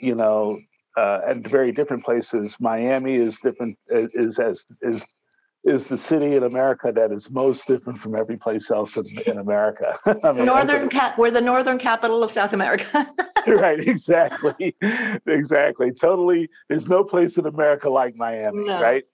you 0.00 0.16
know, 0.16 0.58
uh, 0.96 1.20
at 1.26 1.48
very 1.48 1.72
different 1.72 2.04
places. 2.04 2.56
Miami 2.60 3.14
is 3.14 3.38
different, 3.38 3.78
is 3.88 4.38
as 4.38 4.64
is 4.82 5.04
is 5.64 5.86
the 5.86 5.96
city 5.96 6.36
in 6.36 6.42
America 6.42 6.92
that 6.94 7.10
is 7.10 7.30
most 7.30 7.66
different 7.66 7.98
from 7.98 8.14
every 8.14 8.36
place 8.36 8.70
else 8.70 8.96
in, 8.96 9.04
in 9.26 9.38
America. 9.38 9.98
I 10.22 10.32
mean, 10.32 10.44
northern 10.44 10.88
cap, 10.88 11.18
we're 11.18 11.30
the 11.30 11.40
northern 11.40 11.78
capital 11.78 12.22
of 12.22 12.30
South 12.30 12.52
America. 12.52 13.12
right, 13.46 13.80
exactly, 13.80 14.74
exactly. 15.26 15.92
Totally, 15.92 16.48
there's 16.68 16.86
no 16.86 17.04
place 17.04 17.36
in 17.36 17.46
America 17.46 17.90
like 17.90 18.16
Miami, 18.16 18.64
no. 18.64 18.80
right? 18.80 19.04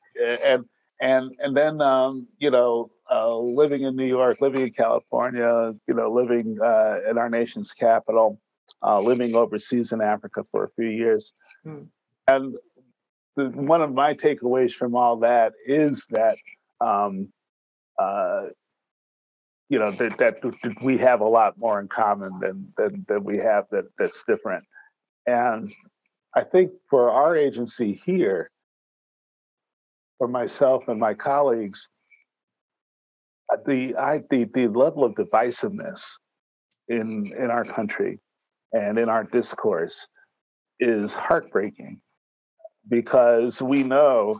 And 0.44 0.64
and 1.00 1.32
and 1.40 1.56
then 1.56 1.80
um, 1.80 2.28
you 2.38 2.50
know, 2.50 2.90
uh, 3.10 3.36
living 3.36 3.82
in 3.82 3.96
New 3.96 4.06
York, 4.06 4.38
living 4.40 4.62
in 4.62 4.72
California, 4.72 5.74
you 5.88 5.94
know, 5.94 6.12
living 6.12 6.58
uh, 6.62 6.98
in 7.08 7.18
our 7.18 7.28
nation's 7.28 7.72
capital, 7.72 8.40
uh, 8.84 9.00
living 9.00 9.34
overseas 9.34 9.90
in 9.90 10.00
Africa 10.00 10.44
for 10.52 10.64
a 10.64 10.70
few 10.70 10.88
years. 10.88 11.32
Hmm. 11.64 11.82
And 12.28 12.54
the, 13.44 13.60
one 13.60 13.82
of 13.82 13.92
my 13.92 14.14
takeaways 14.14 14.72
from 14.72 14.94
all 14.94 15.18
that 15.20 15.52
is 15.66 16.06
that 16.10 16.36
um, 16.80 17.28
uh, 17.98 18.46
you 19.68 19.78
know 19.78 19.92
that, 19.92 20.18
that 20.18 20.82
we 20.82 20.98
have 20.98 21.20
a 21.20 21.28
lot 21.28 21.56
more 21.58 21.80
in 21.80 21.88
common 21.88 22.38
than 22.40 22.72
than, 22.76 23.04
than 23.08 23.24
we 23.24 23.38
have 23.38 23.64
that 23.70 23.84
that's 23.98 24.24
different. 24.24 24.64
And 25.26 25.72
i 26.34 26.42
think 26.42 26.70
for 26.88 27.10
our 27.10 27.36
agency 27.36 28.00
here 28.04 28.50
for 30.18 30.28
myself 30.28 30.84
and 30.88 31.00
my 31.00 31.14
colleagues 31.14 31.88
uh, 33.52 33.56
the 33.66 33.96
I, 33.96 34.22
the, 34.30 34.44
the 34.44 34.68
level 34.68 35.04
of 35.04 35.14
divisiveness 35.14 36.02
in 36.88 37.32
in 37.36 37.50
our 37.50 37.64
country 37.64 38.20
and 38.72 38.98
in 38.98 39.08
our 39.08 39.24
discourse 39.24 40.06
is 40.78 41.12
heartbreaking 41.12 42.00
because 42.90 43.62
we 43.62 43.82
know 43.82 44.38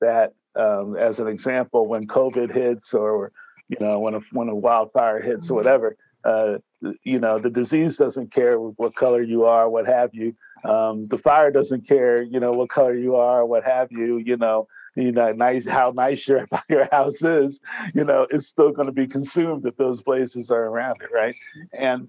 that, 0.00 0.32
um, 0.56 0.96
as 0.96 1.20
an 1.20 1.28
example, 1.28 1.86
when 1.86 2.06
COVID 2.06 2.52
hits 2.52 2.94
or 2.94 3.30
you 3.68 3.76
know 3.80 4.00
when 4.00 4.14
a 4.14 4.20
when 4.32 4.48
a 4.48 4.54
wildfire 4.54 5.20
hits 5.20 5.44
or 5.44 5.46
mm-hmm. 5.46 5.54
whatever, 5.56 5.96
uh, 6.24 6.58
you 7.04 7.20
know 7.20 7.38
the 7.38 7.50
disease 7.50 7.96
doesn't 7.96 8.32
care 8.32 8.58
what 8.58 8.96
color 8.96 9.22
you 9.22 9.44
are, 9.44 9.68
what 9.68 9.86
have 9.86 10.10
you. 10.12 10.34
Um, 10.64 11.08
the 11.08 11.18
fire 11.18 11.50
doesn't 11.50 11.88
care, 11.88 12.22
you 12.22 12.38
know, 12.38 12.52
what 12.52 12.70
color 12.70 12.94
you 12.94 13.16
are, 13.16 13.44
what 13.44 13.64
have 13.64 13.90
you. 13.90 14.18
You 14.18 14.36
know, 14.36 14.66
you 14.94 15.12
know, 15.12 15.32
nice 15.32 15.66
how 15.66 15.92
nice 15.94 16.26
your 16.28 16.46
your 16.68 16.88
house 16.90 17.22
is. 17.22 17.60
You 17.94 18.04
know, 18.04 18.26
it's 18.30 18.46
still 18.46 18.72
going 18.72 18.86
to 18.86 18.92
be 18.92 19.06
consumed 19.06 19.66
if 19.66 19.76
those 19.76 20.02
places 20.02 20.50
are 20.50 20.64
around 20.64 21.02
it, 21.02 21.10
right? 21.14 21.34
And 21.72 22.08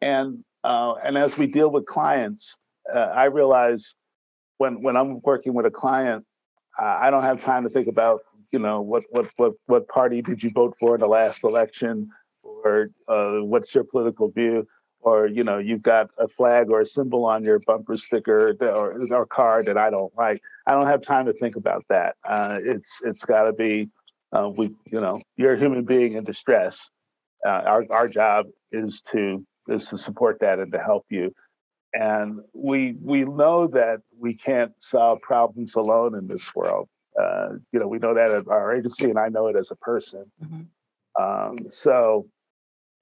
and 0.00 0.44
uh, 0.64 0.94
and 1.04 1.18
as 1.18 1.36
we 1.36 1.46
deal 1.46 1.70
with 1.70 1.86
clients, 1.86 2.58
uh, 2.92 2.98
I 2.98 3.24
realize 3.24 3.94
when 4.62 4.80
when 4.80 4.96
I'm 4.96 5.20
working 5.22 5.54
with 5.54 5.66
a 5.66 5.72
client, 5.72 6.24
uh, 6.80 6.96
I 7.00 7.10
don't 7.10 7.24
have 7.24 7.42
time 7.42 7.64
to 7.64 7.68
think 7.68 7.88
about 7.88 8.20
you 8.52 8.60
know 8.60 8.80
what 8.80 9.02
what 9.10 9.26
what 9.36 9.54
what 9.66 9.88
party 9.88 10.22
did 10.22 10.40
you 10.40 10.50
vote 10.54 10.76
for 10.78 10.94
in 10.94 11.00
the 11.00 11.08
last 11.08 11.42
election, 11.42 12.08
or 12.44 12.90
uh, 13.08 13.38
what's 13.42 13.74
your 13.74 13.82
political 13.82 14.30
view, 14.30 14.64
or 15.00 15.26
you 15.26 15.42
know 15.42 15.58
you've 15.58 15.82
got 15.82 16.10
a 16.16 16.28
flag 16.28 16.70
or 16.70 16.80
a 16.80 16.86
symbol 16.86 17.24
on 17.24 17.42
your 17.42 17.58
bumper 17.66 17.96
sticker 17.96 18.56
or 18.60 19.04
or 19.10 19.26
card 19.26 19.66
that 19.66 19.76
I 19.76 19.90
don't 19.90 20.12
like. 20.16 20.40
I 20.68 20.72
don't 20.74 20.86
have 20.86 21.02
time 21.02 21.26
to 21.26 21.32
think 21.32 21.56
about 21.56 21.84
that. 21.88 22.14
Uh, 22.24 22.58
it's 22.62 23.00
it's 23.04 23.24
got 23.24 23.44
to 23.44 23.52
be 23.52 23.88
uh, 24.30 24.48
we 24.48 24.66
you 24.92 25.00
know 25.00 25.20
you're 25.36 25.54
a 25.54 25.58
human 25.58 25.84
being 25.84 26.12
in 26.12 26.22
distress. 26.22 26.88
Uh, 27.44 27.62
our 27.74 27.84
our 27.90 28.06
job 28.06 28.46
is 28.70 29.02
to 29.10 29.44
is 29.66 29.86
to 29.86 29.98
support 29.98 30.38
that 30.40 30.60
and 30.60 30.70
to 30.70 30.78
help 30.78 31.04
you 31.10 31.34
and 31.94 32.40
we 32.54 32.96
we 33.00 33.24
know 33.24 33.66
that 33.68 34.00
we 34.18 34.34
can't 34.34 34.72
solve 34.78 35.20
problems 35.20 35.74
alone 35.74 36.16
in 36.16 36.26
this 36.26 36.54
world. 36.54 36.88
Uh, 37.20 37.50
you 37.72 37.78
know, 37.78 37.86
we 37.86 37.98
know 37.98 38.14
that 38.14 38.30
at 38.30 38.48
our 38.48 38.74
agency, 38.74 39.04
and 39.04 39.18
I 39.18 39.28
know 39.28 39.48
it 39.48 39.56
as 39.56 39.70
a 39.70 39.76
person. 39.76 40.24
Mm-hmm. 40.42 41.22
Um, 41.22 41.58
so 41.70 42.26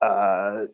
uh, 0.02 0.64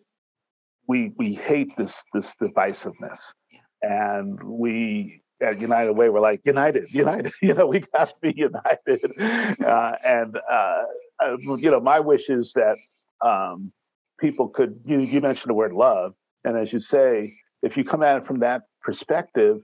we 0.89 1.13
we 1.17 1.35
hate 1.35 1.77
this 1.77 2.05
this 2.15 2.35
divisiveness, 2.37 3.35
yeah. 3.53 3.61
and 3.83 4.43
we 4.43 5.21
at 5.43 5.61
United 5.61 5.93
Way 5.93 6.09
we're 6.09 6.21
like 6.21 6.41
united, 6.45 6.87
united. 6.93 7.33
You 7.43 7.53
know, 7.53 7.67
we 7.67 7.81
got 7.81 8.09
to 8.09 8.15
be 8.23 8.33
united. 8.35 9.13
Uh, 9.67 9.93
and 10.05 10.39
uh, 10.51 10.83
uh, 11.23 11.37
you 11.57 11.71
know, 11.71 11.81
my 11.81 12.01
wish 12.01 12.29
is 12.29 12.53
that 12.55 12.77
um, 13.21 13.73
people 14.19 14.49
could. 14.49 14.81
You, 14.85 15.01
you 15.01 15.21
mentioned 15.21 15.51
the 15.51 15.55
word 15.55 15.73
love, 15.73 16.15
and 16.45 16.57
as 16.57 16.73
you 16.73 16.81
say, 16.81 17.35
if 17.67 17.77
you 17.77 17.85
come 17.85 18.03
at 18.03 18.17
it 18.19 18.27
from 18.27 18.39
that 18.41 18.63
perspective, 18.81 19.61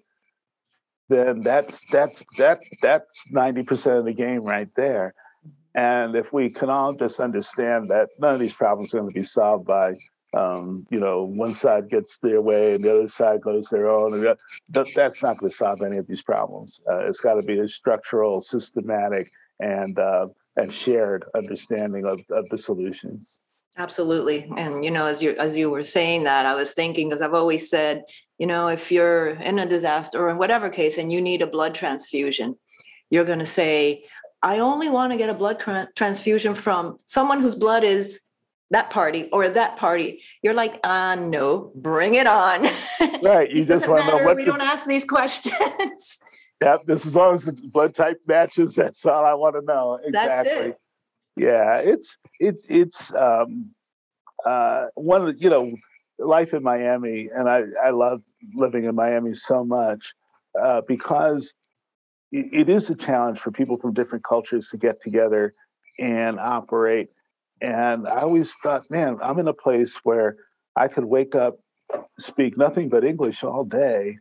then 1.09 1.43
that's 1.43 1.81
that's 1.91 2.25
that 2.39 2.59
that's 2.81 3.31
ninety 3.31 3.63
percent 3.63 3.99
of 3.99 4.05
the 4.05 4.13
game 4.13 4.43
right 4.43 4.69
there. 4.77 5.15
And 5.75 6.15
if 6.17 6.33
we 6.33 6.51
can 6.51 6.69
all 6.69 6.93
just 6.93 7.19
understand 7.21 7.89
that 7.89 8.09
none 8.19 8.35
of 8.35 8.41
these 8.41 8.53
problems 8.53 8.93
are 8.93 8.99
going 8.99 9.11
to 9.11 9.15
be 9.15 9.25
solved 9.25 9.67
by, 9.67 9.95
um, 10.37 10.87
you 10.91 11.01
know, 11.01 11.23
one 11.23 11.55
side 11.55 11.89
gets 11.89 12.19
their 12.19 12.43
way 12.43 12.75
and 12.75 12.85
the 12.85 12.93
other 12.93 13.09
side 13.09 13.41
goes 13.41 13.69
their 13.69 13.89
own, 13.89 14.11
that's 14.69 15.23
not 15.23 15.39
going 15.39 15.51
to 15.51 15.57
solve 15.57 15.81
any 15.81 15.97
of 15.97 16.07
these 16.07 16.21
problems. 16.21 16.81
Uh, 16.91 17.07
it's 17.09 17.21
got 17.21 17.35
to 17.35 17.43
be 17.43 17.59
a 17.59 17.69
structural, 17.69 18.43
systematic, 18.43 19.31
and 19.61 19.99
uh, 19.99 20.27
and 20.57 20.73
shared 20.73 21.25
understanding 21.35 22.05
of, 22.05 22.21
of 22.31 22.45
the 22.51 22.59
solutions. 22.59 23.39
Absolutely, 23.77 24.53
and 24.57 24.85
you 24.85 24.91
know, 24.91 25.07
as 25.07 25.23
you 25.23 25.35
as 25.39 25.57
you 25.57 25.70
were 25.70 25.85
saying 25.85 26.25
that, 26.25 26.45
I 26.45 26.55
was 26.55 26.73
thinking 26.73 27.09
because 27.09 27.23
I've 27.23 27.33
always 27.33 27.70
said, 27.70 28.03
you 28.39 28.47
know, 28.47 28.68
if 28.68 28.93
you're 28.93 29.31
in 29.31 29.59
a 29.59 29.66
disaster 29.66 30.23
or 30.23 30.29
in 30.29 30.37
whatever 30.37 30.68
case 30.68 30.99
and 30.99 31.11
you 31.11 31.20
need 31.20 31.41
a 31.41 31.47
blood 31.47 31.75
transfusion, 31.75 32.57
you're 33.09 33.25
going 33.25 33.39
to 33.39 33.47
say, 33.47 34.05
I 34.43 34.59
only 34.59 34.91
want 34.91 35.12
to 35.12 35.18
get 35.18 35.31
a 35.31 35.35
blood 35.35 35.62
transfusion 35.95 36.55
from 36.55 36.99
someone 37.07 37.41
whose 37.41 37.55
blood 37.55 37.85
is 37.85 38.18
that 38.73 38.91
party 38.91 39.29
or 39.33 39.49
that 39.49 39.77
party. 39.77 40.23
You're 40.43 40.55
like, 40.55 40.81
uh, 40.83 41.14
no, 41.14 41.70
bring 41.77 42.14
it 42.14 42.27
on. 42.27 42.68
Right. 43.23 43.51
You 43.51 43.64
just 43.64 43.87
want 43.87 44.05
to 44.05 44.16
know 44.16 44.35
we 44.35 44.43
the... 44.43 44.51
don't 44.51 44.61
ask 44.61 44.87
these 44.87 45.05
questions. 45.05 46.18
Yep. 46.61 46.87
This 46.87 47.05
as 47.07 47.16
long 47.16 47.35
as 47.35 47.43
the 47.43 47.53
blood 47.53 47.93
type 47.93 48.20
matches, 48.25 48.77
that's 48.77 49.05
all 49.05 49.25
I 49.25 49.35
want 49.35 49.57
to 49.57 49.62
know. 49.62 49.99
Exactly. 50.05 50.12
That's 50.12 50.66
it. 50.68 50.79
Yeah. 51.37 51.78
It's 51.78 52.16
it's 52.41 52.64
it's 52.68 53.14
um 53.14 53.70
uh 54.47 54.87
one 54.95 55.28
of 55.28 55.37
you 55.39 55.51
know, 55.51 55.72
life 56.18 56.55
in 56.55 56.62
Miami, 56.62 57.28
and 57.35 57.49
I, 57.49 57.62
I 57.83 57.91
love 57.91 58.22
living 58.55 58.85
in 58.85 58.95
Miami 58.95 59.35
so 59.35 59.64
much 59.64 60.12
uh, 60.61 60.83
because 60.87 61.55
it 62.33 62.68
is 62.70 62.89
a 62.89 62.95
challenge 62.95 63.41
for 63.41 63.51
people 63.51 63.76
from 63.76 63.93
different 63.93 64.24
cultures 64.24 64.68
to 64.70 64.78
get 64.78 65.03
together 65.03 65.55
and 65.99 66.41
operate. 66.41 67.09
And 67.61 68.09
I 68.09 68.20
always 68.20 68.53
thought, 68.62 68.91
man, 68.91 69.18
I'm 69.22 69.39
in 69.39 69.49
a 69.49 69.53
place 69.53 70.01
where 70.03 70.37
I 70.74 70.89
could 70.89 71.05
wake 71.05 71.35
up, 71.35 71.59
speak 72.18 72.57
nothing 72.57 72.89
but 72.89 73.05
English 73.05 73.45
all 73.45 73.64
day, 73.64 74.18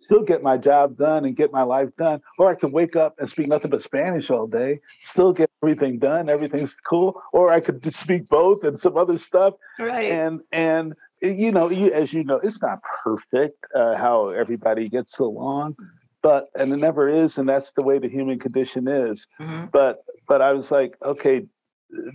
still 0.00 0.22
get 0.22 0.42
my 0.42 0.56
job 0.56 0.96
done 0.96 1.24
and 1.24 1.36
get 1.36 1.52
my 1.52 1.62
life 1.62 1.90
done. 1.96 2.20
Or 2.38 2.50
I 2.50 2.54
could 2.54 2.72
wake 2.72 2.96
up 2.96 3.14
and 3.18 3.28
speak 3.28 3.46
nothing 3.46 3.70
but 3.70 3.82
Spanish 3.82 4.30
all 4.30 4.46
day, 4.46 4.80
still 5.02 5.32
get 5.32 5.50
everything 5.62 5.98
done, 5.98 6.28
everything's 6.28 6.74
cool. 6.74 7.22
Or 7.32 7.52
I 7.52 7.60
could 7.60 7.94
speak 7.94 8.28
both 8.28 8.64
and 8.64 8.80
some 8.80 8.96
other 8.96 9.18
stuff. 9.18 9.54
Right. 9.78 10.10
And 10.10 10.40
and 10.50 10.94
you 11.22 11.52
know, 11.52 11.70
you, 11.70 11.92
as 11.92 12.12
you 12.12 12.24
know, 12.24 12.40
it's 12.42 12.62
not 12.62 12.80
perfect 13.04 13.64
uh, 13.74 13.94
how 13.94 14.30
everybody 14.30 14.88
gets 14.88 15.18
along 15.18 15.76
but 16.22 16.50
and 16.54 16.72
it 16.72 16.76
never 16.76 17.08
is 17.08 17.38
and 17.38 17.48
that's 17.48 17.72
the 17.72 17.82
way 17.82 17.98
the 17.98 18.08
human 18.08 18.38
condition 18.38 18.86
is 18.88 19.26
mm-hmm. 19.40 19.66
but 19.72 20.04
but 20.28 20.42
i 20.42 20.52
was 20.52 20.70
like 20.70 20.94
okay 21.02 21.46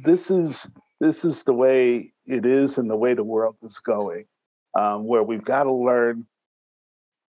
this 0.03 0.29
is 0.29 0.67
this 0.99 1.25
is 1.25 1.43
the 1.43 1.53
way 1.53 2.11
it 2.25 2.45
is 2.45 2.77
and 2.77 2.89
the 2.89 2.95
way 2.95 3.13
the 3.13 3.23
world 3.23 3.55
is 3.63 3.79
going 3.79 4.25
um, 4.75 5.05
where 5.05 5.23
we've 5.23 5.45
got 5.45 5.63
to 5.63 5.71
learn 5.71 6.25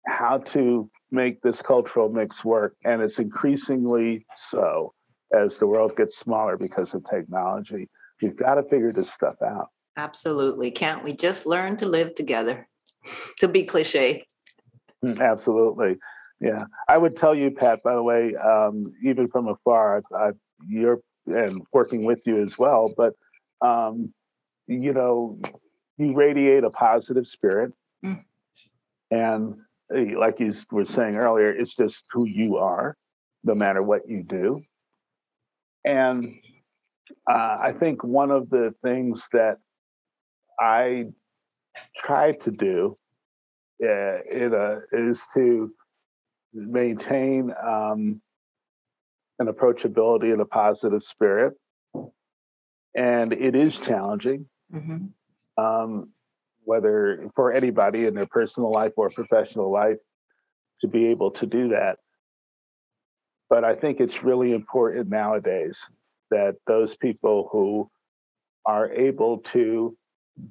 how 0.06 0.38
to 0.38 0.88
make 1.10 1.40
this 1.42 1.62
cultural 1.62 2.08
mix 2.08 2.44
work 2.44 2.74
and 2.84 3.00
it's 3.00 3.18
increasingly 3.18 4.26
so 4.34 4.92
as 5.32 5.58
the 5.58 5.66
world 5.66 5.96
gets 5.96 6.18
smaller 6.18 6.56
because 6.56 6.94
of 6.94 7.04
technology 7.08 7.88
we've 8.20 8.36
got 8.36 8.56
to 8.56 8.62
figure 8.64 8.92
this 8.92 9.10
stuff 9.10 9.36
out 9.42 9.68
absolutely 9.96 10.70
can't 10.70 11.04
we 11.04 11.12
just 11.12 11.46
learn 11.46 11.76
to 11.76 11.86
live 11.86 12.14
together 12.14 12.68
to 13.38 13.48
be 13.48 13.64
cliche 13.64 14.24
mm, 15.04 15.20
absolutely 15.20 15.96
yeah, 16.40 16.64
I 16.88 16.98
would 16.98 17.16
tell 17.16 17.34
you, 17.34 17.50
Pat. 17.50 17.82
By 17.82 17.94
the 17.94 18.02
way, 18.02 18.34
um, 18.34 18.84
even 19.02 19.28
from 19.28 19.48
afar, 19.48 20.02
I, 20.12 20.28
I, 20.28 20.30
you're 20.66 21.00
and 21.26 21.66
working 21.72 22.04
with 22.04 22.22
you 22.26 22.42
as 22.42 22.58
well. 22.58 22.92
But 22.96 23.14
um, 23.62 24.12
you 24.66 24.92
know, 24.92 25.38
you 25.96 26.14
radiate 26.14 26.64
a 26.64 26.70
positive 26.70 27.26
spirit, 27.26 27.72
mm. 28.04 28.22
and 29.10 29.56
like 29.90 30.40
you 30.40 30.52
were 30.70 30.84
saying 30.84 31.16
earlier, 31.16 31.50
it's 31.50 31.74
just 31.74 32.04
who 32.12 32.26
you 32.26 32.56
are, 32.56 32.96
no 33.44 33.54
matter 33.54 33.82
what 33.82 34.08
you 34.08 34.22
do. 34.22 34.62
And 35.84 36.34
uh, 37.30 37.58
I 37.60 37.72
think 37.78 38.02
one 38.02 38.30
of 38.30 38.50
the 38.50 38.74
things 38.82 39.26
that 39.32 39.58
I 40.58 41.06
try 41.96 42.32
to 42.32 42.50
do 42.50 42.96
uh, 43.82 44.22
in 44.30 44.54
a, 44.54 44.80
is 44.92 45.22
to 45.34 45.70
maintain 46.52 47.52
um, 47.62 48.20
an 49.38 49.46
approachability 49.46 50.32
and 50.32 50.40
a 50.40 50.46
positive 50.46 51.02
spirit. 51.02 51.54
And 52.94 53.32
it 53.32 53.54
is 53.54 53.76
challenging, 53.76 54.46
mm-hmm. 54.74 55.62
um, 55.62 56.08
whether 56.66 57.30
for 57.34 57.52
anybody 57.52 58.04
in 58.06 58.14
their 58.14 58.26
personal 58.26 58.72
life 58.72 58.92
or 58.96 59.08
professional 59.08 59.72
life, 59.72 59.98
to 60.80 60.88
be 60.88 61.06
able 61.06 61.30
to 61.30 61.46
do 61.46 61.68
that. 61.68 61.96
But 63.48 63.64
I 63.64 63.74
think 63.74 64.00
it's 64.00 64.22
really 64.22 64.52
important 64.52 65.08
nowadays 65.08 65.78
that 66.30 66.56
those 66.66 66.96
people 66.96 67.48
who 67.52 67.88
are 68.66 68.90
able 68.92 69.38
to 69.38 69.96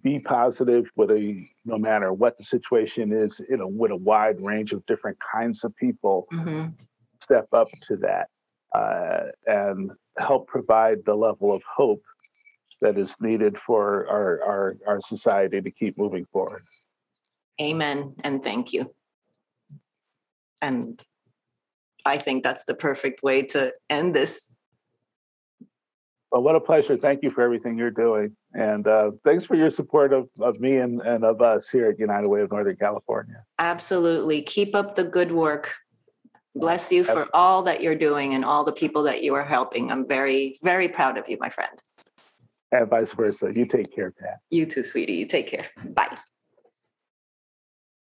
be 0.02 0.20
positive 0.20 0.86
with 0.96 1.12
a 1.12 1.48
no 1.64 1.78
matter 1.78 2.12
what 2.12 2.38
the 2.38 2.44
situation 2.44 3.14
is 3.14 3.40
you 3.48 3.58
know 3.58 3.68
with 3.68 3.92
a 3.92 3.96
wide 3.96 4.42
range 4.42 4.72
of 4.72 4.84
different 4.88 5.18
kinds 5.32 5.64
of 5.64 5.76
people 5.76 6.26
mm-hmm. 6.34 6.68
step 7.22 7.48
up 7.54 7.68
to 7.88 7.96
that 7.98 8.30
uh, 8.74 9.26
and 9.46 9.92
help 10.18 10.48
provide 10.48 10.98
the 11.06 11.14
level 11.14 11.54
of 11.54 11.62
hope 11.78 12.02
that 12.82 12.98
is 12.98 13.16
needed 13.20 13.56
for 13.66 14.08
our, 14.08 14.44
our 14.44 14.78
our 14.88 15.02
society 15.02 15.62
to 15.62 15.72
keep 15.72 15.98
moving 15.98 16.26
forward 16.32 16.64
amen 17.62 18.14
and 18.24 18.44
thank 18.44 18.74
you 18.74 18.94
and 20.62 21.04
i 22.06 22.18
think 22.18 22.44
that's 22.44 22.66
the 22.66 22.76
perfect 22.76 23.24
way 23.24 23.42
to 23.42 23.74
end 23.90 24.14
this 24.14 24.50
well, 26.36 26.44
what 26.44 26.56
a 26.58 26.60
pleasure. 26.60 26.98
Thank 26.98 27.24
you 27.24 27.32
for 27.32 27.44
everything 27.44 27.78
you're 27.78 27.90
doing. 27.90 28.36
And 28.54 28.86
uh, 28.86 29.12
thanks 29.24 29.46
for 29.46 29.56
your 29.56 29.72
support 29.72 30.12
of, 30.12 30.28
of 30.42 30.60
me 30.60 30.76
and, 30.80 31.00
and 31.00 31.24
of 31.24 31.42
us 31.42 31.70
here 31.70 31.90
at 31.90 31.98
United 31.98 32.28
Way 32.28 32.42
of 32.42 32.52
Northern 32.52 32.76
California. 32.76 33.42
Absolutely. 33.58 34.42
Keep 34.42 34.76
up 34.76 34.96
the 34.96 35.06
good 35.06 35.32
work. 35.32 35.74
Bless 36.54 36.92
you 36.92 37.06
for 37.06 37.30
all 37.34 37.64
that 37.64 37.82
you're 37.82 37.96
doing 37.96 38.34
and 38.34 38.44
all 38.44 38.66
the 38.66 38.74
people 38.74 39.04
that 39.04 39.24
you 39.24 39.34
are 39.34 39.46
helping. 39.46 39.90
I'm 39.90 40.06
very, 40.06 40.60
very 40.62 40.90
proud 40.90 41.18
of 41.18 41.30
you, 41.30 41.38
my 41.40 41.48
friend. 41.48 41.72
And 42.72 42.90
vice 42.90 43.12
versa. 43.14 43.52
You 43.54 43.66
take 43.66 43.94
care, 43.96 44.12
Pat. 44.12 44.40
You 44.50 44.66
too, 44.66 44.84
sweetie. 44.84 45.14
You 45.14 45.28
take 45.28 45.48
care. 45.48 45.68
Bye. 45.94 46.18